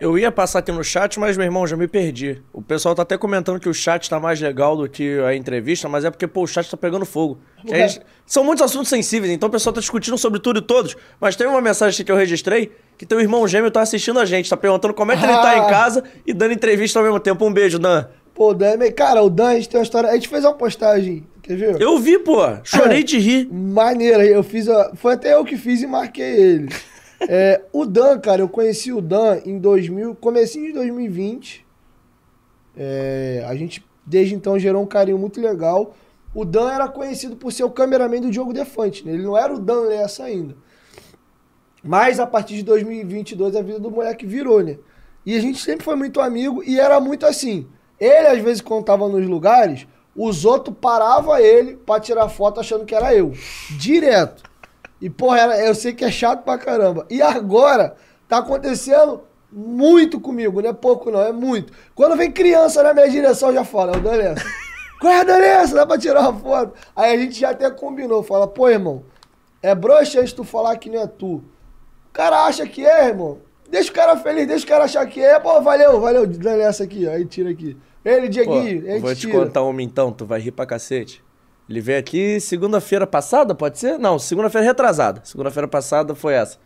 [0.00, 2.40] Eu ia passar aqui no chat, mas, meu irmão, já me perdi.
[2.52, 5.88] O pessoal tá até comentando que o chat tá mais legal do que a entrevista,
[5.88, 7.38] mas é porque, pô, o chat tá pegando fogo.
[7.64, 8.00] Gente...
[8.24, 10.96] São muitos assuntos sensíveis, então o pessoal tá discutindo sobre tudo e todos.
[11.20, 14.24] Mas tem uma mensagem aqui que eu registrei, que teu irmão gêmeo tá assistindo a
[14.24, 17.18] gente, tá perguntando como é que ele tá em casa e dando entrevista ao mesmo
[17.18, 17.44] tempo.
[17.44, 18.06] Um beijo, Dan.
[18.34, 20.10] Pô, Dan, cara, o Dan, a gente tem uma história.
[20.10, 21.80] A gente fez uma postagem, quer ver?
[21.80, 22.36] Eu vi, pô.
[22.62, 23.48] Chorei de rir.
[23.50, 24.68] Maneira, eu fiz.
[24.68, 24.92] A...
[24.94, 26.68] Foi até eu que fiz e marquei ele.
[27.20, 31.66] É, o Dan, cara, eu conheci o Dan em 2000, comecinho de 2020.
[32.76, 35.94] É, a gente, desde então, gerou um carinho muito legal.
[36.34, 39.12] O Dan era conhecido por ser o cameraman do Diogo Defante, né?
[39.12, 40.54] Ele não era o Dan Lessa ainda.
[41.82, 44.78] Mas a partir de 2022 a vida do moleque virou, né?
[45.24, 47.66] E a gente sempre foi muito amigo e era muito assim.
[47.98, 52.84] Ele, às vezes, quando tava nos lugares, os outros paravam ele pra tirar foto achando
[52.84, 53.32] que era eu.
[53.78, 54.47] Direto.
[55.00, 57.06] E, porra, eu sei que é chato pra caramba.
[57.08, 57.94] E agora,
[58.28, 61.72] tá acontecendo muito comigo, não é pouco não, é muito.
[61.94, 64.44] Quando vem criança na minha direção, já fala, é o Danessa.
[65.00, 65.74] Qual é a Danessa?
[65.74, 66.74] Dá pra tirar uma foto?
[66.94, 69.04] Aí a gente já até combinou, fala, pô, irmão,
[69.62, 71.36] é broxante tu falar que não é tu.
[71.36, 73.38] O cara acha que é, irmão.
[73.70, 75.38] Deixa o cara feliz, deixa o cara achar que é.
[75.38, 77.76] Pô, valeu, valeu, Danessa aqui, ó, aí tira aqui.
[78.04, 79.32] Ele, Dieguinho, Pô, Vou te tira.
[79.32, 81.22] contar uma então, tu vai rir pra cacete.
[81.68, 83.98] Ele veio aqui segunda-feira passada, pode ser?
[83.98, 85.20] Não, segunda-feira retrasada.
[85.24, 86.58] Segunda-feira passada foi essa.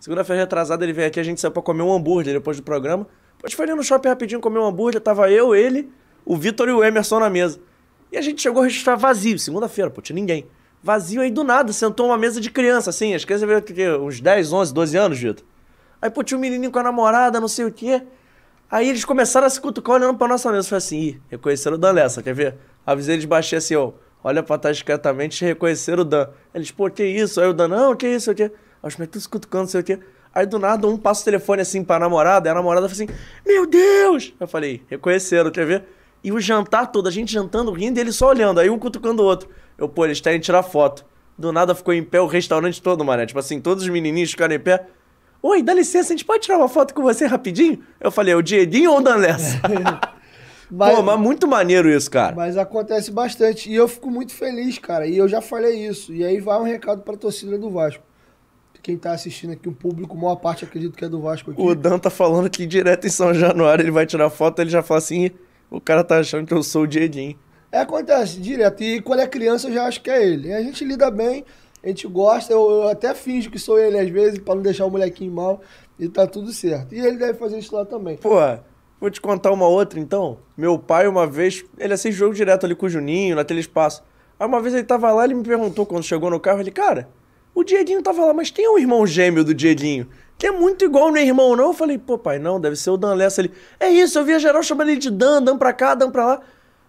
[0.00, 3.06] Segunda-feira retrasada ele veio aqui, a gente saiu pra comer um hambúrguer depois do programa.
[3.44, 5.90] Gente foi ali no shopping rapidinho comer um hambúrguer, tava eu, ele,
[6.24, 7.60] o Vitor e o Emerson na mesa.
[8.10, 10.46] E a gente chegou a registrar vazio, segunda-feira, pô, tinha ninguém.
[10.82, 14.52] Vazio aí do nada, sentou uma mesa de criança, assim, as crianças que, uns 10,
[14.52, 15.44] 11, 12 anos, Vitor.
[16.00, 18.02] Aí, pô, tinha um menininho com a namorada, não sei o quê.
[18.70, 20.68] Aí eles começaram a se cutucar olhando pra nossa mesa.
[20.68, 22.56] Falei assim, ih, reconheceram o Dan quer ver?
[22.86, 23.92] Avisei eles, baixei assim, ó,
[24.22, 26.28] olha pra trás discretamente e o Dan.
[26.54, 27.40] Eles, pô, que isso?
[27.40, 28.50] Aí o Dan, não, que isso, o quê?
[28.82, 29.98] Aí os moleques tudo cutucando, sei o quê.
[30.34, 33.08] Aí do nada um passa o telefone assim pra namorada, e a namorada fala assim,
[33.46, 34.32] meu Deus!
[34.38, 35.84] Eu falei, reconheceram, quer ver?
[36.22, 39.22] E o jantar todo, a gente jantando, rindo, e eles só olhando, aí um cutucando
[39.22, 39.48] o outro.
[39.76, 41.04] Eu, pô, eles querem tirar foto.
[41.36, 43.24] Do nada ficou em pé o restaurante todo, mané.
[43.24, 44.86] Tipo assim, todos os menininhos ficaram em pé.
[45.40, 47.80] Oi, dá licença, a gente pode tirar uma foto com você rapidinho?
[48.00, 49.60] Eu falei, o Dieguinho ou o Dan Lessa?
[50.70, 52.36] Mas, Pô, mas muito maneiro isso, cara.
[52.36, 53.70] mas acontece bastante.
[53.70, 55.06] E eu fico muito feliz, cara.
[55.06, 56.12] E eu já falei isso.
[56.12, 58.02] E aí vai um recado pra torcida do Vasco.
[58.82, 61.60] Quem tá assistindo aqui, o público, maior parte acredito que é do Vasco aqui.
[61.60, 64.82] O Dan tá falando que direto em São Januário ele vai tirar foto, ele já
[64.82, 65.36] fala assim, "Ih,
[65.70, 67.36] o cara tá achando que eu sou o Dieguinho.
[67.70, 68.82] É, acontece, direto.
[68.82, 70.48] E quando é criança eu já acho que é ele.
[70.48, 71.44] E a gente lida bem,
[71.82, 72.52] a gente gosta.
[72.52, 75.60] Eu, eu até finjo que sou ele às vezes, pra não deixar o molequinho mal.
[75.98, 76.94] E tá tudo certo.
[76.94, 78.16] E ele deve fazer isso lá também.
[78.16, 78.64] Porra,
[79.00, 80.38] vou te contar uma outra então.
[80.56, 84.02] Meu pai, uma vez, ele assiste jogo direto ali com o Juninho, naquele espaço.
[84.38, 87.08] Aí uma vez ele tava lá, ele me perguntou quando chegou no carro, ele, cara,
[87.54, 91.10] o Dieguinho tava lá, mas tem um irmão gêmeo do Dieguinho, que é muito igual
[91.10, 91.68] no irmão, não?
[91.68, 93.50] Eu falei, pô, pai, não, deve ser o Dan Lessa ali.
[93.80, 96.40] É isso, eu via geral chamando ele de Dan, Dan pra cá, Dan pra lá.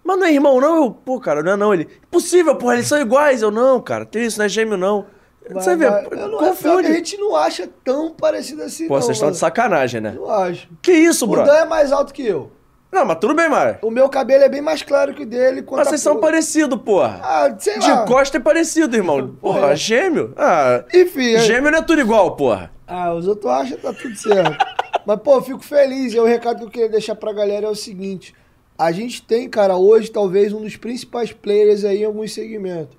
[0.03, 0.75] Mas não é irmão, não?
[0.83, 1.73] Eu, pô, cara, não é não.
[1.73, 3.41] Ele, impossível, porra, eles são iguais.
[3.41, 5.05] Eu, não, cara, tem isso, não é gêmeo, não.
[5.51, 6.87] Você vê, Mas- eu não, é confunde.
[6.87, 9.01] a gente não acha tão parecido assim, Pô, não.
[9.01, 10.13] vocês estão de sacanagem, né?
[10.15, 10.67] Não acho.
[10.81, 11.43] Que isso, O bro?
[11.43, 12.51] Dan é mais alto que eu.
[12.91, 13.77] Não, mas tudo bem, Mário.
[13.83, 15.63] O meu cabelo é bem mais claro que o dele.
[15.71, 17.19] Mas vocês são parecidos, porra.
[17.23, 18.03] Ah, sei De lá.
[18.05, 19.35] costa é parecido, irmão.
[19.41, 19.75] Porra, É.
[19.75, 20.33] gêmeo?
[20.35, 21.35] Ah, Enfim.
[21.35, 22.71] é- gêmeo não é tudo igual, porra.
[22.87, 24.57] Ah, os outros acham que tá tudo certo.
[25.05, 26.13] Mas, pô, eu fico feliz.
[26.13, 28.33] E o recado que eu queria deixar pra galera é o seguinte.
[28.77, 32.97] A gente tem, cara, hoje, talvez, um dos principais players aí em alguns segmentos.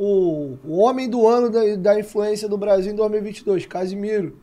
[0.00, 4.38] O, o homem do ano da, da influência do Brasil em 2022, Casimiro.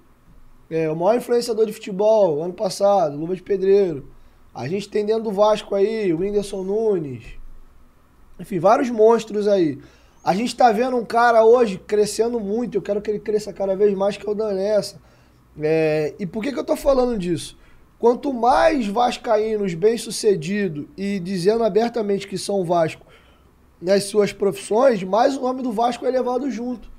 [0.70, 4.06] É, o maior influenciador de futebol, ano passado, Luva de Pedreiro.
[4.54, 7.24] A gente tem dentro do Vasco aí, o Whindersson Nunes.
[8.38, 9.80] Enfim, vários monstros aí.
[10.22, 13.78] A gente tá vendo um cara hoje crescendo muito, eu quero que ele cresça cada
[13.78, 15.00] vez mais, que é o Danessa.
[15.58, 17.58] É, e por que, que eu tô falando disso?
[17.98, 23.05] Quanto mais vascaínos bem-sucedidos e dizendo abertamente que são Vasco
[23.82, 26.90] nas suas profissões, mais o nome do Vasco é levado junto.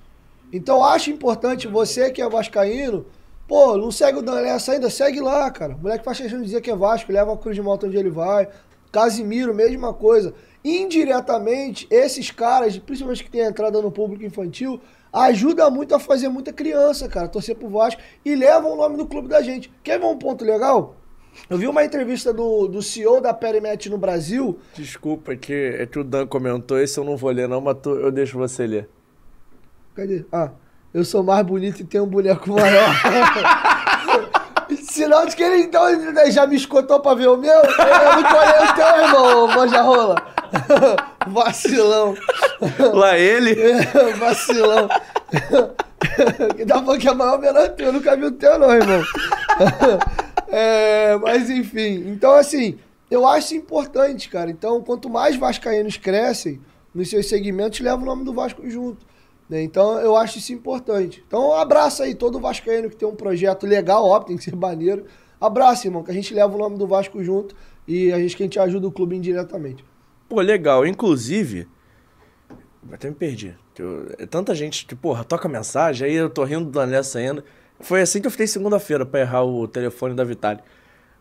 [0.53, 3.07] Então acho importante você que é vascaíno,
[3.49, 5.75] pô, não segue o Danessa ainda, segue lá, cara.
[5.75, 7.97] O moleque faz questão de dizer que é Vasco, leva a cruz de moto onde
[7.97, 8.49] ele vai.
[8.93, 10.35] Casimiro, mesma coisa.
[10.65, 14.81] Indiretamente, esses caras, principalmente que tem entrada no público infantil,
[15.13, 19.07] ajuda muito a fazer muita criança, cara, torcer pro Vasco e levam o nome do
[19.07, 19.73] clube da gente.
[19.83, 20.97] Quer ver um ponto legal?
[21.49, 25.87] Eu vi uma entrevista do, do CEO da Perimet no Brasil, Desculpa, é que, é
[25.87, 28.67] que o Dan comentou, esse eu não vou ler não, mas tu- eu deixo você
[28.67, 28.89] ler.
[29.95, 30.25] Cadê?
[30.33, 30.51] Ah,
[30.93, 32.89] eu sou mais bonito e tenho um boneco maior.
[34.83, 37.51] Sinal de que ele então ele já me escutou pra ver o meu.
[37.53, 37.63] Eu
[38.17, 40.17] não colhei o teu, irmão, manja rola.
[41.29, 42.15] Vacilão.
[42.95, 43.55] Lá ele.
[44.19, 44.89] Vacilão.
[46.57, 49.03] Que dá pra que é maior menor teu, eu nunca vi o teu, não, irmão.
[50.49, 52.79] É, mas enfim, então assim,
[53.11, 54.51] eu acho importante, cara.
[54.51, 56.61] Então, quanto mais vascaínos crescem
[56.95, 59.07] nos seus segmentos, leva o nome do Vasco junto.
[59.49, 59.63] né?
[59.63, 61.23] Então, eu acho isso importante.
[61.27, 65.05] Então, abraça aí todo vascaíno que tem um projeto legal, óbvio, tem que ser maneiro.
[65.41, 67.55] Abraça, irmão, que a gente leva o nome do Vasco junto
[67.87, 69.85] e a gente que a gente ajuda o clube indiretamente.
[70.29, 70.87] Pô, legal.
[70.87, 71.69] Inclusive,
[72.91, 73.55] até me perdi.
[73.79, 77.45] eu- é tanta gente que, porra, toca mensagem, aí eu tô rindo da Nessa ainda.
[77.81, 80.61] Foi assim que eu fiquei segunda-feira pra errar o telefone da Vitale.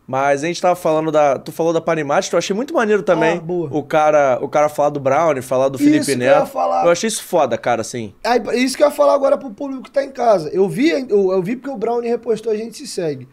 [0.06, 1.36] Mas a gente tava falando da.
[1.36, 3.38] Tu falou da Parimatic, eu achei muito maneiro também.
[3.38, 3.68] Ah, boa.
[3.72, 6.40] O cara, o cara falar do Brownie, falar do Felipe Isso eu Neto.
[6.40, 6.84] ia falar.
[6.84, 8.14] Eu achei isso foda, cara, assim.
[8.22, 10.48] Aí, isso que eu ia falar agora pro público que tá em casa.
[10.50, 13.28] Eu vi, eu, eu vi porque o Brownie repostou, a gente se segue.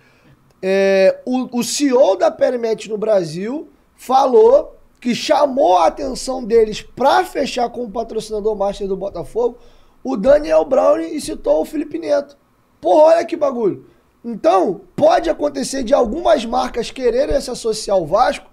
[0.64, 7.24] É, o, o CEO da Perimet no Brasil falou que chamou a atenção deles pra
[7.24, 9.58] fechar com o patrocinador master do Botafogo,
[10.04, 12.36] o Daniel Brownie, e citou o Felipe Neto.
[12.84, 13.86] Porra, olha que bagulho.
[14.26, 18.46] Então, pode acontecer de algumas marcas quererem se associar ao Vasco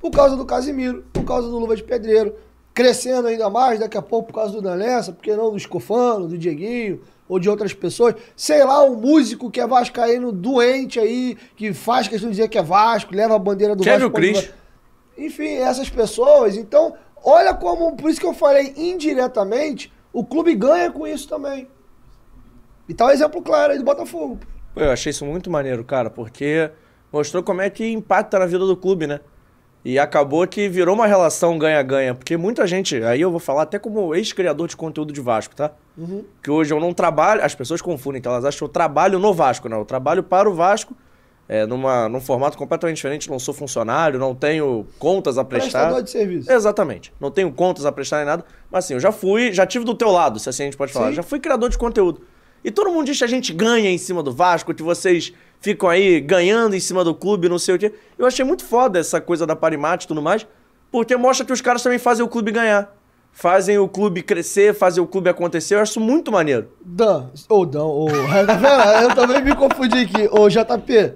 [0.00, 2.34] por causa do Casimiro, por causa do Luva de Pedreiro,
[2.74, 6.36] crescendo ainda mais, daqui a pouco por causa do Danessa, porque não do Escofano, do
[6.36, 8.16] Dieguinho, ou de outras pessoas.
[8.34, 12.58] Sei lá, um músico que é vascaíno doente aí, que faz questão de dizer que
[12.58, 14.16] é Vasco, leva a bandeira do Kevin Vasco.
[14.16, 14.50] Cris.
[15.16, 16.56] Enfim, essas pessoas.
[16.56, 16.92] Então,
[17.24, 21.68] olha como, por isso que eu falei indiretamente, o clube ganha com isso também.
[22.88, 24.38] E tá um exemplo claro aí do Botafogo.
[24.74, 26.70] Pô, eu achei isso muito maneiro, cara, porque
[27.12, 29.20] Mostrou como é que impacta na vida do clube, né?
[29.84, 32.14] E acabou que virou uma relação ganha-ganha.
[32.14, 35.70] Porque muita gente, aí eu vou falar até como ex-criador de conteúdo de Vasco, tá?
[36.42, 39.32] Que hoje eu não trabalho, as pessoas confundem, que elas acham que eu trabalho no
[39.32, 39.78] Vasco, não.
[39.78, 40.94] Eu trabalho para o Vasco,
[41.48, 45.78] é, numa, num formato completamente diferente, não sou funcionário, não tenho contas a prestar.
[45.78, 46.52] Prestador de serviço.
[46.52, 47.14] Exatamente.
[47.20, 48.44] Não tenho contas a prestar nem nada.
[48.68, 50.92] Mas assim, eu já fui, já tive do teu lado, se assim a gente pode
[50.92, 51.10] falar.
[51.10, 51.14] Sim.
[51.14, 52.20] Já fui criador de conteúdo.
[52.66, 55.88] E todo mundo diz que a gente ganha em cima do Vasco, que vocês ficam
[55.88, 57.92] aí ganhando em cima do clube, não sei o quê.
[58.18, 60.44] Eu achei muito foda essa coisa da Parimate e tudo mais,
[60.90, 62.92] porque mostra que os caras também fazem o clube ganhar.
[63.30, 65.76] Fazem o clube crescer, fazem o clube acontecer.
[65.76, 66.68] Eu acho muito maneiro.
[66.84, 68.08] Dan, ou Dan, ou.
[68.08, 68.50] Vendo?
[69.00, 70.28] Eu também me confundi aqui.
[70.32, 71.14] Ô, JP,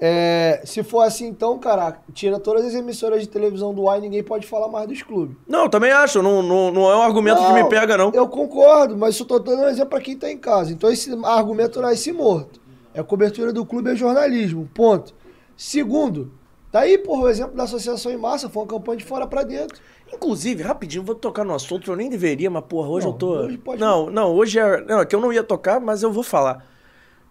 [0.00, 4.02] é, se for assim, então, cara, tira todas as emissoras de televisão do ar e
[4.02, 5.36] ninguém pode falar mais dos clubes.
[5.46, 6.22] Não, também acho.
[6.22, 8.12] Não, não, não é um argumento que me pega, não.
[8.14, 10.72] Eu concordo, mas só tô dando um exemplo pra quem tá em casa.
[10.72, 12.60] Então esse argumento nasce morto.
[12.94, 14.68] É cobertura do clube é jornalismo.
[14.72, 15.14] Ponto.
[15.56, 16.30] Segundo,
[16.70, 19.42] tá aí, por o exemplo da Associação em Massa, foi uma campanha de fora pra
[19.42, 19.78] dentro.
[20.12, 23.30] Inclusive, rapidinho, vou tocar no assunto, eu nem deveria, mas porra, hoje Não, eu tô.
[23.40, 24.80] hoje pode- Não, não, hoje é.
[24.82, 26.64] Não, é que eu não ia tocar, mas eu vou falar.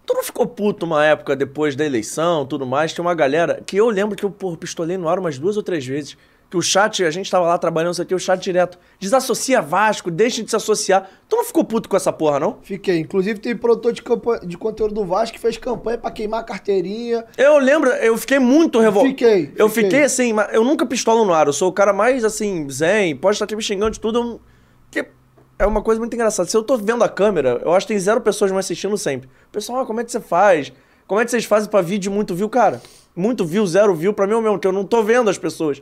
[0.08, 2.94] Tu não ficou puto uma época depois da eleição tudo mais?
[2.94, 5.62] Tinha uma galera que eu lembro que eu, porra, pistolei no ar umas duas ou
[5.62, 6.18] três vezes.
[6.50, 8.80] Que o chat, a gente tava lá trabalhando, isso aqui, o chat direto.
[9.02, 11.06] Desassocia Vasco, deixa de se associar.
[11.28, 12.58] Tu não ficou puto com essa porra, não?
[12.64, 13.00] Fiquei.
[13.00, 16.44] Inclusive, tem produtor de, campanha, de conteúdo do Vasco que fez campanha pra queimar a
[16.44, 17.26] carteirinha.
[17.38, 19.10] Eu lembro, eu fiquei muito revoltado.
[19.14, 19.84] Fiquei, Eu fiquei.
[19.90, 21.48] fiquei assim, mas eu nunca pistolo no ar.
[21.48, 24.18] Eu sou o cara mais assim, zen, pode estar te me xingando de tudo.
[24.18, 24.42] eu-
[25.60, 26.50] é uma coisa muito engraçada.
[26.50, 29.28] Se eu tô vendo a câmera, eu acho que tem zero pessoas me assistindo sempre.
[29.50, 30.72] O pessoal, ah, como é que você faz?
[31.08, 32.50] Como é que vocês fazem pra vídeo muito view?
[32.50, 32.82] Cara,
[33.16, 35.38] muito view, zero view, pra mim é o mesmo, que eu não tô vendo as
[35.38, 35.82] pessoas.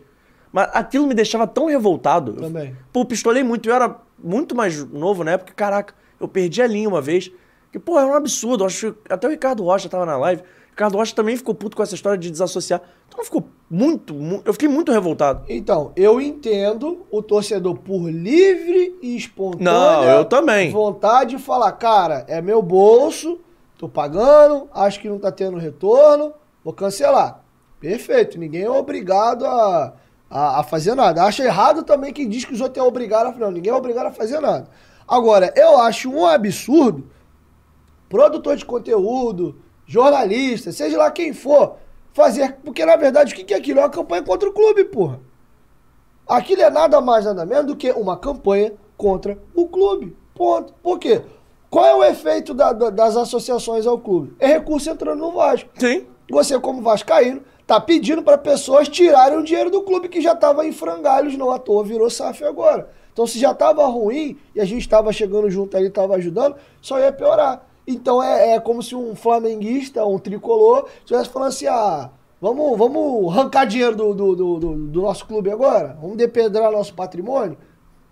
[0.53, 2.33] Mas aquilo me deixava tão revoltado.
[2.33, 2.75] Também.
[2.93, 3.67] Pô, pistolei muito.
[3.67, 5.51] Eu era muito mais novo na época.
[5.53, 7.29] Caraca, eu perdi a linha uma vez.
[7.73, 8.63] Que, pô, era um absurdo.
[8.63, 10.43] Eu acho que até o Ricardo Rocha tava na live.
[10.75, 12.81] O Ricardo Rocha também ficou puto com essa história de desassociar.
[13.07, 15.45] Então ficou muito, mu- Eu fiquei muito revoltado.
[15.47, 20.69] Então, eu entendo o torcedor por livre e espontânea Não, eu também.
[20.71, 23.39] vontade de falar, cara, é meu bolso,
[23.77, 27.41] tô pagando, acho que não tá tendo retorno, vou cancelar.
[27.79, 29.93] Perfeito, ninguém é obrigado a,
[30.29, 31.23] a, a fazer nada.
[31.23, 33.45] Acho errado também quem diz que os outros é obrigado a fazer.
[33.45, 34.67] Não, ninguém é obrigado a fazer nada.
[35.07, 37.07] Agora, eu acho um absurdo
[38.09, 39.55] produtor de conteúdo,
[39.85, 41.75] jornalista, seja lá quem for,
[42.13, 42.57] fazer.
[42.63, 43.79] Porque na verdade o que é aquilo?
[43.79, 45.19] É uma campanha contra o clube, porra.
[46.27, 50.15] Aquilo é nada mais, nada menos do que uma campanha contra o clube.
[50.33, 50.73] Ponto.
[50.81, 51.21] Por quê?
[51.69, 54.33] Qual é o efeito da- da- das associações ao clube?
[54.39, 55.69] É recurso entrando no Vasco.
[55.77, 56.07] Sim.
[56.31, 60.65] Você, como vascaíno, tá pedindo para pessoas tirarem o dinheiro do clube que já estava
[60.65, 62.89] em frangalhos, não à toa virou SAF agora.
[63.13, 66.99] Então, se já estava ruim e a gente estava chegando junto ali, estava ajudando, só
[66.99, 67.63] ia piorar.
[67.87, 72.09] Então, é, é como se um flamenguista, um tricolor, estivesse falando assim: ah,
[72.41, 75.97] vamos, vamos arrancar dinheiro do, do, do, do- nosso clube agora?
[76.01, 77.57] Vamos depedrar nosso patrimônio?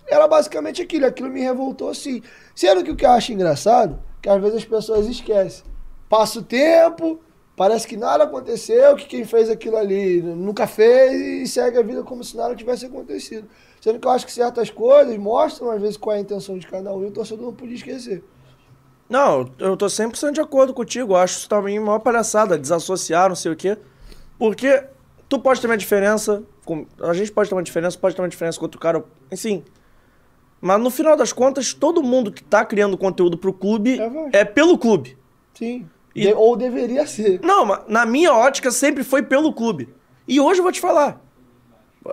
[0.07, 2.21] Era basicamente aquilo, aquilo me revoltou sim.
[2.55, 5.63] Sendo que o que eu acho engraçado, que às vezes as pessoas esquecem.
[6.09, 7.19] Passa o tempo,
[7.55, 12.03] parece que nada aconteceu, que quem fez aquilo ali nunca fez e segue a vida
[12.03, 13.47] como se nada tivesse acontecido.
[13.81, 16.67] Sendo que eu acho que certas coisas mostram às vezes qual é a intenção de
[16.67, 18.23] cada um e o torcedor não podia esquecer.
[19.09, 21.13] Não, eu tô 100% de acordo contigo.
[21.13, 23.77] Eu acho isso também uma palhaçada, desassociar, não sei o quê.
[24.39, 24.83] Porque
[25.29, 28.29] tu pode ter uma diferença, com- a gente pode ter uma diferença, pode ter uma
[28.29, 29.63] diferença com outro cara, enfim.
[30.59, 33.99] Mas no final das contas, todo mundo que tá criando conteúdo pro clube
[34.33, 35.17] É é pelo clube.
[35.53, 35.87] Sim.
[36.15, 37.39] E- De- ou deveria ser.
[37.41, 39.93] Não, mas na minha ótica sempre foi pelo clube.
[40.27, 41.21] E hoje eu vou te falar.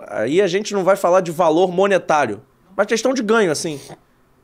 [0.07, 2.41] Aí a gente não vai falar de valor monetário,
[2.75, 3.79] mas questão de ganho, assim.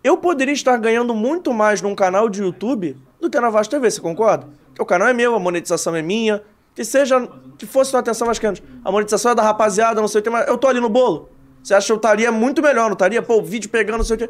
[0.08, 3.92] Eu poderia estar ganhando muito mais num canal de YouTube do que na Vasco TV,
[3.92, 4.48] você concorda?
[4.80, 6.42] O canal é meu, a monetização é minha.
[6.74, 7.28] Que seja,
[7.58, 8.64] que fosse uma atenção vascaínos.
[8.86, 11.28] A monetização é da rapaziada, não sei o que, mas eu tô ali no bolo.
[11.62, 13.22] Você acha que eu estaria muito melhor, não estaria?
[13.22, 14.30] Pô, vídeo pegando, não sei o que.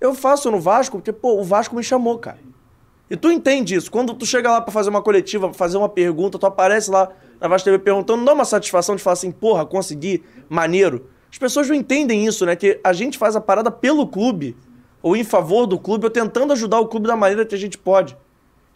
[0.00, 2.38] Eu faço no Vasco porque, pô, o Vasco me chamou, cara.
[3.10, 3.90] E tu entende isso.
[3.90, 7.08] Quando tu chega lá pra fazer uma coletiva, pra fazer uma pergunta, tu aparece lá
[7.40, 11.10] na Vasco TV perguntando, dá uma satisfação de falar assim, porra, consegui, maneiro.
[11.32, 12.54] As pessoas não entendem isso, né?
[12.54, 14.56] Que a gente faz a parada pelo clube,
[15.02, 17.76] ou em favor do clube, ou tentando ajudar o clube da maneira que a gente
[17.78, 18.16] pode.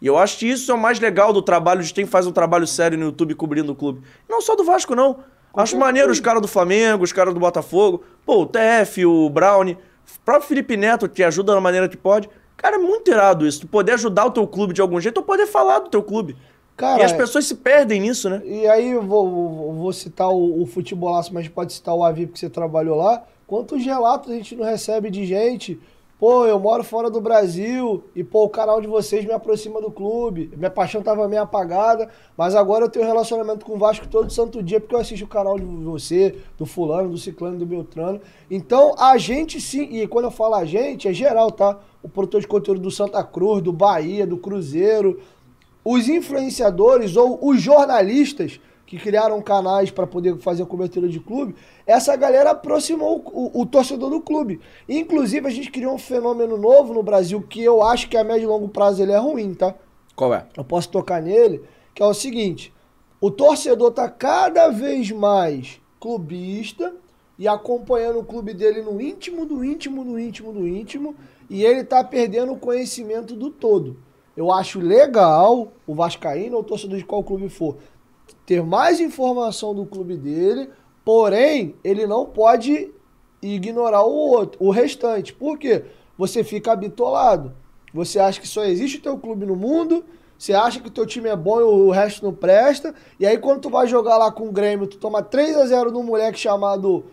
[0.01, 2.31] E eu acho que isso é o mais legal do trabalho de quem faz um
[2.31, 4.01] trabalho sério no YouTube cobrindo o clube.
[4.29, 5.17] Não só do Vasco, não.
[5.55, 9.73] Acho maneiro os caras do Flamengo, os caras do Botafogo, pô, o TF, o Brownie,
[9.73, 12.29] o próprio Felipe Neto, que ajuda da maneira que pode.
[12.57, 13.61] Cara, é muito irado isso.
[13.61, 16.35] Tu poder ajudar o teu clube de algum jeito ou poder falar do teu clube.
[16.75, 18.41] Cara, e as pessoas se perdem nisso, né?
[18.43, 22.25] E aí eu vou, vou- vou citar o, o futebolaço, mas pode citar o Avi
[22.27, 23.23] porque você trabalhou lá.
[23.47, 25.79] Quantos relatos a gente não recebe de gente
[26.17, 29.91] Pô, eu moro fora do Brasil e, pô, o canal de vocês me aproxima do
[29.91, 30.49] clube.
[30.55, 34.63] Minha paixão tava meio apagada, mas agora eu tenho relacionamento com o Vasco todo santo
[34.63, 38.21] dia porque eu assisto o canal de você, do fulano, do ciclano, do Beltrano.
[38.49, 41.77] Então, a gente sim, e quando eu falo a gente, é geral, tá?
[42.01, 45.19] O produtor de conteúdo do Santa Cruz, do Bahia, do Cruzeiro,
[45.83, 51.55] os influenciadores ou os jornalistas que criaram canais para poder fazer a cobertura de clube,
[51.87, 54.61] essa galera aproximou o, o, o, torcedor do clube.
[54.87, 58.43] Inclusive, a gente criou um fenômeno novo no Brasil que eu acho que a médio
[58.43, 59.73] e longo prazo ele é ruim, tá?
[60.15, 60.45] Qual é?
[60.55, 61.63] Eu posso tocar nele,
[61.93, 62.71] que é o seguinte:
[63.19, 66.93] o torcedor tá cada vez mais clubista
[67.37, 71.15] e acompanhando o clube dele no íntimo do íntimo do íntimo do íntimo,
[71.49, 73.97] e ele tá perdendo o conhecimento do todo.
[74.37, 77.77] Eu acho legal o Vascaíno ou o torcedor de qual clube for
[78.45, 80.69] ter mais informação do clube dele,
[81.03, 82.91] porém, ele não pode
[83.41, 85.33] ignorar o outro, o restante.
[85.33, 85.85] Por quê?
[86.17, 87.53] Você fica habitolado.
[87.93, 90.03] Você acha que só existe o teu clube no mundo,
[90.37, 93.37] você acha que o teu time é bom e o resto não presta, e aí
[93.37, 96.37] quando tu vai jogar lá com o Grêmio, tu toma 3 a 0 num moleque
[96.37, 97.05] chamado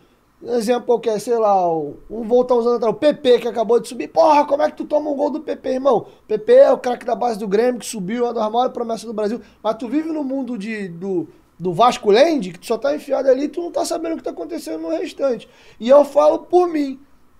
[0.42, 4.08] um exemplo qualquer, sei lá, um voltar usando o PP que acabou de subir.
[4.08, 6.06] Porra, como é que tu toma um gol do PP, irmão?
[6.26, 9.04] PP é o craque da base do Grêmio que subiu, é uma das maiores promessas
[9.04, 9.40] do Brasil.
[9.62, 13.28] Mas tu vive no mundo de, do, do Vasco Land, que tu só tá enfiado
[13.28, 15.48] ali tu não tá sabendo o que tá acontecendo no restante.
[15.78, 16.98] E eu falo por mim.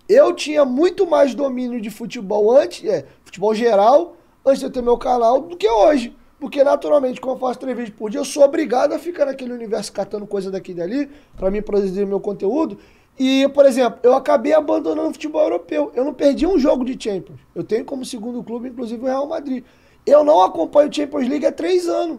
[0.08, 4.82] Eu tinha muito mais domínio de futebol antes, é, futebol geral, antes de eu ter
[4.82, 6.14] meu canal, do que hoje.
[6.42, 9.52] Porque, naturalmente, como eu faço três vezes por dia, eu sou obrigado a ficar naquele
[9.52, 12.78] universo catando coisa daqui e dali, para mim produzir meu conteúdo.
[13.16, 15.92] E, por exemplo, eu acabei abandonando o futebol europeu.
[15.94, 17.38] Eu não perdi um jogo de Champions.
[17.54, 19.62] Eu tenho como segundo clube, inclusive, o Real Madrid.
[20.04, 22.18] Eu não acompanho o Champions League há três anos.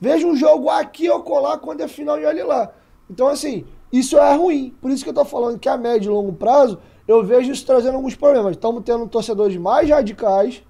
[0.00, 2.72] Vejo um jogo aqui ou colar quando é final e olhe lá.
[3.10, 4.72] Então, assim, isso é ruim.
[4.80, 6.78] Por isso que eu tô falando que a médio e longo prazo,
[7.08, 8.52] eu vejo isso trazendo alguns problemas.
[8.52, 10.62] Estamos tendo torcedores mais radicais,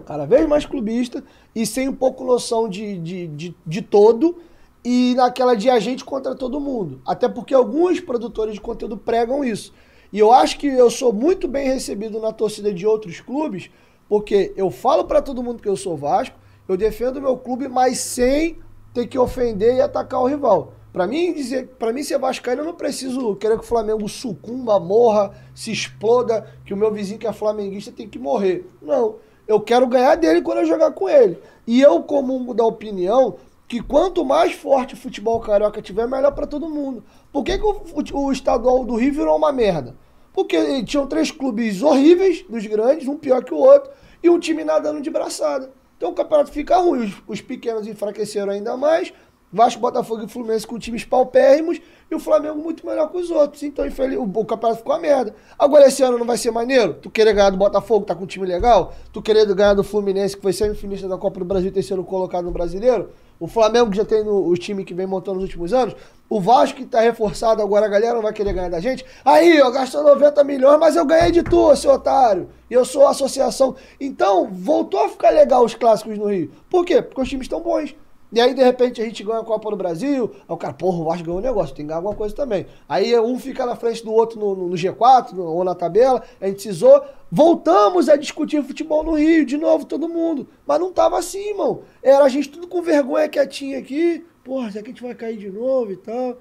[0.00, 1.22] cada vez mais clubista
[1.54, 4.36] e sem um pouco noção de, de, de, de todo
[4.84, 7.00] e naquela de agente contra todo mundo.
[7.06, 9.72] Até porque alguns produtores de conteúdo pregam isso.
[10.12, 13.70] E eu acho que eu sou muito bem recebido na torcida de outros clubes,
[14.08, 16.36] porque eu falo para todo mundo que eu sou Vasco,
[16.68, 18.58] eu defendo o meu clube, mas sem
[18.92, 20.72] ter que ofender e atacar o rival.
[20.92, 24.80] Para mim dizer, para mim ser vascaíno, eu não preciso querer que o Flamengo sucumba,
[24.80, 28.68] morra, se exploda, que o meu vizinho que é flamenguista tem que morrer.
[28.82, 29.16] Não.
[29.50, 31.36] Eu quero ganhar dele quando eu jogar com ele.
[31.66, 33.36] E eu comungo da opinião
[33.66, 37.02] que quanto mais forte o futebol carioca tiver, melhor para todo mundo.
[37.32, 37.82] Por que, que o,
[38.14, 39.96] o, estadual do Rio virou uma merda?
[40.32, 43.90] Porque tinham três clubes horríveis, dos grandes, um pior que o outro,
[44.22, 45.72] e um time nadando de braçada.
[45.96, 47.06] Então o campeonato fica ruim.
[47.06, 49.12] Os, os pequenos enfraqueceram ainda mais,
[49.52, 53.62] Vasco, Botafogo e Fluminense com times paupérrimos e o Flamengo muito melhor que os outros.
[53.62, 55.34] Então, infeliz, o, o campeonato ficou uma merda.
[55.58, 56.94] Agora, esse ano não vai ser maneiro?
[56.94, 58.92] Tu querer ganhar do Botafogo, tá com um time legal?
[59.12, 62.50] Tu querer ganhar do Fluminense, que foi semifinista da Copa do Brasil terceiro colocado no
[62.50, 63.10] Brasileiro?
[63.38, 65.94] O Flamengo, que já tem no, o time que vem montando nos últimos anos?
[66.28, 69.04] O Vasco, que tá reforçado agora, a galera não vai querer ganhar da gente?
[69.24, 72.48] Aí, eu gastou 90 milhões, mas eu ganhei de tu, seu otário.
[72.68, 73.76] E eu sou a associação.
[74.00, 76.50] Então, voltou a ficar legal os clássicos no Rio.
[76.68, 77.00] Por quê?
[77.00, 77.94] Porque os times estão bons.
[78.32, 80.30] E aí, de repente, a gente ganha a Copa do Brasil.
[80.34, 82.66] Aí o cara, porra, o Vasco ganhou um negócio, tem que ganhar alguma coisa também.
[82.88, 86.46] Aí um fica na frente do outro no, no G4 no, ou na tabela, a
[86.46, 87.08] gente zoa.
[87.30, 90.48] Voltamos a discutir futebol no Rio, de novo, todo mundo.
[90.66, 91.82] Mas não tava assim, irmão.
[92.02, 94.24] Era a gente tudo com vergonha quietinha aqui.
[94.44, 96.38] Porra, será que a gente vai cair de novo e tal?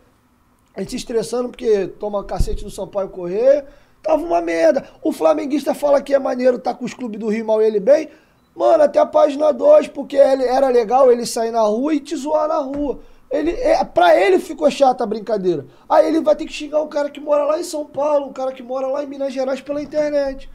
[0.76, 3.66] A gente se estressando porque toma cacete do São Paulo correr.
[4.02, 4.88] Tava uma merda.
[5.04, 8.10] O flamenguista fala que é maneiro tá com os clubes do Rio mal ele bem.
[8.56, 12.16] Mano, até a página 2, porque ele, era legal ele sair na rua e te
[12.16, 13.00] zoar na rua.
[13.32, 15.66] Ele, é, pra ele ficou chata a brincadeira.
[15.88, 18.34] Aí ele vai ter que xingar um cara que mora lá em São Paulo, um
[18.34, 20.50] cara que mora lá em Minas Gerais pela internet.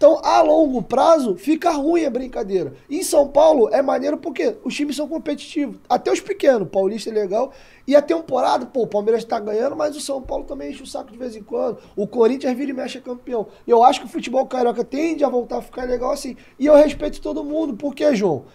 [0.00, 2.72] Então, a longo prazo, fica ruim a brincadeira.
[2.88, 5.76] Em São Paulo é maneiro porque os times são competitivos.
[5.86, 7.52] Até os pequenos, Paulista é legal.
[7.86, 10.86] E a temporada, pô, o Palmeiras tá ganhando, mas o São Paulo também enche o
[10.86, 11.80] saco de vez em quando.
[11.94, 13.48] O Corinthians vira e mexe é campeão.
[13.66, 16.34] E eu acho que o futebol carioca tende a voltar a ficar legal assim.
[16.58, 17.76] E eu respeito todo mundo.
[17.76, 18.46] Por quê, João?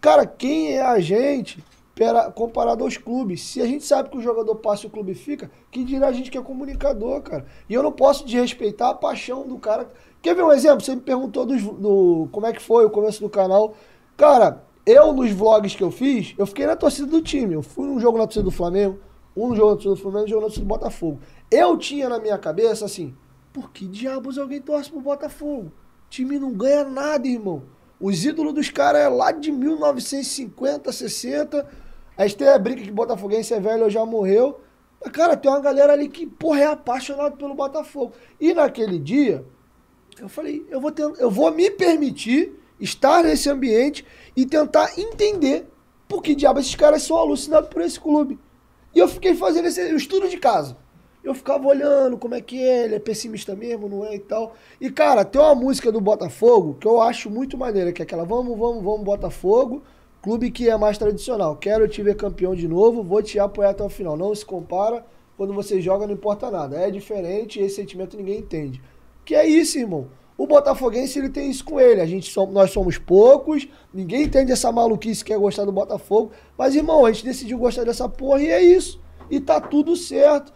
[0.00, 1.64] Cara, quem é a gente
[2.34, 3.42] comparado aos clubes.
[3.42, 6.12] Se a gente sabe que o jogador passa e o clube fica, que dirá a
[6.12, 7.46] gente que é comunicador, cara?
[7.68, 9.88] E eu não posso desrespeitar a paixão do cara
[10.22, 10.80] Quer ver um exemplo?
[10.80, 13.74] Você me perguntou do, como é que foi o começo do canal.
[14.16, 17.54] Cara, eu nos vlogs que eu fiz, eu fiquei na torcida do time.
[17.54, 19.00] Eu fui num jogo na torcida do Flamengo,
[19.36, 21.20] um no jogo na torcida do Flamengo, um jogo na torcida do Botafogo.
[21.50, 23.12] Eu tinha na minha cabeça assim,
[23.52, 25.72] por que diabos alguém torce pro Botafogo?
[26.06, 27.64] O time não ganha nada, irmão.
[28.00, 31.68] Os ídolos dos caras é lá de 1950, 60.
[32.16, 34.60] A gente tem a brinca que Botafoguense é velho, já morreu.
[35.02, 38.12] Mas, cara, tem uma galera ali que, porra, é apaixonado pelo Botafogo.
[38.40, 39.44] E naquele dia,
[40.18, 44.04] Eu falei, eu vou, tent- eu vou me permitir estar nesse ambiente
[44.36, 45.66] e tentar entender
[46.08, 48.38] por que diabo esses caras são alucinados por esse clube.
[48.94, 50.76] E eu fiquei fazendo esse estudo de casa.
[51.24, 54.54] Eu ficava olhando como é que é, ele é pessimista mesmo, não é e tal.
[54.80, 58.24] E, cara, tem uma música do Botafogo que eu acho muito maneira, que é aquela
[58.24, 59.82] Vamos, vamos, vamos, Botafogo,
[60.22, 61.56] clube que é mais tradicional.
[61.56, 64.16] Quero te ver campeão de novo, vou te apoiar até o final.
[64.16, 65.04] Não se compara,
[65.36, 66.78] quando você joga não importa nada.
[66.78, 68.80] É diferente, esse sentimento ninguém entende.
[69.24, 70.08] Que é isso, irmão.
[70.38, 72.00] O Botafoguense ele tem isso com ele.
[72.00, 76.30] A gente nós somos poucos, ninguém entende essa maluquice que é gostar do Botafogo.
[76.56, 79.00] Mas, irmão, a gente decidiu gostar dessa porra e é isso.
[79.30, 80.52] E tá tudo certo.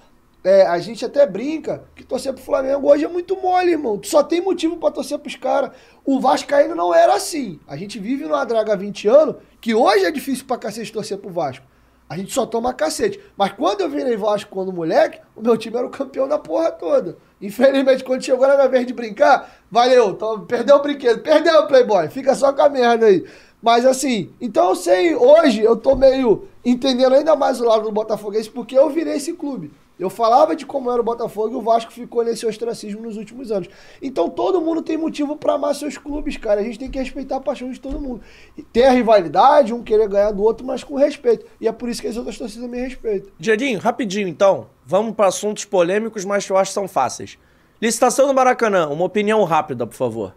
[0.47, 3.99] É, a gente até brinca que torcer pro Flamengo hoje é muito mole, irmão.
[3.99, 5.73] Tu só tem motivo pra torcer pros caras.
[6.05, 7.59] O Vascaíno não era assim.
[7.67, 11.19] A gente vive numa draga há 20 anos que hoje é difícil pra cacete torcer
[11.19, 11.67] pro Vasco.
[12.09, 13.21] A gente só toma cacete.
[13.37, 16.71] Mas quando eu virei Vasco quando moleque, o meu time era o campeão da porra
[16.71, 17.19] toda.
[17.43, 21.67] Infelizmente, quando chegou na minha vez de brincar, valeu, então, perdeu o brinquedo, perdeu o
[21.67, 23.27] Playboy, fica só com a merda aí.
[23.61, 27.91] Mas assim, então eu sei, hoje eu tô meio entendendo ainda mais o lado do
[27.91, 29.73] Botafoguense, porque eu virei esse clube.
[29.99, 33.51] Eu falava de como era o Botafogo e o Vasco ficou nesse ostracismo nos últimos
[33.51, 33.69] anos.
[34.03, 36.61] Então todo mundo tem motivo pra amar seus clubes, cara.
[36.61, 38.21] A gente tem que respeitar a paixão de todo mundo.
[38.59, 41.47] E ter a rivalidade, um querer ganhar do outro, mas com respeito.
[41.59, 43.31] E é por isso que as outras torcidas me respeitam.
[43.39, 44.67] Diedinho, rapidinho então.
[44.85, 47.39] Vamos para assuntos polêmicos, mas que eu acho que são fáceis.
[47.81, 50.35] Licitação do Maracanã, uma opinião rápida, por favor.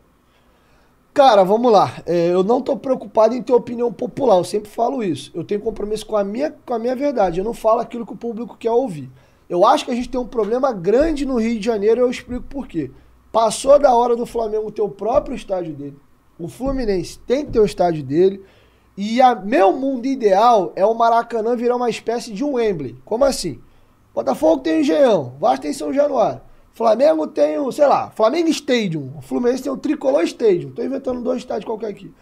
[1.14, 2.02] Cara, vamos lá.
[2.06, 5.32] É, eu não tô preocupado em ter opinião popular, eu sempre falo isso.
[5.34, 7.40] Eu tenho compromisso com a minha, com a minha verdade.
[7.40, 9.10] Eu não falo aquilo que o público quer ouvir.
[9.50, 12.10] Eu acho que a gente tem um problema grande no Rio de Janeiro e eu
[12.12, 12.92] explico por quê.
[13.32, 15.98] Passou da hora do Flamengo ter o próprio estádio dele.
[16.38, 18.44] O Fluminense tem que ter o estádio dele.
[18.96, 22.96] E a meu mundo ideal é o Maracanã virar uma espécie de um Wembley.
[23.04, 23.60] Como assim?
[24.14, 26.42] Botafogo tem o Engenhão, Vasco tem São Januário.
[26.74, 29.12] Flamengo tem o, sei lá, Flamengo Stadium.
[29.18, 30.72] O Fluminense tem o Tricolor Stadium.
[30.72, 32.14] Tô inventando dois estádios qualquer aqui.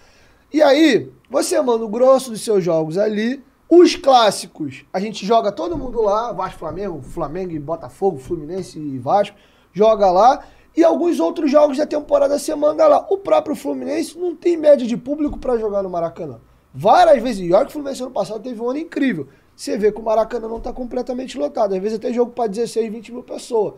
[0.51, 3.43] E aí, você manda o grosso dos seus jogos ali.
[3.69, 6.31] Os clássicos, a gente joga todo mundo lá.
[6.31, 9.35] Vasco, Flamengo, Flamengo e Botafogo, Fluminense e Vasco.
[9.73, 10.43] Joga lá.
[10.75, 13.05] E alguns outros jogos da temporada você manda lá.
[13.09, 16.39] O próprio Fluminense não tem média de público pra jogar no Maracanã.
[16.73, 17.41] Várias vezes.
[17.49, 19.27] E olha que o Fluminense ano passado teve um ano incrível.
[19.55, 21.73] Você vê que o Maracanã não tá completamente lotado.
[21.73, 23.73] Às vezes até jogo pra 16, 20 mil pessoas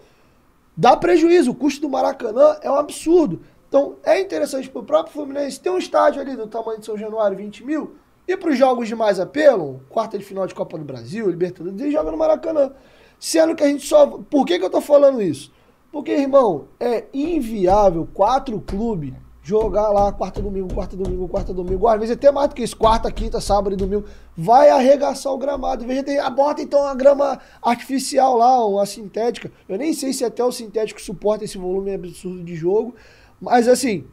[0.79, 1.51] dá prejuízo.
[1.51, 3.41] O custo do Maracanã é um absurdo.
[3.67, 6.97] Então é interessante para o próprio Fluminense ter um estádio ali do tamanho de São
[6.97, 7.95] Januário, 20 mil,
[8.29, 11.81] e para os jogos de mais apelo, quarta de final de Copa do Brasil, Libertadores,
[11.81, 12.71] ele joga no Maracanã.
[13.19, 14.05] Sendo que a gente só.
[14.05, 15.51] Por que, que eu tô falando isso?
[15.91, 21.87] Porque, irmão, é inviável quatro clubes jogar lá quarta, domingo, quarta, domingo, quarta, domingo.
[21.87, 24.05] Às vezes até mais do que isso, quarta, quinta, sábado e domingo.
[24.37, 25.83] Vai arregaçar o gramado.
[25.83, 29.51] Em vez de ter, ah, bota então uma grama artificial lá, uma sintética.
[29.67, 32.93] Eu nem sei se até o sintético suporta esse volume absurdo de jogo.
[33.41, 34.05] Mas assim,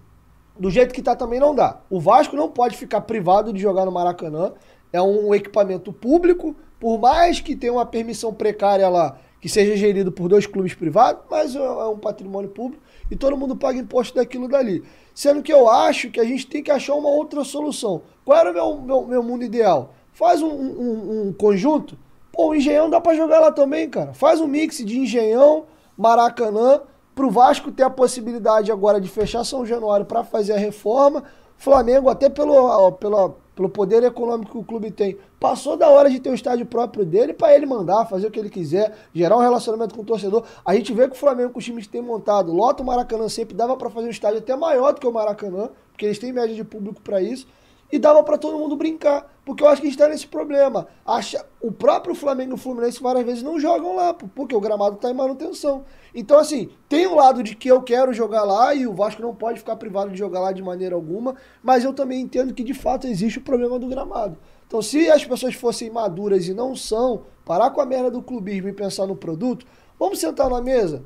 [0.59, 1.81] do jeito que tá também não dá.
[1.91, 4.53] O Vasco não pode ficar privado de jogar no Maracanã.
[4.93, 10.11] É um equipamento público, por mais que tenha uma permissão precária lá, que seja gerido
[10.13, 14.15] por dois clubes privados, mas é é um patrimônio público e todo mundo paga imposto
[14.17, 14.83] daquilo dali.
[15.15, 18.03] Sendo que eu acho que a gente tem que achar uma outra solução.
[18.25, 19.95] Qual era o meu, meu, meu mundo ideal?
[20.13, 21.97] Faz um, um- um conjunto.
[22.33, 24.13] Pô, o Engenhão dá pra jogar lá também, cara.
[24.15, 25.65] Faz um mix de Engenhão,
[25.97, 26.81] Maracanã,
[27.17, 31.25] pro Vasco ter a possibilidade agora de fechar São Januário para fazer a reforma.
[31.57, 36.11] Flamengo, até pelo, ó, pela, pelo poder econômico que o clube tem, passou da hora
[36.11, 39.39] de ter o estádio próprio dele para ele mandar, fazer o que ele quiser, gerar
[39.39, 40.45] um relacionamento com o torcedor.
[40.63, 43.31] A gente vê que o Flamengo, com os times que tem montado, lota o Maracanã
[43.31, 46.35] sempre, dava para fazer um estádio até maior do que o Maracanã, porque eles têm
[46.35, 47.49] média de público para isso.
[47.91, 50.89] E dava para todo mundo brincar, porque eu acho que a gente tá nesse problema.
[51.07, 54.97] Acha, o próprio Flamengo e o Fluminense várias vezes não jogam lá, porque o gramado
[54.97, 55.85] tá em manutenção.
[56.13, 59.33] Então, assim, tem um lado de que eu quero jogar lá e o Vasco não
[59.33, 62.75] pode ficar privado de jogar lá de maneira alguma, mas eu também entendo que de
[62.75, 64.37] fato existe o problema do gramado.
[64.67, 68.69] Então, se as pessoas fossem maduras e não são, parar com a merda do clubismo
[68.69, 69.65] e pensar no produto,
[69.97, 71.05] vamos sentar na mesa,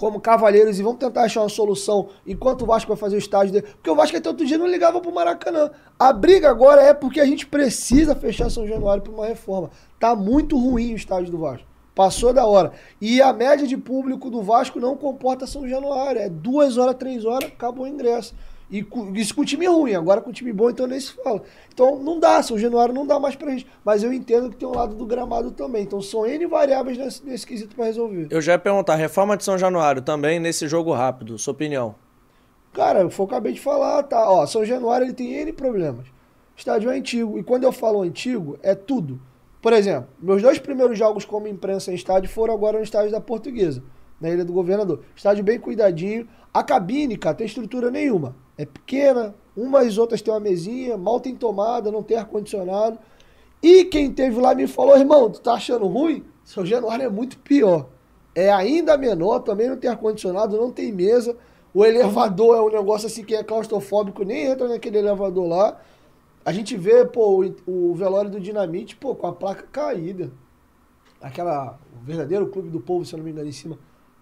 [0.00, 3.52] como cavalheiros e vamos tentar achar uma solução enquanto o Vasco vai fazer o estádio
[3.52, 3.66] dele.
[3.66, 5.70] Porque o Vasco até outro dia não ligava pro Maracanã.
[5.98, 9.70] A briga agora é porque a gente precisa fechar São Januário para uma reforma.
[9.98, 11.66] Tá muito ruim o estádio do Vasco.
[11.94, 12.72] Passou da hora.
[12.98, 16.22] E a média de público do Vasco não comporta São Januário.
[16.22, 18.34] É duas horas, três horas, acabou o ingresso.
[18.70, 21.42] E isso com time ruim, agora com time bom, então nem se fala.
[21.72, 23.66] Então não dá, São Januário não dá mais pra gente.
[23.84, 25.82] Mas eu entendo que tem um lado do gramado também.
[25.82, 28.28] Então são N variáveis nesse, nesse quesito pra resolver.
[28.30, 31.96] Eu já ia perguntar, reforma de São Januário também nesse jogo rápido, sua opinião.
[32.72, 34.30] Cara, foi o que eu acabei de falar, tá?
[34.30, 36.06] Ó, São Januário ele tem N problemas.
[36.06, 36.12] O
[36.56, 37.38] estádio é antigo.
[37.38, 39.20] E quando eu falo antigo, é tudo.
[39.60, 43.20] Por exemplo, meus dois primeiros jogos como imprensa em estádio foram agora no estádio da
[43.20, 43.82] Portuguesa.
[44.20, 45.00] Na Ilha do Governador.
[45.16, 46.28] Estádio bem cuidadinho.
[46.52, 48.36] A cabine, cara, tem estrutura nenhuma.
[48.58, 52.98] É pequena, umas outras tem uma mesinha, mal tem tomada, não tem ar-condicionado.
[53.62, 56.24] E quem teve lá me falou, irmão, tu tá achando ruim?
[56.44, 57.88] São Januário é muito pior.
[58.34, 61.36] É ainda menor, também não tem ar-condicionado, não tem mesa.
[61.72, 65.80] O elevador é um negócio assim que é claustrofóbico, nem entra naquele elevador lá.
[66.44, 70.32] A gente vê, pô, o, o velório do Dinamite, pô, com a placa caída.
[71.20, 73.78] Aquela, o verdadeiro clube do povo, se eu não me engano, em cima.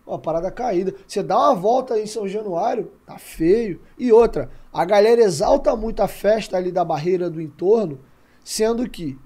[0.08, 0.94] Uma parada caída.
[1.06, 3.80] Você dá uma volta em São Januário, tá feio.
[3.98, 8.00] E outra, a galera exalta muito a festa ali da barreira do entorno,
[8.42, 9.18] sendo que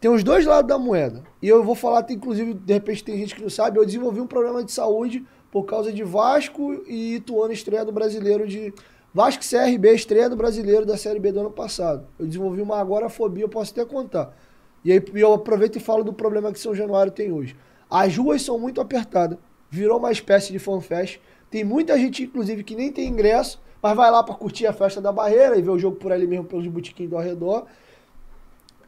[0.00, 1.22] tem os dois lados da moeda.
[1.40, 4.26] E eu vou falar, inclusive, de repente tem gente que não sabe, eu desenvolvi um
[4.26, 8.72] problema de saúde por causa de Vasco e Ituano estreia do brasileiro de.
[9.14, 12.06] Vasco CRB estreia do brasileiro da Série B do ano passado.
[12.18, 14.36] Eu desenvolvi uma agorafobia, eu posso até contar.
[14.84, 17.56] E aí eu aproveito e falo do problema que São Januário tem hoje.
[17.88, 19.38] As ruas são muito apertadas,
[19.74, 21.18] virou uma espécie de fanfest.
[21.50, 25.00] Tem muita gente, inclusive, que nem tem ingresso, mas vai lá para curtir a festa
[25.00, 27.66] da barreira e ver o jogo por ali mesmo pelos botiquins do arredor.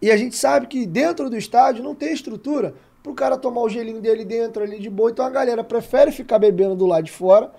[0.00, 3.68] E a gente sabe que dentro do estádio não tem estrutura pro cara tomar o
[3.68, 5.10] gelinho dele dentro ali de boa.
[5.10, 7.50] Então a galera prefere ficar bebendo do lado de fora.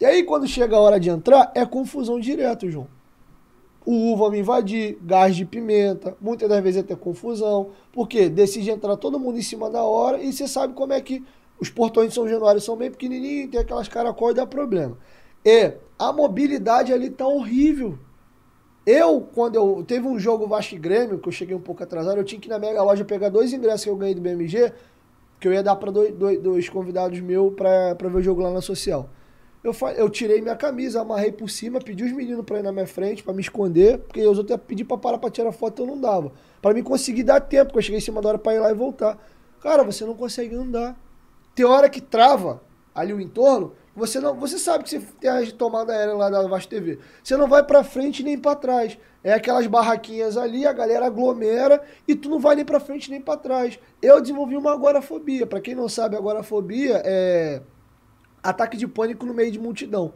[0.00, 2.88] E aí quando chega a hora de entrar, é confusão direto, João.
[3.84, 8.70] O uva me invadir, gás de pimenta, muitas das vezes é ter confusão, porque decide
[8.70, 11.24] entrar todo mundo em cima da hora e você sabe como é que
[11.58, 14.96] os portões de São Januário são bem pequenininhos, tem aquelas caracóis dá problema.
[15.44, 17.98] E a mobilidade ali tá horrível.
[18.84, 19.84] Eu, quando eu.
[19.84, 22.50] Teve um jogo Vasco Grêmio, que eu cheguei um pouco atrasado, eu tinha que ir
[22.50, 24.72] na Mega Loja pegar dois ingressos que eu ganhei do BMG,
[25.40, 28.50] que eu ia dar para dois, dois, dois, convidados meus pra, ver o jogo lá
[28.52, 29.08] na social.
[29.64, 32.86] Eu, eu tirei minha camisa, amarrei por cima, pedi os meninos pra ir na minha
[32.86, 36.00] frente, para me esconder, porque os outros pedi pra parar pra tirar foto, eu não
[36.00, 36.30] dava.
[36.62, 38.70] para me conseguir dar tempo, porque eu cheguei em cima da hora pra ir lá
[38.70, 39.18] e voltar.
[39.60, 40.96] Cara, você não consegue andar.
[41.56, 42.60] Tem hora que trava
[42.94, 46.46] ali o entorno, você não, você sabe que você tem a tomada aérea lá da
[46.46, 46.98] Vasco TV.
[47.24, 48.98] Você não vai para frente nem para trás.
[49.24, 53.22] É aquelas barraquinhas ali, a galera aglomera e tu não vai nem para frente nem
[53.22, 53.78] para trás.
[54.02, 55.46] Eu desenvolvi uma agorafobia.
[55.46, 57.62] Para quem não sabe, agorafobia é
[58.42, 60.12] ataque de pânico no meio de multidão.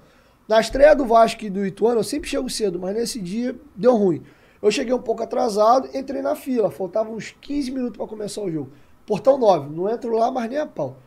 [0.47, 3.97] Na estreia do Vasco e do Ituano, eu sempre chego cedo, mas nesse dia deu
[3.97, 4.23] ruim.
[4.61, 8.51] Eu cheguei um pouco atrasado, entrei na fila, faltavam uns 15 minutos para começar o
[8.51, 8.71] jogo.
[9.07, 10.99] Portão 9, não entro lá, mas nem a pau.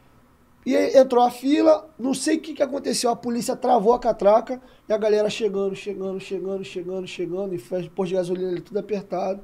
[0.65, 3.99] E aí entrou a fila, não sei o que, que aconteceu, a polícia travou a
[3.99, 8.61] catraca e a galera chegando, chegando, chegando, chegando, chegando, e fez pôr de gasolina ali
[8.61, 9.41] tudo apertado.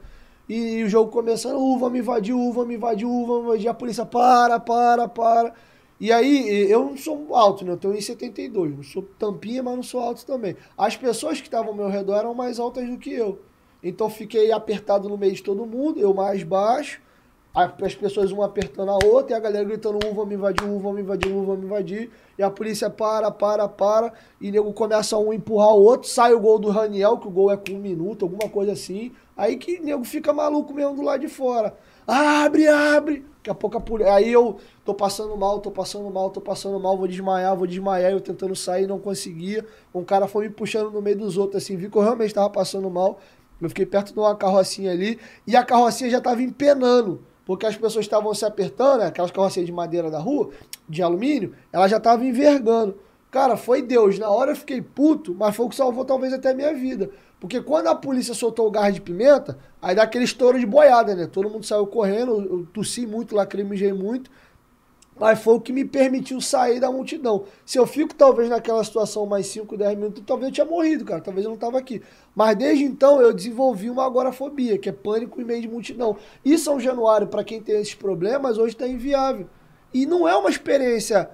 [0.48, 3.74] E, e o jogo começando, uva, me invadiu, uva, me invadiu, uva, me invadiu, a
[3.74, 5.54] polícia para, para, para.
[6.00, 7.74] E aí, eu não sou alto, né?
[7.74, 10.56] Eu tenho 1,72, não sou tampinha, mas não sou alto também.
[10.78, 13.40] As pessoas que estavam ao meu redor eram mais altas do que eu.
[13.84, 17.02] Então fiquei apertado no meio de todo mundo, eu mais baixo
[17.54, 21.02] as pessoas uma apertando a outra e a galera gritando um vamos invadir, um vamos
[21.02, 22.12] invadir, um vamos invadir.
[22.38, 24.14] E a polícia para, para, para.
[24.40, 26.08] E o nego começa um empurrar o outro.
[26.08, 29.12] Sai o gol do Raniel, que o gol é com um minuto, alguma coisa assim.
[29.36, 31.76] Aí que o nego fica maluco mesmo do lado de fora.
[32.06, 33.26] Abre, abre.
[33.38, 34.14] Daqui a pouco a polícia.
[34.14, 38.12] Aí eu tô passando mal, tô passando mal, tô passando mal, vou desmaiar, vou desmaiar.
[38.12, 39.66] Eu tentando sair, não conseguia.
[39.94, 41.76] Um cara foi me puxando no meio dos outros, assim.
[41.76, 43.20] Vi que eu realmente tava passando mal.
[43.60, 45.20] Eu fiquei perto de uma carrocinha ali.
[45.48, 49.74] E a carrocinha já tava empenando porque as pessoas estavam se apertando, aquelas carrocinhas de
[49.74, 50.52] madeira da rua,
[50.88, 52.96] de alumínio, ela já estava envergando.
[53.32, 54.20] Cara, foi Deus.
[54.20, 57.10] Na hora eu fiquei puto, mas foi o que salvou talvez até a minha vida.
[57.40, 61.16] Porque quando a polícia soltou o gás de pimenta, aí dá aquele estouro de boiada,
[61.16, 61.26] né?
[61.26, 64.30] Todo mundo saiu correndo, eu tossi muito, lacrimejei muito
[65.20, 67.46] mas foi o que me permitiu sair da multidão.
[67.66, 71.22] Se eu fico talvez naquela situação mais 5, 10 minutos, talvez eu tinha morrido, cara,
[71.22, 72.02] talvez eu não tava aqui.
[72.34, 76.16] Mas desde então eu desenvolvi uma agorafobia, que é pânico em meio de multidão.
[76.44, 79.48] E São Januário, para quem tem esses problemas, hoje está inviável.
[79.94, 81.30] E não é uma experiência,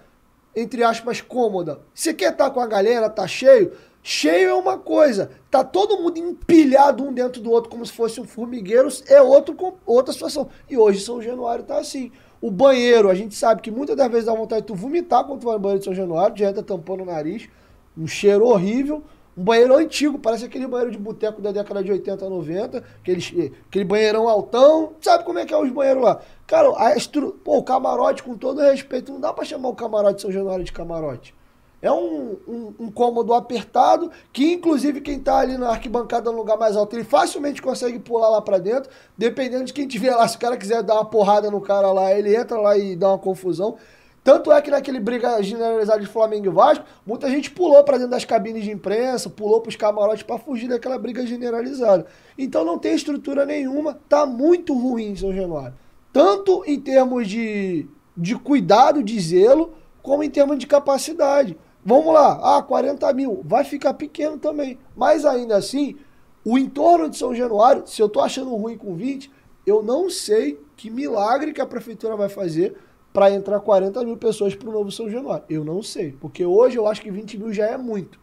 [0.56, 1.82] entre aspas, cômoda.
[1.94, 3.72] Você quer estar tá com a galera, tá cheio,
[4.07, 8.22] Cheio é uma coisa, tá todo mundo empilhado um dentro do outro como se fosse
[8.22, 10.48] um formigueiro, é outro, outra situação.
[10.70, 12.12] E hoje São Januário tá assim.
[12.45, 15.39] O banheiro, a gente sabe que muitas das vezes dá vontade de tu vomitar quando
[15.39, 17.49] tu vai no banheiro de São Januário, entra tampando o nariz,
[17.97, 19.01] um cheiro horrível.
[19.35, 23.84] Um banheiro antigo, parece aquele banheiro de boteco da década de 80, 90, aquele, aquele
[23.84, 24.93] banheirão altão.
[25.01, 26.22] Sabe como é que é os banheiros lá?
[26.45, 27.31] Cara, a estru...
[27.31, 30.63] Pô, o camarote, com todo respeito, não dá pra chamar o camarote de São Januário
[30.63, 31.34] de camarote.
[31.81, 36.57] É um, um, um, cômodo apertado, que inclusive quem tá ali na arquibancada no lugar
[36.57, 40.27] mais alto, ele facilmente consegue pular lá para dentro, dependendo de quem tiver lá.
[40.30, 43.10] Se o cara quiser dar uma porrada no cara lá, ele entra lá e dá
[43.10, 43.77] uma confusão.
[44.26, 48.10] Tanto é que naquele briga generalizada de Flamengo e Vasco, muita gente pulou para dentro
[48.10, 52.07] das cabines de imprensa, pulou para os camarotes para fugir daquela briga generalizada.
[52.35, 55.76] Então não tem estrutura nenhuma, tá muito ruim São Januário.
[56.11, 57.88] Tanto em termos de,
[58.18, 61.56] de cuidado, de zelo, como em termos de capacidade.
[61.88, 64.80] Vamos lá, ah, 40 mil, vai ficar pequeno também.
[64.95, 65.95] Mas ainda assim,
[66.44, 69.32] o entorno de São Januário, se eu tô achando ruim com 20,
[69.68, 72.76] eu não sei que milagre que a prefeitura vai fazer
[73.14, 75.45] para entrar 40 mil pessoas para o novo São Januário.
[75.48, 78.20] Eu não sei, porque hoje eu acho que 20 mil já é muito.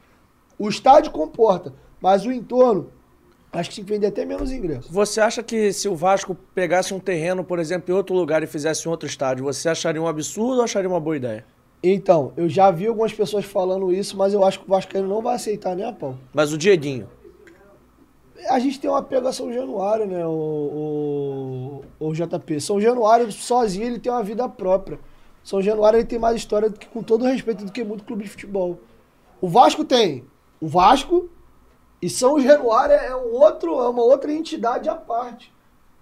[0.59, 2.91] O estádio comporta, mas o entorno,
[3.53, 4.91] acho que tem que vender até menos ingressos.
[4.91, 8.47] Você acha que se o Vasco pegasse um terreno, por exemplo, em outro lugar e
[8.49, 11.47] fizesse um outro estádio, você acharia um absurdo ou acharia uma boa ideia?
[11.83, 15.21] Então, eu já vi algumas pessoas falando isso, mas eu acho que o Vascaíno não
[15.21, 16.17] vai aceitar nem a pau.
[16.33, 17.09] Mas o Dieguinho.
[18.49, 22.61] A gente tem um apego a São Januário, né, o, o, o JP.
[22.61, 24.99] São Januário, sozinho, ele tem uma vida própria.
[25.43, 28.25] São Januário, ele tem mais história, do que, com todo respeito, do que muito clube
[28.25, 28.79] de futebol.
[29.41, 30.25] O Vasco tem
[30.61, 31.29] o Vasco
[32.01, 35.53] e São Januário é, um outro, é uma outra entidade à parte.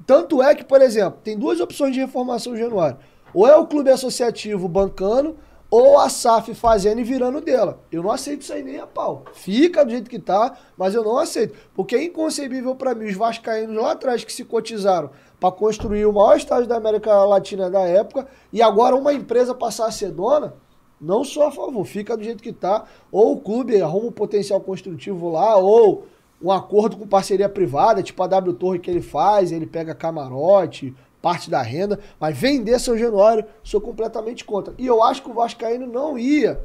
[0.06, 2.98] Tanto é que, por exemplo, tem duas opções de reformação Januário.
[3.32, 5.36] Ou é o clube associativo bancando,
[5.70, 7.80] ou a SAF fazendo e virando dela.
[7.92, 9.24] Eu não aceito isso aí nem a pau.
[9.32, 11.56] Fica do jeito que tá, mas eu não aceito.
[11.74, 16.12] Porque é inconcebível para mim os vascaínos lá atrás que se cotizaram para construir o
[16.12, 20.54] maior estádio da América Latina da época e agora uma empresa passar a ser dona.
[21.00, 22.84] Não sou a favor, fica do jeito que tá.
[23.10, 26.04] Ou o clube arruma um potencial construtivo lá, ou
[26.42, 30.94] um acordo com parceria privada, tipo a W Torre que ele faz, ele pega camarote,
[31.20, 34.74] parte da renda, mas vender São Januário, sou completamente contra.
[34.78, 36.60] E eu acho que o Vascaíno não ia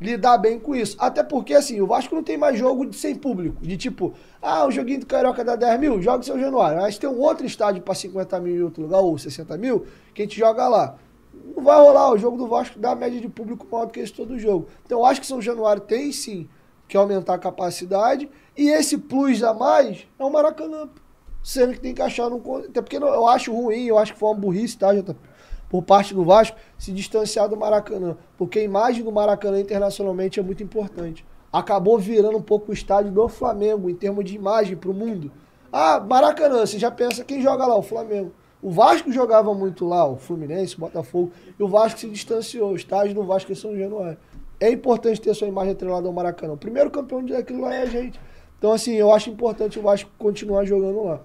[0.00, 0.96] lidar bem com isso.
[0.98, 3.64] Até porque, assim, o Vasco não tem mais jogo de sem público.
[3.64, 6.80] De tipo, ah, o joguinho do Carioca dá 10 mil, joga São Januário.
[6.80, 10.22] Mas tem um outro estádio para 50 mil em outro lugar, ou 60 mil, que
[10.22, 10.96] a gente joga lá.
[11.54, 14.12] Não vai rolar, o jogo do Vasco dá média de público maior do que esse
[14.12, 14.68] todo jogo.
[14.84, 16.48] Então eu acho que São Januário tem sim
[16.88, 18.28] que aumentar a capacidade.
[18.56, 20.88] E esse plus a mais é o Maracanã
[21.46, 22.42] sendo que tem que achar no.
[22.56, 25.16] Até porque eu acho ruim, eu acho que foi uma burrice, tá, Jota?
[25.70, 28.16] Por parte do Vasco, se distanciar do Maracanã.
[28.36, 31.24] Porque a imagem do Maracanã internacionalmente é muito importante.
[31.52, 35.30] Acabou virando um pouco o estádio do Flamengo, em termos de imagem para o mundo.
[35.72, 37.76] Ah, Maracanã, você já pensa quem joga lá?
[37.76, 38.32] O Flamengo.
[38.60, 42.72] O Vasco jogava muito lá, o Fluminense, o Botafogo, e o Vasco se distanciou.
[42.72, 44.18] O estádio do Vasco é São Januário.
[44.58, 46.54] É importante ter sua imagem atrelada ao Maracanã.
[46.54, 48.18] O primeiro campeão daquilo lá é a gente.
[48.58, 51.20] Então, assim, eu acho importante o Vasco continuar jogando lá.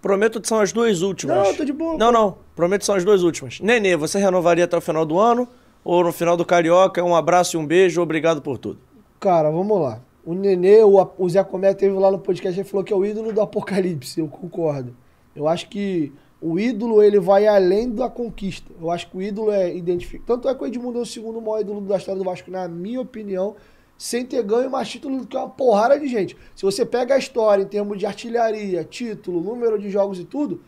[0.00, 1.48] Prometo que são as duas últimas.
[1.48, 1.96] Não, tô de boa.
[1.98, 2.36] Não, não.
[2.54, 3.60] Prometo que são as duas últimas.
[3.60, 5.48] Nenê, você renovaria até o final do ano?
[5.84, 8.78] Ou no final do Carioca, um abraço e um beijo, obrigado por tudo.
[9.18, 10.00] Cara, vamos lá.
[10.24, 13.04] O Nenê, o, o Zé Comé teve lá no podcast, ele falou que é o
[13.04, 14.20] ídolo do apocalipse.
[14.20, 14.94] Eu concordo.
[15.34, 18.70] Eu acho que o ídolo, ele vai além da conquista.
[18.80, 20.24] Eu acho que o ídolo é identificado.
[20.26, 22.68] Tanto é que o Edmundo é o segundo maior ídolo da história do Vasco, na
[22.68, 23.56] minha opinião
[23.98, 26.36] sem ter ganho mais título do que uma porrada de gente.
[26.54, 30.62] Se você pega a história em termos de artilharia, título, número de jogos e tudo,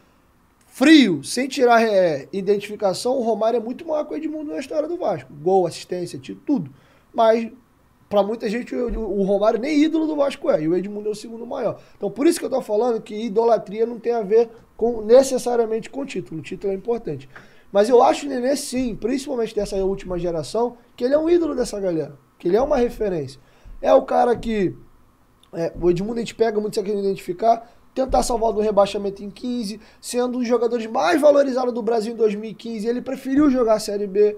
[0.66, 4.88] frio, sem tirar é, identificação, o Romário é muito maior que o Edmundo na história
[4.88, 5.32] do Vasco.
[5.32, 6.70] Gol, assistência, título, tudo.
[7.14, 7.52] Mas,
[8.08, 11.12] para muita gente, o, o Romário nem ídolo do Vasco é, e o Edmundo é
[11.12, 11.80] o segundo maior.
[11.96, 15.88] Então, por isso que eu tô falando que idolatria não tem a ver com necessariamente
[15.88, 16.40] com título.
[16.40, 17.28] O título é importante.
[17.70, 21.54] Mas eu acho o Nenê, sim, principalmente dessa última geração, que ele é um ídolo
[21.54, 23.38] dessa galera que ele é uma referência.
[23.80, 24.74] É o cara que
[25.52, 29.30] é, o Edmundo a gente pega muito se querendo identificar, tentar salvar do rebaixamento em
[29.30, 32.88] 15, sendo um dos jogadores mais valorizados do Brasil em 2015.
[32.88, 34.36] Ele preferiu jogar a Série B,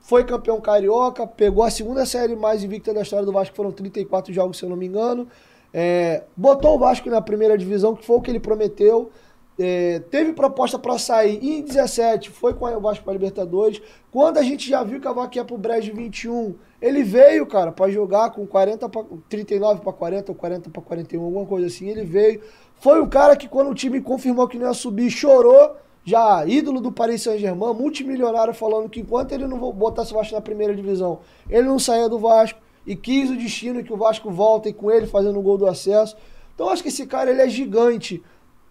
[0.00, 4.32] foi campeão carioca, pegou a segunda série mais invicta da história do Vasco, foram 34
[4.32, 5.26] jogos, se eu não me engano.
[5.74, 9.10] É, botou o Vasco na primeira divisão, que foi o que ele prometeu.
[9.58, 13.82] É, teve proposta para sair em 17, foi com o Vasco para Libertadores.
[14.10, 17.70] Quando a gente já viu que a Vaca ia pro Brejo 21, ele veio, cara,
[17.70, 21.88] para jogar com 40 pra, 39 para 40 ou 40 para 41, alguma coisa assim.
[21.88, 22.40] Ele veio.
[22.80, 25.76] Foi o cara que, quando o time confirmou que não ia subir, chorou.
[26.04, 30.40] Já ídolo do Paris Saint-Germain, multimilionário, falando que enquanto ele não botasse o Vasco na
[30.40, 32.58] primeira divisão, ele não saía do Vasco.
[32.84, 35.66] E quis o destino que o Vasco volta e com ele fazendo o gol do
[35.68, 36.16] acesso.
[36.54, 38.20] Então acho que esse cara ele é gigante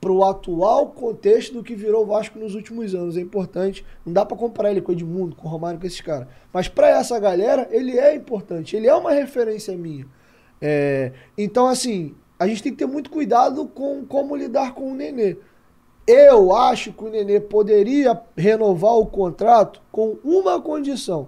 [0.02, 3.16] para o atual contexto do que virou o Vasco nos últimos anos.
[3.16, 3.86] É importante.
[4.04, 6.28] Não dá para comparar ele com o Edmundo, com o Romário, com esses caras.
[6.52, 8.76] Mas para essa galera, ele é importante.
[8.76, 10.08] Ele é uma referência minha.
[10.60, 14.96] É, então, assim, a gente tem que ter muito cuidado com como lidar com o
[14.96, 15.38] Nenê.
[16.08, 21.28] Eu acho que o Nenê poderia renovar o contrato com uma condição.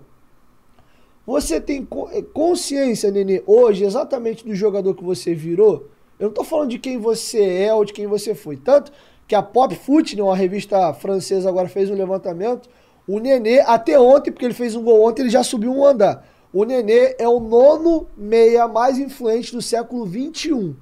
[1.28, 1.88] Você tem
[2.34, 5.93] consciência, Nenê, hoje, exatamente do jogador que você virou?
[6.20, 8.58] Eu não tô falando de quem você é ou de quem você foi.
[8.58, 8.92] Tanto
[9.28, 12.70] que a Pop Foot, né, uma revista francesa, agora fez um levantamento.
[13.08, 16.26] O Nenê, até ontem, porque ele fez um gol ontem, ele já subiu um andar.
[16.54, 20.76] O Nenê é o nono meia mais influente do século 21.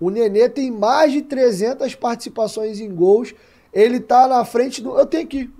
[0.00, 3.34] O Nenê tem mais de 300 participações em gols.
[3.72, 4.98] Ele tá na frente do.
[4.98, 5.50] Eu tenho aqui.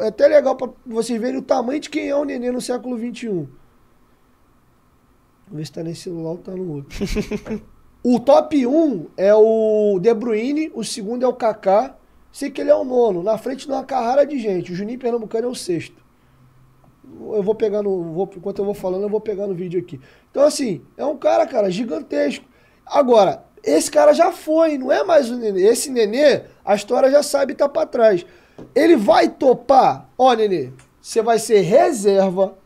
[0.00, 2.96] É até legal para vocês verem o tamanho de quem é o Nenê no século
[2.96, 3.46] 21.
[5.46, 6.98] Vamos ver se tá nesse celular ou tá no outro.
[8.08, 11.96] o top 1 é o De Bruyne, o segundo é o Kaká.
[12.30, 13.20] Sei que ele é o nono.
[13.20, 14.70] Na frente de uma carrara de gente.
[14.70, 16.00] O Juninho Pernambucano é o sexto.
[17.32, 20.00] Eu vou pegando, vou, enquanto eu vou falando, eu vou pegando o vídeo aqui.
[20.30, 22.44] Então, assim, é um cara, cara, gigantesco.
[22.86, 25.62] Agora, esse cara já foi, não é mais o Nenê.
[25.62, 28.24] Esse Nenê, a história já sabe tá pra trás.
[28.72, 30.08] Ele vai topar.
[30.16, 30.70] Ó, Nenê,
[31.02, 32.56] você vai ser reserva.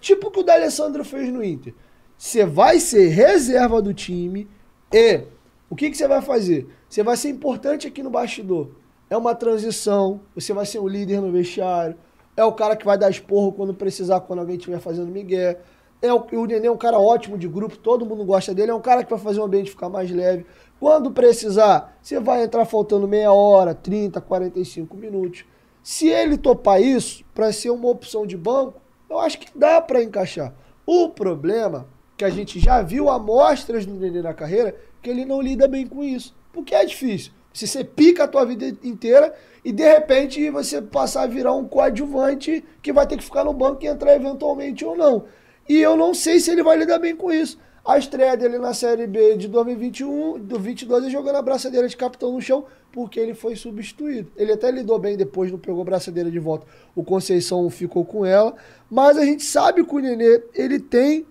[0.00, 1.74] Tipo o que o D'Alessandro fez no Inter.
[2.16, 4.48] Você vai ser reserva do time
[4.92, 5.22] e
[5.68, 6.68] o que, que você vai fazer?
[6.88, 8.70] Você vai ser importante aqui no bastidor.
[9.10, 11.96] É uma transição, você vai ser o líder no vestiário,
[12.36, 15.58] é o cara que vai dar esporro quando precisar, quando alguém estiver fazendo migué.
[16.02, 18.74] É o, o Nenê é um cara ótimo de grupo, todo mundo gosta dele, é
[18.74, 20.44] um cara que vai fazer o ambiente ficar mais leve.
[20.78, 25.44] Quando precisar, você vai entrar faltando meia hora, 30, 45 minutos.
[25.82, 30.02] Se ele topar isso, para ser uma opção de banco, eu acho que dá para
[30.02, 30.52] encaixar.
[30.84, 35.40] O problema que a gente já viu amostras do Nenê na carreira, que ele não
[35.40, 36.34] lida bem com isso.
[36.52, 37.32] Porque é difícil.
[37.52, 39.34] Se você pica a tua vida inteira
[39.64, 43.52] e de repente você passar a virar um coadjuvante que vai ter que ficar no
[43.52, 45.24] banco e entrar eventualmente ou não.
[45.68, 47.58] E eu não sei se ele vai lidar bem com isso.
[47.86, 51.96] A estreia dele na Série B de 2021, do 22, é jogando a braçadeira de
[51.96, 54.28] capitão no chão, porque ele foi substituído.
[54.36, 56.66] Ele até lidou bem depois, não pegou a braçadeira de volta.
[56.96, 58.56] O Conceição ficou com ela.
[58.90, 61.24] Mas a gente sabe que o Nenê, ele tem,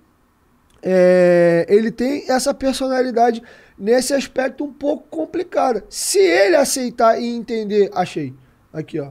[0.87, 3.41] é, ele tem essa personalidade
[3.75, 5.83] nesse aspecto um pouco complicada.
[5.89, 8.35] Se ele aceitar e entender, achei.
[8.71, 9.09] Aqui, ó.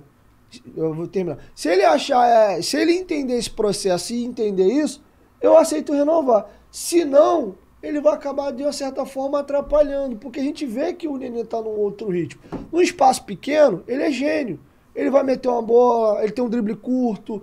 [0.77, 1.39] Eu vou terminar.
[1.53, 5.03] Se ele achar, é, se ele entender esse processo e entender isso,
[5.41, 6.49] eu aceito renovar.
[6.71, 11.09] Se não, ele vai acabar de uma certa forma atrapalhando, porque a gente vê que
[11.09, 12.41] o Nenê tá num outro ritmo.
[12.71, 14.61] Num espaço pequeno, ele é gênio.
[14.95, 17.43] Ele vai meter uma bola, ele tem um drible curto,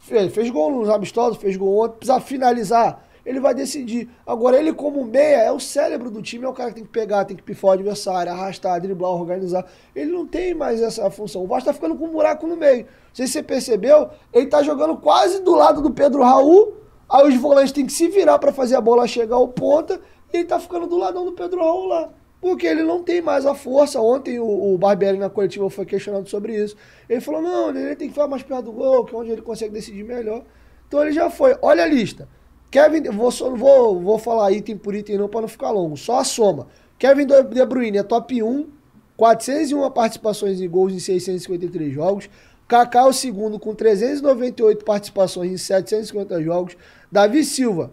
[0.00, 4.08] fez, fez gol nos amistosos, fez gol ontem, precisa finalizar ele vai decidir.
[4.26, 6.90] Agora, ele como meia é o cérebro do time, é o cara que tem que
[6.90, 9.64] pegar, tem que pifar o adversário, arrastar, driblar, organizar.
[9.94, 11.42] Ele não tem mais essa função.
[11.42, 12.84] O Vasco tá ficando com um buraco no meio.
[12.84, 16.74] Não sei se você percebeu, ele tá jogando quase do lado do Pedro Raul,
[17.08, 20.00] aí os volantes têm que se virar para fazer a bola chegar ao ponta,
[20.32, 22.10] e ele tá ficando do ladão do Pedro Raul lá.
[22.40, 23.98] Porque ele não tem mais a força.
[24.02, 26.76] Ontem o, o Barbieri na coletiva foi questionado sobre isso.
[27.08, 29.40] Ele falou: não, ele tem que ficar mais perto do gol, que é onde ele
[29.40, 30.44] consegue decidir melhor.
[30.86, 31.56] Então ele já foi.
[31.62, 32.28] Olha a lista.
[32.74, 36.24] Kevin, vou, vou, vou falar item por item não para não ficar longo, só a
[36.24, 36.66] soma.
[36.98, 38.66] Kevin De Bruyne é top 1,
[39.16, 42.28] 401 participações em gols em 653 jogos.
[42.66, 46.76] Kaká é o segundo com 398 participações em 750 jogos.
[47.12, 47.92] Davi Silva,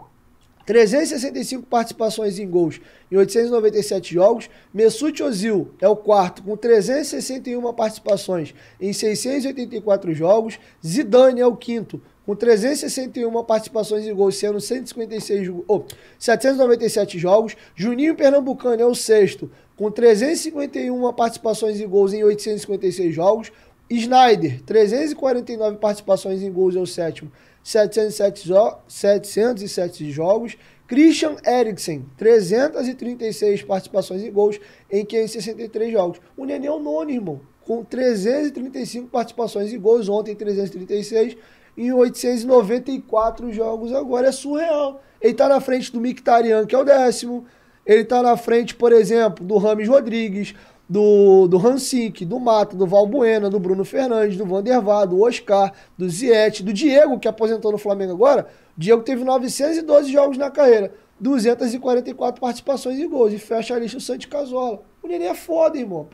[0.65, 2.81] 365 participações em gols
[3.11, 4.49] em 897 jogos.
[4.73, 10.57] Mesut Ozil é o quarto com 361 participações em 684 jogos.
[10.83, 15.83] Zidane é o quinto com 361 participações em gols, sendo 156, oh,
[16.19, 17.55] 797 jogos.
[17.75, 23.51] Juninho Pernambucano é o sexto, com 351 participações em gols em 856 jogos.
[23.89, 27.31] Snyder, 349 participações em gols, é o sétimo,
[27.63, 30.57] 707, jo 707 jogos.
[30.87, 36.21] Christian Eriksen, 336 participações em gols em 563 jogos.
[36.35, 41.37] O Nenê é o nono, irmão, com 335 participações em gols, ontem 336
[41.77, 44.27] em 894 jogos agora.
[44.27, 45.01] É surreal.
[45.19, 47.45] Ele tá na frente do Mictarian, que é o décimo.
[47.85, 50.53] Ele tá na frente, por exemplo, do Rames Rodrigues,
[50.87, 56.09] do, do Hansik, do Mata, do Valbuena, do Bruno Fernandes, do Vandervar, do Oscar, do
[56.09, 58.47] Ziete, do Diego, que aposentou no Flamengo agora.
[58.77, 63.31] O Diego teve 912 jogos na carreira, 244 participações e gols.
[63.31, 64.81] E fecha a lista o Santi Casola.
[65.01, 66.07] O Nenê é foda, irmão.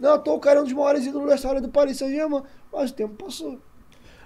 [0.00, 2.42] Não, tô o cara é um dos maiores ídolos da história do Paris Saint-Germain.
[2.72, 3.58] Mas o tempo passou.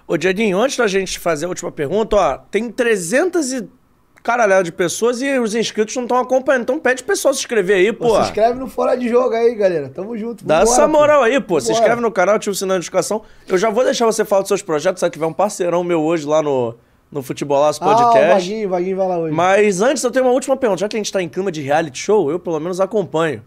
[0.09, 3.69] Ô, Diadinho, antes da gente fazer a última pergunta, ó, tem 300 e
[4.23, 6.63] caralhada de pessoas e os inscritos não estão acompanhando.
[6.63, 8.15] Então pede o pessoal se inscrever aí, pô.
[8.15, 9.87] Se inscreve no Fora de Jogo aí, galera.
[9.87, 10.43] Tamo junto.
[10.43, 11.25] Dá essa moral pô.
[11.25, 11.59] aí, pô.
[11.59, 11.61] Vambora.
[11.61, 13.21] Se inscreve no canal, ativa o sinal de notificação.
[13.47, 14.99] Eu já vou deixar você falar dos seus projetos.
[14.99, 16.73] Se tiver um parceirão meu hoje lá no,
[17.11, 18.17] no Futebolaço Podcast.
[18.17, 19.35] Ah, o Vaguinho, o Vaguinho vai lá hoje.
[19.35, 20.79] Mas antes eu tenho uma última pergunta.
[20.79, 23.43] Já que a gente tá em clima de reality show, eu pelo menos acompanho.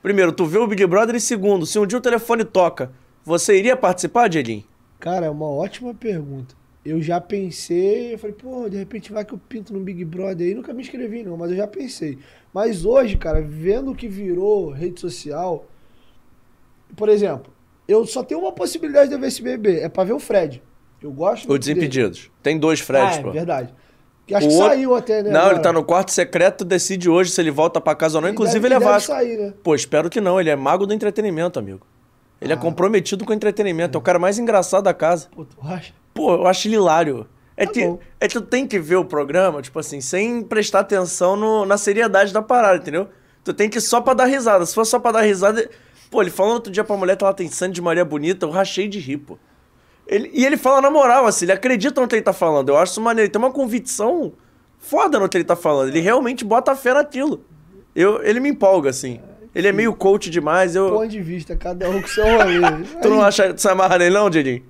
[0.00, 2.92] Primeiro, tu vê o Big Brother e segundo, se um dia o telefone toca,
[3.24, 4.62] você iria participar, Diedinho?
[5.04, 6.54] Cara, é uma ótima pergunta
[6.84, 10.46] eu já pensei, eu falei, pô, de repente vai que eu pinto no Big Brother
[10.46, 12.18] aí, nunca me inscrevi não, mas eu já pensei.
[12.52, 15.64] Mas hoje, cara, vendo o que virou rede social,
[16.94, 17.52] por exemplo,
[17.88, 20.62] eu só tenho uma possibilidade de ver esse bebê, é pra ver o Fred.
[21.02, 22.20] Eu gosto O Desimpedidos.
[22.20, 22.32] Dele.
[22.42, 23.30] Tem dois Freds, ah, é, pô.
[23.30, 23.74] verdade.
[24.26, 24.70] Que acho o que outro...
[24.70, 25.30] saiu até, né?
[25.30, 25.54] Não, agora.
[25.54, 28.28] ele tá no quarto secreto, decide hoje se ele volta para casa ou não.
[28.28, 29.12] Ele Inclusive, deve, ele é Vasco.
[29.12, 29.54] Sair, né?
[29.62, 30.40] Pô, espero que não.
[30.40, 31.86] Ele é mago do entretenimento, amigo.
[32.44, 32.58] Ele é ah.
[32.58, 33.96] é comprometido com o entretenimento.
[33.96, 33.98] É.
[33.98, 35.28] o cara mais engraçado da casa.
[35.34, 35.92] Pô, tu acha?
[36.12, 37.26] Pô, eu acho hilário.
[37.56, 40.80] É, Tá que, é que tu tem que ver o programa, tipo assim, sem prestar
[40.80, 43.08] atenção no- na seriedade da parada, entendeu?
[43.42, 44.64] Tu tem que ir só pra dar risada.
[44.66, 45.68] Se for só pra dar risada.
[46.10, 48.50] Pô, ele falou outro dia pra mulher que ela tem sangue de Maria Bonita, eu
[48.50, 49.38] rachei de rir, pô.
[50.06, 52.68] Ele, e ele fala na moral, assim, ele acredita no que ele tá falando.
[52.68, 53.26] Eu acho isso maneiro.
[53.26, 54.32] Ele tem uma convicção
[54.78, 55.88] foda no que ele tá falando.
[55.88, 57.44] Ele realmente bota fé naquilo.
[57.94, 59.20] Eu, ele me empolga, assim.
[59.54, 60.74] Ele é meio coach demais.
[60.74, 62.60] Eu, Ponto de vista, cada um com seu rolê.
[63.00, 64.62] tu não acha que amarra nele, não, Didinho?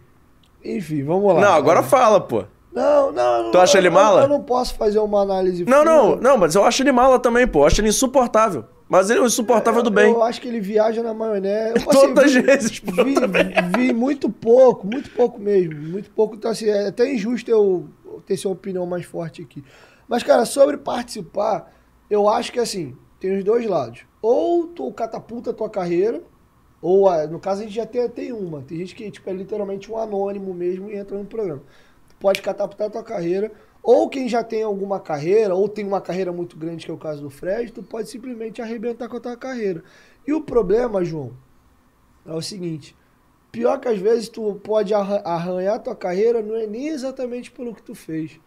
[0.64, 1.40] Enfim, vamos lá.
[1.40, 1.82] Não, agora É.
[1.82, 2.44] fala, pô.
[2.72, 3.50] Não, não.
[3.52, 4.22] Tu acha eu- ele eu- mala?
[4.22, 6.28] Eu, não posso fazer uma análise Não, não, funda.
[6.28, 7.60] não, mas eu acho ele mala também, pô.
[7.60, 8.64] Eu acho ele insuportável.
[8.88, 10.12] Mas ele é o insuportável do bem.
[10.12, 11.70] Eu acho que ele viaja na maionese.
[11.76, 13.14] Eu, assim, Todas as vezes, pô, Vi,
[13.76, 15.74] vi muito pouco, muito pouco mesmo.
[15.80, 16.34] Muito pouco.
[16.34, 17.86] Então, assim, é até injusto eu
[18.26, 19.64] ter sua opinião mais forte aqui.
[20.08, 21.72] Mas, cara, sobre participar,
[22.10, 24.00] eu acho que, assim, tem os dois lados.
[24.26, 26.22] Ou tu catapulta a tua carreira,
[26.80, 28.62] ou, ah, no caso, a gente já tem, tem uma.
[28.62, 31.60] Tem gente que, tipo, é literalmente um anônimo mesmo e entra no programa.
[32.08, 33.52] Tu pode catapultar a tua carreira,
[33.82, 36.96] ou quem já tem alguma carreira, ou tem uma carreira muito grande, que é o
[36.96, 39.84] caso do Fred, tu pode simplesmente arrebentar com a tua carreira.
[40.26, 41.32] E o problema, João,
[42.24, 42.96] é o seguinte.
[43.52, 47.74] Pior que às vezes tu pode arra- arranhar tua carreira, não é nem exatamente pelo
[47.74, 48.40] que tu fez.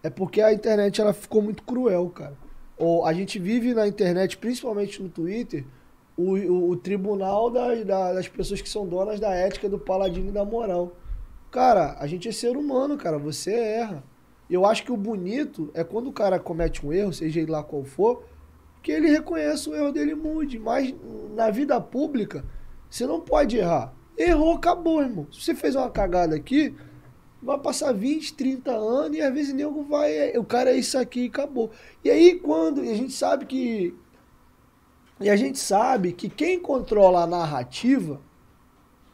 [0.00, 2.36] É porque a internet ela ficou muito cruel, cara.
[2.76, 5.64] Ou a gente vive na internet, principalmente no Twitter,
[6.16, 10.28] o, o, o tribunal das, da- das pessoas que são donas da ética, do paladino
[10.28, 10.92] e da moral.
[11.50, 13.18] Cara, a gente é ser humano, cara.
[13.18, 14.02] Você erra.
[14.50, 17.62] Eu acho que o bonito é quando o cara comete um erro, seja ele lá
[17.62, 18.24] qual for,
[18.82, 20.58] que ele reconheça o erro dele e mude.
[20.58, 20.94] Mas
[21.34, 22.44] na vida pública,
[22.90, 23.94] você não pode errar.
[24.18, 25.26] Errou, acabou, irmão.
[25.32, 26.74] Se você fez uma cagada aqui,
[27.44, 30.36] vai passar 20, 30 anos e às vezes nego vai.
[30.36, 31.70] O cara é isso aqui e acabou.
[32.02, 32.84] E aí, quando.
[32.84, 33.94] E a gente sabe que.
[35.20, 38.20] E a gente sabe que quem controla a narrativa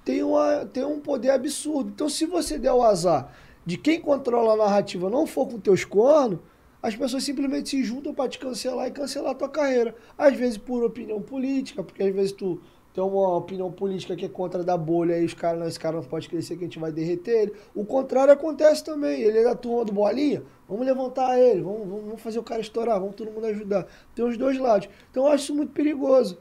[0.05, 1.91] tem, uma, tem um poder absurdo.
[1.91, 3.35] Então, se você der o azar
[3.67, 6.39] de quem controla a narrativa não for com teus cornos,
[6.83, 9.95] as pessoas simplesmente se juntam para te cancelar e cancelar a tua carreira.
[10.17, 12.61] Às vezes por opinião política, porque às vezes tu
[12.93, 15.97] tem uma opinião política que é contra da bolha e os caras, não, esse cara
[15.97, 17.53] não pode crescer que a gente vai derreter ele.
[17.75, 19.21] O contrário acontece também.
[19.21, 22.99] Ele é da turma do bolinha, vamos levantar ele, vamos, vamos fazer o cara estourar,
[22.99, 23.87] vamos todo mundo ajudar.
[24.15, 24.89] Tem os dois lados.
[25.11, 26.39] Então eu acho isso muito perigoso.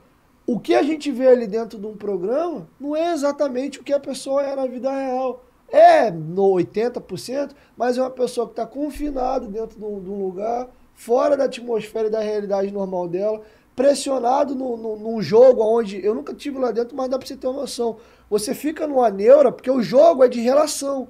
[0.48, 3.94] O que a gente vê ali dentro de um programa não é exatamente o que
[3.94, 5.46] a pessoa é na vida real.
[5.72, 10.26] É no 80%, mas é uma pessoa que está confinada dentro de um, de um
[10.26, 13.42] lugar, fora da atmosfera e da realidade normal dela,
[13.80, 17.38] pressionado no, no, num jogo onde eu nunca tive lá dentro, mas dá para você
[17.38, 17.95] ter uma noção.
[18.30, 21.07] Você fica numa neura porque o jogo é de relação.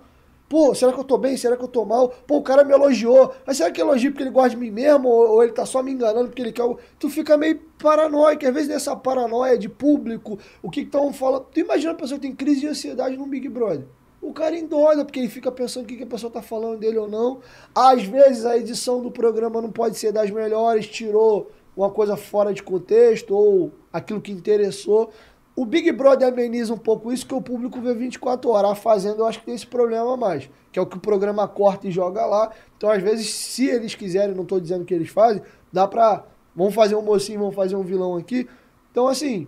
[0.47, 1.35] Pô, será que eu tô bem?
[1.35, 2.09] Será que eu tô mal?
[2.27, 3.33] Pô, o cara me elogiou.
[3.43, 5.09] Mas será que elogia porque ele gosta de mim mesmo?
[5.09, 6.63] Ou, ou ele tá só me enganando porque ele quer.
[6.99, 8.45] Tu fica meio paranoico.
[8.45, 11.45] Às vezes nessa paranoia de público, o que estão falando.
[11.51, 13.87] Tu imagina a pessoa que tem crise de ansiedade no Big Brother.
[14.21, 16.99] O cara endoida, porque ele fica pensando o que, que a pessoa tá falando dele
[16.99, 17.39] ou não.
[17.73, 21.49] Às vezes a edição do programa não pode ser das melhores, tirou
[21.81, 25.11] uma coisa fora de contexto, ou aquilo que interessou.
[25.55, 28.71] O Big Brother ameniza um pouco isso, que o público vê 24 horas.
[28.71, 31.47] A Fazenda eu acho que tem esse problema mais, que é o que o programa
[31.47, 32.51] corta e joga lá.
[32.77, 35.41] Então, às vezes, se eles quiserem, não tô dizendo que eles fazem,
[35.71, 36.25] dá pra.
[36.55, 38.47] Vamos fazer um mocinho, vamos fazer um vilão aqui.
[38.91, 39.47] Então, assim,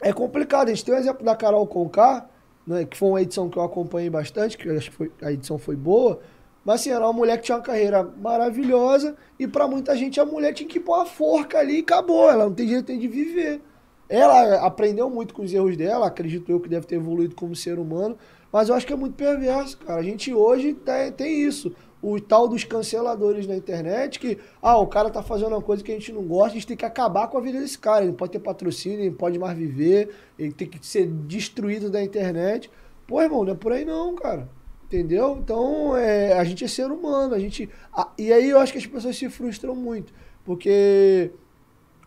[0.00, 0.68] é complicado.
[0.68, 2.28] A gente tem o exemplo da Carol Conká,
[2.66, 5.58] né, que foi uma edição que eu acompanhei bastante, que acho que foi- a edição
[5.58, 6.20] foi boa.
[6.66, 10.24] Mas assim, era uma mulher que tinha uma carreira maravilhosa e pra muita gente a
[10.24, 12.28] mulher tinha que pôr a forca ali e acabou.
[12.28, 13.60] Ela não tem nem de viver.
[14.08, 17.78] Ela aprendeu muito com os erros dela, acredito eu que deve ter evoluído como ser
[17.78, 18.18] humano,
[18.52, 20.00] mas eu acho que é muito perverso, cara.
[20.00, 21.72] A gente hoje tem, tem isso.
[22.02, 25.92] O tal dos canceladores na internet, que, ah, o cara tá fazendo uma coisa que
[25.92, 28.00] a gente não gosta, a gente tem que acabar com a vida desse cara.
[28.00, 31.90] Ele não pode ter patrocínio, ele não pode mais viver, ele tem que ser destruído
[31.90, 32.68] da internet.
[33.06, 34.48] Pô, irmão, não é por aí não, cara.
[34.86, 35.36] Entendeu?
[35.42, 37.68] Então, é, a gente é ser humano, a gente.
[37.92, 40.12] a- e aí eu acho que as pessoas se frustram muito.
[40.44, 41.32] Porque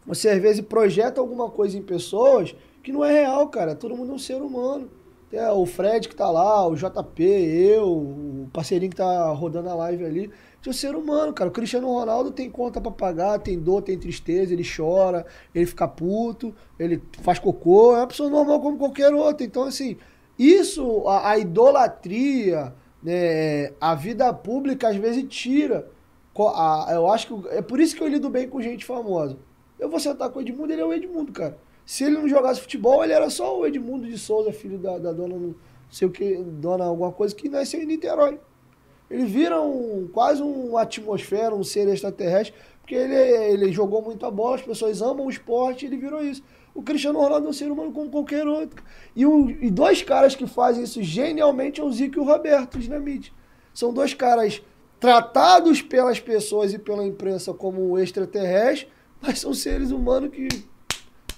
[0.06, 3.76] você às vezes projeta alguma coisa em pessoas que não é real, cara.
[3.76, 4.90] Todo mundo é um ser humano.
[5.30, 9.76] Tem o Fred que tá lá, o JP, eu, o parceirinho que tá rodando a
[9.76, 10.22] live ali.
[10.22, 11.50] Gente é um ser humano, cara.
[11.50, 15.88] O Cristiano Ronaldo tem conta pra pagar, tem dor, tem tristeza, ele chora, ele fica
[15.88, 17.96] puto, ele faz cocô.
[17.96, 19.46] É uma pessoa normal como qualquer outra.
[19.46, 19.98] Então, assim,
[20.40, 25.90] isso, a, a idolatria, né, a vida pública às vezes tira.
[26.38, 27.48] a- eu acho que.
[27.50, 29.38] É por isso que eu lido bem com gente famosa.
[29.78, 31.58] Eu vou sentar com o Edmundo, ele é o Edmundo, cara.
[31.86, 35.12] Se ele não jogasse futebol, ele era só o Edmundo de Souza, filho da, da
[35.12, 35.56] dona, não
[35.90, 38.40] sei o que, dona alguma coisa, que nasceu em Niterói.
[39.10, 44.30] Ele vira um, quase uma atmosfera, um ser extraterrestre, porque ele, ele jogou muito a
[44.32, 46.44] bola, as pessoas amam o esporte, ele virou isso.
[46.80, 48.82] O Cristiano Ronaldo é um ser humano como qualquer outro.
[49.14, 52.80] E, o- e dois caras que fazem isso genialmente é o Zico e o Roberto
[52.80, 53.34] Dinamite.
[53.74, 54.62] São dois caras
[54.98, 58.90] tratados pelas pessoas e pela imprensa como extraterrestres,
[59.22, 60.48] mas são seres humanos que.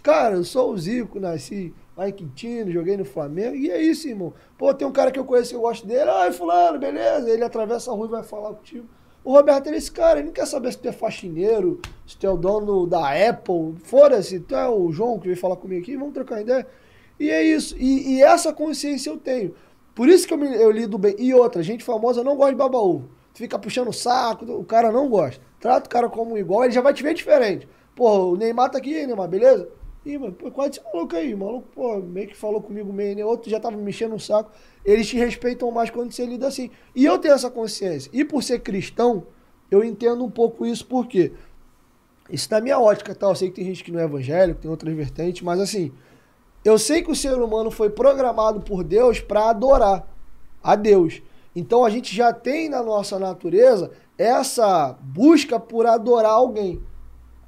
[0.04, 4.08] Cara, eu sou o Zico, nasci lá em Quintino, joguei no Flamengo, e é isso,
[4.08, 4.34] irmão.
[4.60, 7.44] Pô, tem um cara que eu conheço que eu gosto dele, ai, fulano, beleza, ele
[7.44, 8.88] atravessa a rua e vai falar contigo.
[9.24, 12.26] O Roberto é esse cara, ele não quer saber se tu é faxineiro, se tu
[12.26, 15.96] é o dono da Apple, fora-se, tu é o João que veio falar comigo aqui,
[15.96, 16.66] vamos trocar ideia.
[17.20, 19.54] E é isso, e, e essa consciência eu tenho.
[19.94, 21.16] Por isso que eu, me, eu lido bem.
[21.20, 23.10] E outra, gente famosa não gosta de baba ovo.
[23.34, 25.40] Tu fica puxando o saco, o cara não gosta.
[25.60, 27.68] Trata o cara como igual, ele já vai te ver diferente.
[27.96, 29.70] Pô, o Neymar tá aqui, Neymar, beleza?
[30.04, 33.24] Ih, mano, pô, quase esse maluco aí, maluco, pô, meio que falou comigo meio, né?
[33.24, 34.52] Outro já tava me mexendo no saco.
[34.84, 36.72] Eles te respeitam mais quando você lida assim.
[36.96, 38.10] E eu tenho essa consciência.
[38.12, 39.28] E por ser cristão,
[39.70, 41.32] eu entendo um pouco isso, porque
[42.32, 43.28] isso na minha ótica, tá?
[43.28, 45.92] Eu sei que tem gente que não é evangélico, tem outras vertentes, mas assim,
[46.66, 50.08] eu sei que o ser humano foi programado por Deus para adorar
[50.64, 51.22] a Deus.
[51.56, 56.82] Então a gente já tem na nossa natureza essa busca por adorar alguém.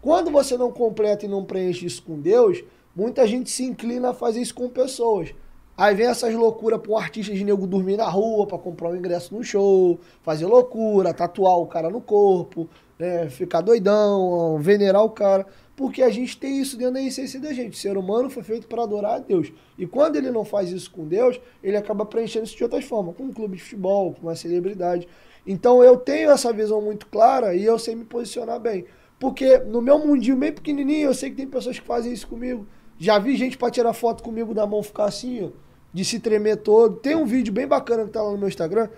[0.03, 2.61] Quando você não completa e não preenche isso com Deus,
[2.93, 5.33] muita gente se inclina a fazer isso com pessoas.
[5.77, 9.33] Aí vem essas loucuras um artista de nego dormir na rua para comprar um ingresso
[9.33, 12.69] no show, fazer loucura, tatuar o cara no corpo,
[12.99, 15.47] é, ficar doidão, venerar o cara.
[15.73, 17.77] Porque a gente tem isso dentro da essência da gente.
[17.77, 19.53] O ser humano foi feito para adorar a Deus.
[19.77, 23.15] E quando ele não faz isso com Deus, ele acaba preenchendo isso de outras formas,
[23.15, 25.07] com um clube de futebol, com uma celebridade.
[25.47, 28.85] Então eu tenho essa visão muito clara e eu sei me posicionar bem.
[29.23, 32.67] Porque no meu mundinho bem pequenininho, eu sei que tem pessoas que fazem isso comigo.
[32.99, 35.49] Já vi gente para tirar foto comigo da mão ficar assim, ó,
[35.93, 36.97] de se tremer todo.
[36.97, 38.89] Tem um vídeo bem bacana que tá lá no meu Instagram.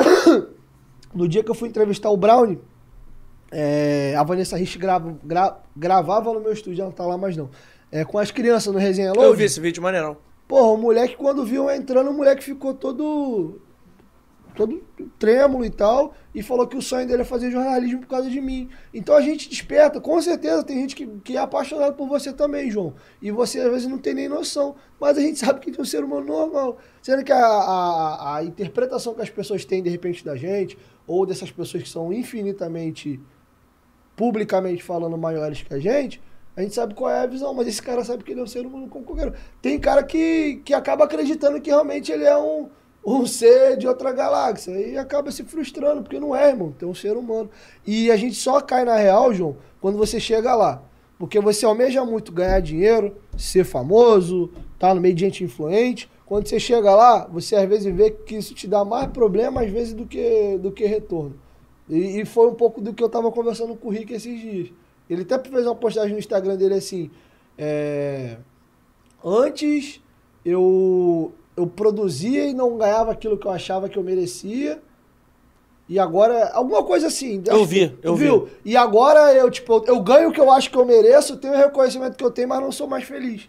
[1.14, 2.58] no dia que eu fui entrevistar o Brownie,
[3.52, 7.36] é, a Vanessa Rich grava, gra, gravava no meu estúdio, ela não tá lá mais
[7.36, 7.50] não.
[7.92, 9.24] É, com as crianças no Resenha Load.
[9.24, 10.16] Eu vi esse vídeo maneirão.
[10.48, 13.60] Porra, o moleque, quando viu entrando, o moleque ficou todo
[14.54, 14.82] todo
[15.18, 18.40] trêmulo e tal, e falou que o sonho dele é fazer jornalismo por causa de
[18.40, 18.68] mim.
[18.92, 22.70] Então a gente desperta, com certeza tem gente que, que é apaixonado por você também,
[22.70, 22.94] João.
[23.20, 25.84] E você às vezes não tem nem noção, mas a gente sabe que tem um
[25.84, 26.78] ser humano normal.
[27.02, 31.26] Sendo que a, a, a interpretação que as pessoas têm de repente da gente, ou
[31.26, 33.20] dessas pessoas que são infinitamente,
[34.16, 36.22] publicamente falando, maiores que a gente,
[36.56, 38.46] a gente sabe qual é a visão, mas esse cara sabe que ele é um
[38.46, 39.34] ser humano como qualquer.
[39.60, 42.68] Tem cara que, que acaba acreditando que realmente ele é um
[43.04, 44.72] um ser de outra galáxia.
[44.72, 46.72] E acaba se frustrando, porque não é, irmão.
[46.72, 47.50] Tem um ser humano.
[47.86, 50.82] E a gente só cai na real, João, quando você chega lá.
[51.18, 56.10] Porque você almeja muito ganhar dinheiro, ser famoso, tá no meio de gente influente.
[56.26, 59.70] Quando você chega lá, você às vezes vê que isso te dá mais problema, às
[59.70, 61.34] vezes, do que, do que retorno.
[61.88, 64.72] E, e foi um pouco do que eu tava conversando com o Rick esses dias.
[65.08, 67.10] Ele até fez uma postagem no Instagram dele assim.
[67.58, 68.38] É...
[69.22, 70.00] Antes
[70.44, 74.82] eu, eu produzia e não ganhava aquilo que eu achava que eu merecia.
[75.88, 77.42] E agora, alguma coisa assim.
[77.46, 78.46] Eu vi, eu viu?
[78.46, 78.72] vi.
[78.72, 81.56] E agora eu, tipo, eu ganho o que eu acho que eu mereço, tenho o
[81.56, 83.48] reconhecimento que eu tenho, mas não sou mais feliz.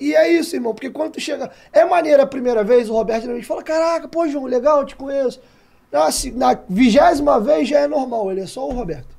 [0.00, 1.50] E é isso, irmão, porque quando tu chega.
[1.72, 4.96] É maneira a primeira vez, o Roberto me fala: Caraca, pô, João, legal, eu te
[4.96, 5.40] conheço.
[5.92, 9.14] Na, na vigésima vez já é normal, ele é só o Roberto.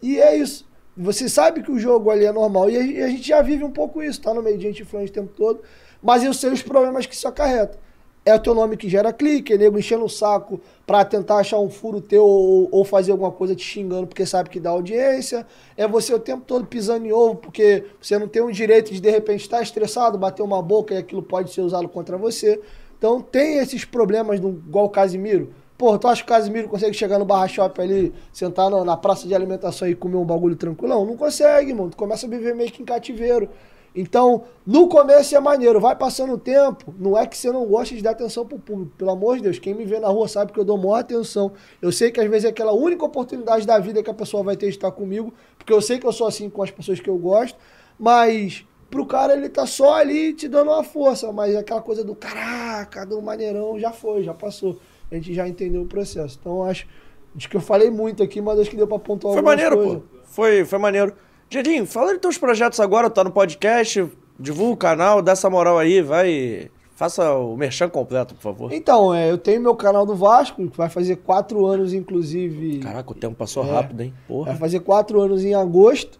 [0.00, 0.64] E é isso.
[0.96, 2.70] Você sabe que o jogo ali é normal.
[2.70, 4.82] E a, e a gente já vive um pouco isso, tá no meio de gente
[4.82, 5.60] influente o tempo todo
[6.02, 7.78] mas eu sei os problemas que isso acarreta.
[8.26, 11.60] É o teu nome que gera clique, é nego enchendo o saco pra tentar achar
[11.60, 15.46] um furo teu ou, ou, fazer alguma coisa te xingando porque sabe que dá audiência.
[15.76, 19.00] É você o tempo todo pisando em ovo porque você não tem o direito de
[19.00, 22.60] de repente estar estressado, bater uma boca e aquilo pode ser usado contra você.
[22.98, 25.52] Então tem esses problemas do, igual o Casimiro.
[25.78, 28.96] Pô, tu acha que o Casimiro consegue chegar no barra shop ali, sentar na, na
[28.96, 31.04] praça de alimentação e comer um bagulho tranquilão?
[31.04, 31.90] Não consegue, mano.
[31.90, 33.48] Tu começa a viver meio que em cativeiro.
[33.96, 37.94] Então, no começo é maneiro, vai passando o tempo, não é que você não gosta
[37.94, 38.92] de dar atenção pro público.
[38.98, 41.52] Pelo amor de Deus, quem me vê na rua sabe que eu dou maior atenção.
[41.80, 44.54] Eu sei que às vezes é aquela única oportunidade da vida que a pessoa vai
[44.54, 47.08] ter de estar comigo, porque eu sei que eu sou assim com as pessoas que
[47.08, 47.58] eu gosto,
[47.98, 52.14] mas pro cara ele tá só ali te dando uma força, mas aquela coisa do
[52.14, 54.78] caraca, do maneirão já foi, já passou.
[55.10, 56.36] A gente já entendeu o processo.
[56.38, 56.86] Então, acho,
[57.34, 59.98] acho que eu falei muito aqui, mas acho que deu pra pontuar Foi maneiro, coisas.
[59.98, 60.18] pô.
[60.24, 61.14] Foi, foi maneiro.
[61.48, 65.78] Gedinho, fala de teus projetos agora, tá no podcast, divulga o canal, dá essa moral
[65.78, 66.70] aí, vai.
[66.96, 68.72] Faça o merchan completo, por favor.
[68.72, 72.78] Então, é, eu tenho meu canal do Vasco, que vai fazer quatro anos, inclusive.
[72.78, 74.14] Caraca, o tempo passou é, rápido, hein?
[74.26, 74.52] Porra.
[74.52, 76.18] Vai fazer quatro anos em agosto.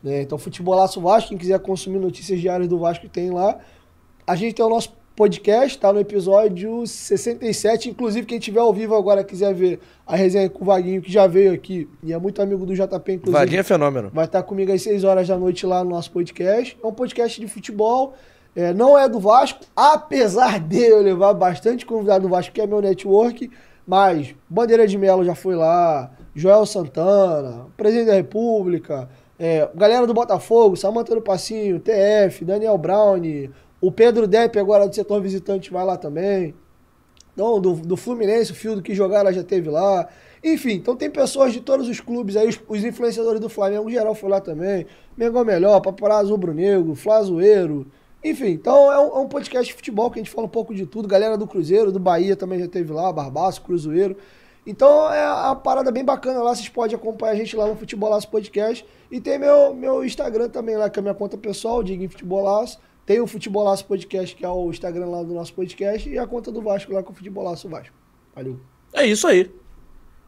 [0.00, 0.22] Né?
[0.22, 3.58] Então, Futebolaço Vasco, quem quiser consumir notícias diárias do Vasco tem lá.
[4.24, 7.90] A gente tem o nosso podcast, tá no episódio 67.
[7.90, 11.26] Inclusive, quem tiver ao vivo agora quiser ver a resenha com o Vaguinho, que já
[11.26, 13.30] veio aqui, e é muito amigo do JP, inclusive.
[13.30, 14.10] Vaguinho é fenômeno.
[14.12, 16.76] Vai estar comigo às 6 horas da noite lá no nosso podcast.
[16.82, 18.14] É um podcast de futebol.
[18.56, 22.66] É, não é do Vasco, apesar de eu levar bastante convidado do Vasco, que é
[22.66, 23.50] meu network,
[23.84, 29.08] Mas Bandeira de Melo já foi lá, Joel Santana, presidente da República,
[29.38, 33.20] é, galera do Botafogo, Samanta do Passinho, TF, Daniel Brown,
[33.86, 36.54] o Pedro Depp agora do setor visitante vai lá também.
[37.34, 40.08] Então, do, do Fluminense, o Fio do que jogar, já teve lá.
[40.42, 44.14] Enfim, então tem pessoas de todos os clubes aí, os, os influenciadores do Flamengo, geral
[44.14, 44.86] foi lá também.
[45.16, 47.86] Mengão Melhor, Paparazzo Rubro Negro, Flazoeiro.
[48.22, 50.74] Enfim, então é um, é um, podcast de futebol que a gente fala um pouco
[50.74, 51.06] de tudo.
[51.06, 54.16] Galera do Cruzeiro, do Bahia também já teve lá, Barbaço, Cruzeiro.
[54.66, 58.30] Então é uma parada bem bacana lá, vocês podem acompanhar a gente lá no Futebolaço
[58.30, 58.86] Podcast.
[59.10, 62.08] E tem meu, meu Instagram também lá, que é a minha conta pessoal, Diga em
[62.08, 62.78] Futebolaço.
[63.06, 66.50] Tem o Futebolaço Podcast, que é o Instagram lá do nosso podcast, e a conta
[66.50, 67.94] do Vasco lá com o Futebolaço Vasco.
[68.34, 68.58] Valeu.
[68.92, 69.50] É isso aí.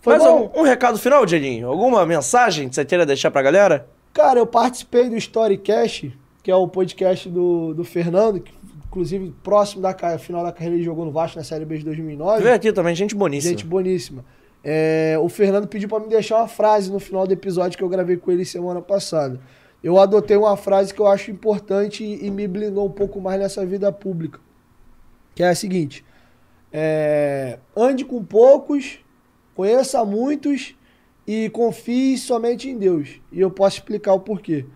[0.00, 1.68] Foi Mais um, um, recado final, Dieguinho?
[1.68, 3.88] Alguma mensagem que você queira deixar pra galera?
[4.12, 8.52] Cara, eu participei do Storycast, que é o podcast do, do Fernando, que
[8.86, 12.42] inclusive próximo da final da carreira ele jogou no Vasco na Série B de 2009.
[12.42, 13.50] Veio aqui também, gente boníssima.
[13.50, 14.24] Gente boníssima.
[14.62, 17.88] É, o Fernando pediu para me deixar uma frase no final do episódio que eu
[17.88, 19.40] gravei com ele semana passada.
[19.86, 23.38] Eu adotei uma frase que eu acho importante e, e me blindou um pouco mais
[23.38, 24.40] nessa vida pública.
[25.32, 26.04] Que é a seguinte:
[26.72, 28.98] é, ande com poucos,
[29.54, 30.74] conheça muitos
[31.24, 33.20] e confie somente em Deus.
[33.30, 34.66] E eu posso explicar o porquê.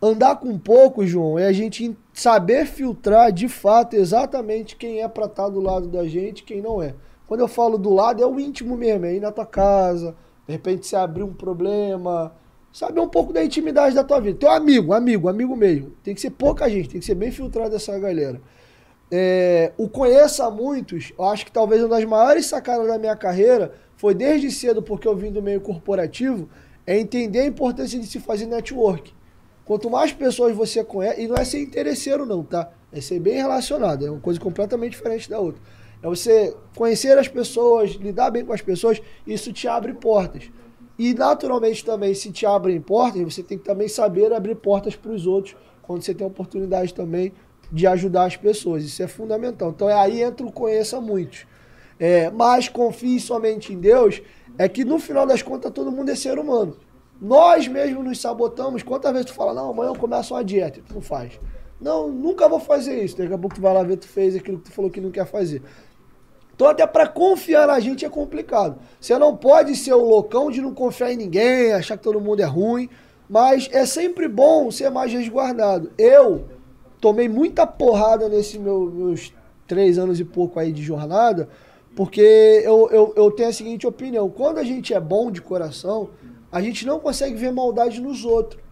[0.00, 5.24] Andar com poucos, João, é a gente saber filtrar de fato exatamente quem é para
[5.24, 6.94] estar tá do lado da gente quem não é.
[7.26, 10.14] Quando eu falo do lado, é o íntimo mesmo, é ir na tua casa,
[10.46, 12.32] de repente você abrir um problema,
[12.74, 14.36] saber um pouco da intimidade da tua vida.
[14.36, 15.92] Teu amigo, amigo, amigo mesmo.
[16.02, 18.42] Tem que ser pouca gente, tem que ser bem filtrado essa galera.
[19.12, 23.72] É, o conheça muitos, eu acho que talvez uma das maiores sacadas da minha carreira
[23.96, 26.48] foi desde cedo, porque eu vim do meio corporativo,
[26.84, 29.14] é entender a importância de se fazer network.
[29.64, 32.72] Quanto mais pessoas você conhece, e não é ser interesseiro não, tá?
[32.92, 35.62] É ser bem relacionado, é uma coisa completamente diferente da outra.
[36.02, 40.50] É você conhecer as pessoas, lidar bem com as pessoas, isso te abre portas.
[40.98, 45.10] E naturalmente também, se te abrem portas, você tem que também saber abrir portas para
[45.10, 47.32] os outros, quando você tem a oportunidade também
[47.70, 48.84] de ajudar as pessoas.
[48.84, 49.70] Isso é fundamental.
[49.70, 51.46] Então é aí entra o conheça muitos.
[51.98, 54.22] É, mas confie somente em Deus,
[54.58, 56.76] é que no final das contas todo mundo é ser humano.
[57.20, 58.82] Nós mesmos nos sabotamos.
[58.82, 61.38] Quantas vezes tu fala, não, amanhã eu começo uma dieta, tu não faz.
[61.80, 63.16] Não, nunca vou fazer isso.
[63.16, 65.10] Daqui a pouco tu vai lá ver, tu fez aquilo que tu falou que não
[65.10, 65.62] quer fazer.
[66.54, 68.78] Então, até para confiar na gente é complicado.
[69.00, 72.40] Você não pode ser o loucão de não confiar em ninguém, achar que todo mundo
[72.40, 72.88] é ruim,
[73.28, 75.90] mas é sempre bom ser mais resguardado.
[75.98, 76.44] Eu
[77.00, 79.32] tomei muita porrada nesses meu, meus
[79.66, 81.48] três anos e pouco aí de jornada,
[81.96, 86.10] porque eu, eu, eu tenho a seguinte opinião: quando a gente é bom de coração,
[86.52, 88.62] a gente não consegue ver maldade nos outros.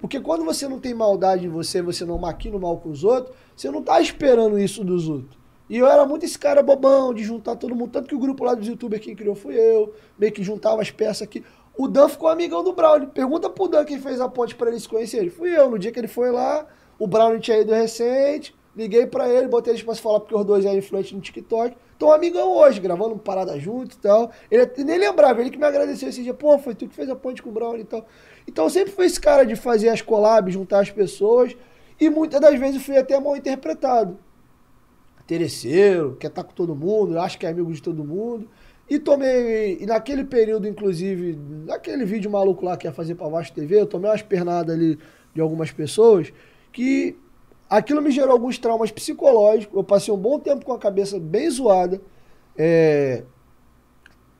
[0.00, 3.04] Porque quando você não tem maldade em você, você não maquina o mal com os
[3.04, 5.39] outros, você não tá esperando isso dos outros.
[5.70, 7.92] E eu era muito esse cara bobão de juntar todo mundo.
[7.92, 9.94] Tanto que o grupo lá dos youtubers quem criou fui eu.
[10.18, 11.44] Meio que juntava as peças aqui.
[11.78, 13.06] O Dan ficou amigão do Brown.
[13.06, 15.30] Pergunta pro Dan quem fez a ponte para eles se conhecerem.
[15.30, 15.70] Fui eu.
[15.70, 16.66] No dia que ele foi lá,
[16.98, 18.52] o Brown tinha ido recente.
[18.76, 21.76] Liguei para ele, botei eles pra se falar porque os dois eram influentes no TikTok.
[21.96, 24.32] Tô amigão hoje, gravando parada junto e tal.
[24.50, 26.34] Ele nem lembrava, ele que me agradeceu esse dia.
[26.34, 28.04] Pô, foi tu que fez a ponte com o Brown e tal.
[28.48, 31.56] Então sempre fui esse cara de fazer as collabs, juntar as pessoas.
[32.00, 34.18] E muitas das vezes fui até mal interpretado
[35.30, 38.48] interesseiro, quer estar tá com todo mundo, acha que é amigo de todo mundo.
[38.88, 43.54] E tomei, e naquele período, inclusive, naquele vídeo maluco lá que ia fazer pra Vasco
[43.54, 44.98] TV, eu tomei umas pernadas ali
[45.32, 46.32] de algumas pessoas
[46.72, 47.16] que
[47.68, 49.76] aquilo me gerou alguns traumas psicológicos.
[49.76, 52.00] Eu passei um bom tempo com a cabeça bem zoada.
[52.58, 53.22] É,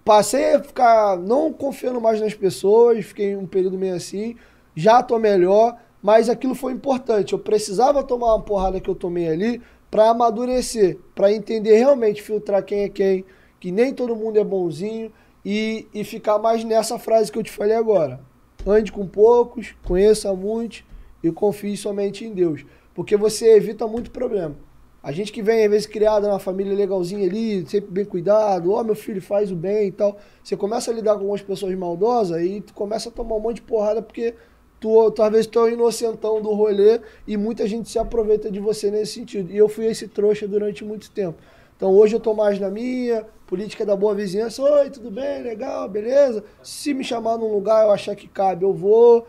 [0.05, 4.35] passei a ficar não confiando mais nas pessoas, fiquei um período meio assim.
[4.75, 7.35] Já tô melhor, mas aquilo foi importante.
[7.35, 12.65] Eu precisava tomar uma porrada que eu tomei ali para amadurecer, para entender realmente, filtrar
[12.65, 13.25] quem é quem,
[13.59, 15.12] que nem todo mundo é bonzinho
[15.45, 18.21] e, e ficar mais nessa frase que eu te falei agora.
[18.67, 20.85] Ande com poucos, conheça muitos
[21.23, 22.65] e confie somente em Deus,
[22.95, 24.55] porque você evita muito problema.
[25.03, 28.81] A gente que vem, às vezes, criada na família legalzinha ali, sempre bem cuidado, ó,
[28.81, 30.19] oh, meu filho faz o bem e tal.
[30.45, 33.57] Você começa a lidar com algumas pessoas maldosas e tu começa a tomar um monte
[33.57, 34.35] de porrada porque
[34.81, 38.90] tu, talvez tu é o inocentão do rolê e muita gente se aproveita de você
[38.90, 39.52] nesse sentido.
[39.52, 41.39] E eu fui esse trouxa durante muito tempo.
[41.77, 44.62] Então hoje eu tô mais na minha, política da boa vizinhança.
[44.62, 45.43] Oi, tudo bem?
[45.43, 46.43] Legal, beleza?
[46.62, 49.27] Se me chamar num lugar eu achar que cabe, eu vou.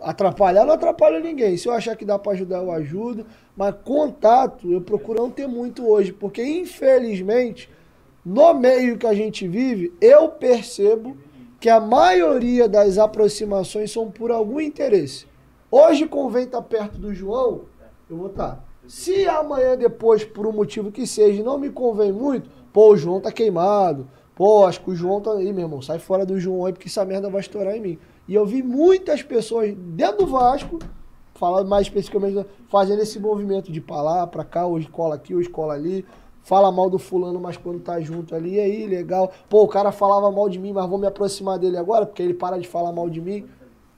[0.00, 1.56] Atrapalhar não atrapalha ninguém.
[1.56, 3.26] Se eu achar que dá para ajudar, eu ajudo.
[3.56, 7.68] Mas contato eu procuro não ter muito hoje, porque infelizmente,
[8.24, 11.16] no meio que a gente vive, eu percebo
[11.60, 15.26] que a maioria das aproximações são por algum interesse.
[15.70, 17.62] Hoje convém estar perto do João,
[18.08, 18.64] eu vou estar.
[18.86, 23.20] Se amanhã depois, por um motivo que seja, não me convém muito, pô, o João
[23.20, 24.08] tá queimado,
[24.38, 25.82] Pô, acho que o João tá aí, meu irmão.
[25.82, 27.98] Sai fora do João aí, porque essa merda vai estourar em mim.
[28.28, 30.78] E eu vi muitas pessoas dentro do Vasco,
[31.34, 35.48] falando mais especificamente, fazendo esse movimento de pra lá, pra cá, hoje cola aqui, hoje
[35.48, 36.06] cola ali.
[36.48, 39.30] Fala mal do fulano, mas quando tá junto ali, aí, legal.
[39.50, 42.32] Pô, o cara falava mal de mim, mas vou me aproximar dele agora, porque ele
[42.32, 43.44] para de falar mal de mim.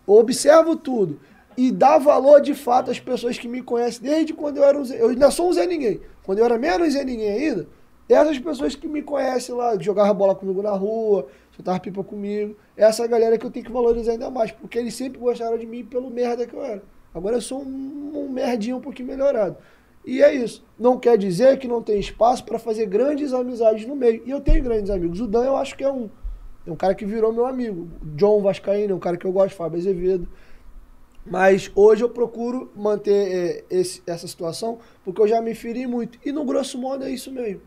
[0.04, 1.20] Observo tudo.
[1.56, 4.84] E dá valor de fato às pessoas que me conhecem desde quando eu era um
[4.84, 5.00] Zé.
[5.00, 6.00] Eu ainda sou um Zé Ninguém.
[6.24, 7.68] Quando eu era menos Zé Ninguém ainda,
[8.08, 12.56] essas pessoas que me conhecem lá, que jogavam bola comigo na rua, soltava pipa comigo,
[12.76, 15.84] essa galera que eu tenho que valorizar ainda mais, porque eles sempre gostaram de mim
[15.84, 16.82] pelo merda que eu era.
[17.14, 19.56] Agora eu sou um, um merdinho um pouquinho melhorado.
[20.04, 20.64] E é isso.
[20.78, 24.22] Não quer dizer que não tem espaço para fazer grandes amizades no meio.
[24.24, 25.20] E eu tenho grandes amigos.
[25.20, 26.08] O Dan eu acho que é um.
[26.66, 27.88] É um cara que virou meu amigo.
[28.16, 30.28] John Vascaíno é um cara que eu gosto, Fábio Azevedo.
[31.24, 36.18] Mas hoje eu procuro manter é, esse, essa situação porque eu já me feri muito.
[36.24, 37.62] E no grosso modo é isso mesmo.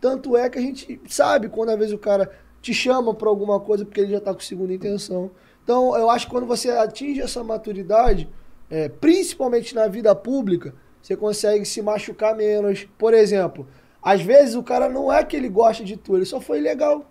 [0.00, 3.58] Tanto é que a gente sabe quando às vezes o cara te chama para alguma
[3.58, 5.30] coisa porque ele já está com segunda intenção.
[5.64, 8.28] Então eu acho que quando você atinge essa maturidade,
[8.70, 12.86] é, principalmente na vida pública, você consegue se machucar menos.
[12.98, 13.66] Por exemplo,
[14.02, 17.04] às vezes o cara não é que ele gosta de tu, ele só foi legal.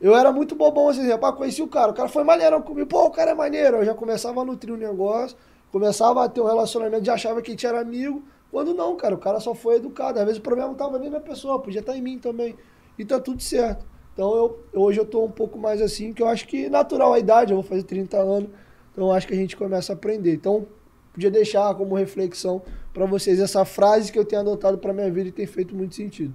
[0.00, 3.04] Eu era muito bobão assim, rapaz, conheci o cara, o cara foi maneirão comigo, pô,
[3.04, 3.76] o cara é maneiro.
[3.78, 5.36] Eu já começava a nutrir o um negócio,
[5.70, 8.22] começava a ter um relacionamento, já achava que a gente era amigo.
[8.50, 10.18] Quando não, cara, o cara só foi educado.
[10.18, 12.56] Às vezes o problema não estava nem na pessoa, podia estar em mim também.
[12.98, 13.86] E tá tudo certo.
[14.12, 17.18] Então eu, hoje eu tô um pouco mais assim, que eu acho que natural a
[17.18, 18.50] idade, eu vou fazer 30 anos,
[18.92, 20.34] então eu acho que a gente começa a aprender.
[20.34, 20.66] Então,
[21.12, 22.60] podia deixar como reflexão
[22.92, 25.94] para vocês essa frase que eu tenho adotado para minha vida e tem feito muito
[25.94, 26.34] sentido.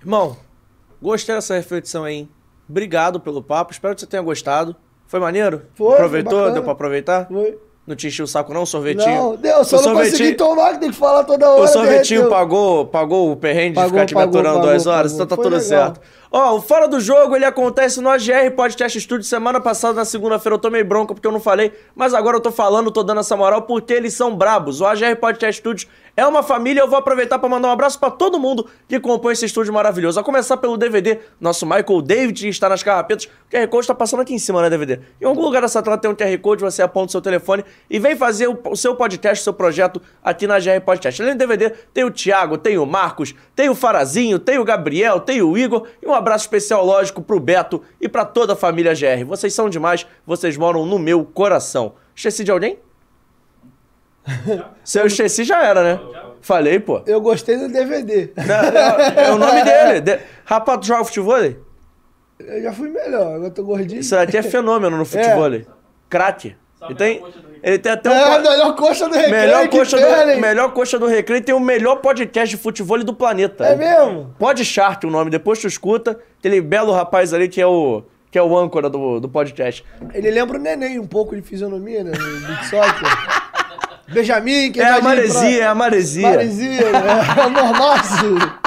[0.00, 0.36] Irmão,
[1.00, 2.16] gostei dessa reflexão aí.
[2.16, 2.28] Hein?
[2.68, 4.76] Obrigado pelo papo, espero que você tenha gostado.
[5.06, 5.62] Foi maneiro?
[5.74, 5.94] Foi.
[5.94, 6.44] Aproveitou?
[6.44, 7.26] foi Deu pra aproveitar?
[7.26, 7.58] Foi.
[7.86, 9.16] Não te encheu o saco não, sorvetinho?
[9.16, 11.62] Não, deu, só o não sorvetinho, consegui tomar, que tem que falar toda hora.
[11.62, 12.30] O sorvetinho derreteu.
[12.30, 15.56] pagou, pagou o perrengue de Pagou, ficar te pagou, duas horas, então tá Foi tudo
[15.56, 15.68] legal.
[15.68, 16.00] certo.
[16.32, 19.24] Ó, o Fora do Jogo, ele acontece no AGR Podcast Studio.
[19.24, 22.52] Semana passada, na segunda-feira, eu tomei bronca porque eu não falei, mas agora eu tô
[22.52, 24.80] falando, tô dando essa moral porque eles são brabos.
[24.80, 28.10] O AGR Podcast Studio é uma família, eu vou aproveitar pra mandar um abraço pra
[28.10, 30.20] todo mundo que compõe esse estúdio maravilhoso.
[30.20, 33.24] A começar pelo DVD, nosso Michael David está nas carrapetas.
[33.24, 35.00] O QR Code tá passando aqui em cima, né, DVD?
[35.20, 37.98] Em algum lugar dessa tela tem um QR Code, você aponta o seu telefone e
[37.98, 41.20] vem fazer o, seu podcast, o seu projeto aqui na GR Podcast.
[41.20, 45.18] Além do DVD, tem o Thiago, tem o Marcos, tem o Farazinho, tem o Gabriel,
[45.18, 48.92] tem o Igor e um abraço especial, lógico, pro Beto e pra toda a família
[48.94, 49.24] GR.
[49.26, 51.94] Vocês são demais, vocês moram no meu coração.
[52.14, 52.78] Esqueci de alguém?
[54.84, 56.00] Se eu esqueci, já era, né?
[56.40, 57.02] Falei, pô.
[57.06, 58.32] Eu gostei do DVD.
[58.36, 60.00] É, é o nome dele.
[60.00, 60.18] De...
[60.44, 61.36] Rapaz, tu joga futebol?
[61.38, 64.00] Eu já fui melhor, agora tô gordinho.
[64.00, 65.50] Isso aqui é fenômeno no futebol.
[66.08, 66.56] Craque.
[66.82, 67.22] Ele tem,
[67.62, 68.12] ele tem até um.
[68.12, 71.54] É, a melhor coxa do recreio melhor, coxa tem, do, melhor coxa do Recreio tem
[71.54, 73.64] o melhor podcast de futebol do planeta.
[73.64, 74.34] É mesmo?
[74.38, 76.18] Pod Chart o nome, depois tu escuta.
[76.38, 79.84] Aquele belo rapaz ali que é o, que é o âncora do, do podcast.
[80.14, 82.12] Ele lembra o neném um pouco de fisionomia, né?
[82.12, 83.40] Do soccer.
[84.12, 86.22] Benjamin, que É a vai de maresia, é a maresia.
[86.28, 87.08] pra- Maresia, né?
[87.38, 88.59] É o normaço.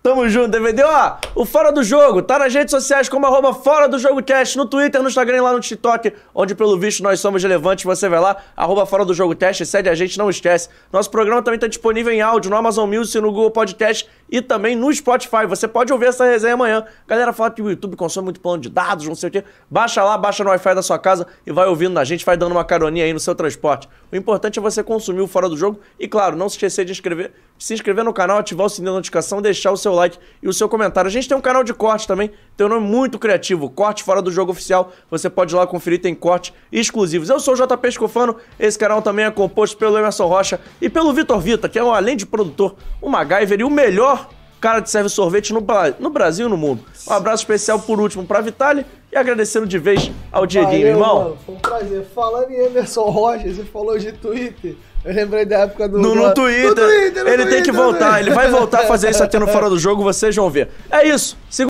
[0.00, 0.84] Tamo junto, DVD.
[0.84, 4.56] Ó, o Fora do Jogo tá nas redes sociais como arroba Fora do Jogo Cast,
[4.56, 7.84] no Twitter, no Instagram e lá no TikTok, onde pelo visto nós somos relevantes.
[7.84, 10.68] Você vai lá, arroba Fora do Jogo Teste, segue a gente, não esquece.
[10.92, 14.76] Nosso programa também tá disponível em áudio no Amazon Music, no Google Podcast e também
[14.76, 15.46] no Spotify.
[15.48, 16.84] Você pode ouvir essa resenha amanhã.
[17.06, 19.44] Galera fala que o YouTube consome muito plano de dados, não sei o quê.
[19.70, 22.52] Baixa lá, baixa no Wi-Fi da sua casa e vai ouvindo na gente, vai dando
[22.52, 23.88] uma caroninha aí no seu transporte.
[24.10, 26.92] O importante é você consumir o Fora do Jogo e, claro, não se esquecer de
[26.92, 30.48] inscrever, se inscrever no canal, ativar o sininho da notificação, deixar o seu like e
[30.48, 31.08] o seu comentário.
[31.08, 34.22] A gente tem um canal de corte também, tem um nome muito criativo, Corte Fora
[34.22, 34.92] do Jogo Oficial.
[35.10, 37.28] Você pode ir lá conferir, tem cortes exclusivos.
[37.28, 41.12] Eu sou o JP Escofano, esse canal também é composto pelo Emerson Rocha e pelo
[41.12, 44.17] Vitor Vita, que é, além de produtor, um MacGyver e o melhor
[44.60, 45.64] cara que serve sorvete no,
[45.98, 46.84] no Brasil e no mundo.
[47.08, 51.22] Um abraço especial por último pra Vitali e agradecendo de vez ao Dieguinho, Valeu, irmão.
[51.24, 52.06] mano, Foi um prazer.
[52.14, 54.76] Falando em Emerson Rocha, você falou de Twitter.
[55.04, 55.98] Eu lembrei da época do.
[55.98, 56.68] No, no Twitter.
[56.68, 58.12] No Twitter, no ele tem que voltar.
[58.14, 60.68] no Ele vai voltar a fazer isso aqui no Fora do Jogo, vocês vão ver.
[60.90, 61.36] É isso.
[61.48, 61.66] Segura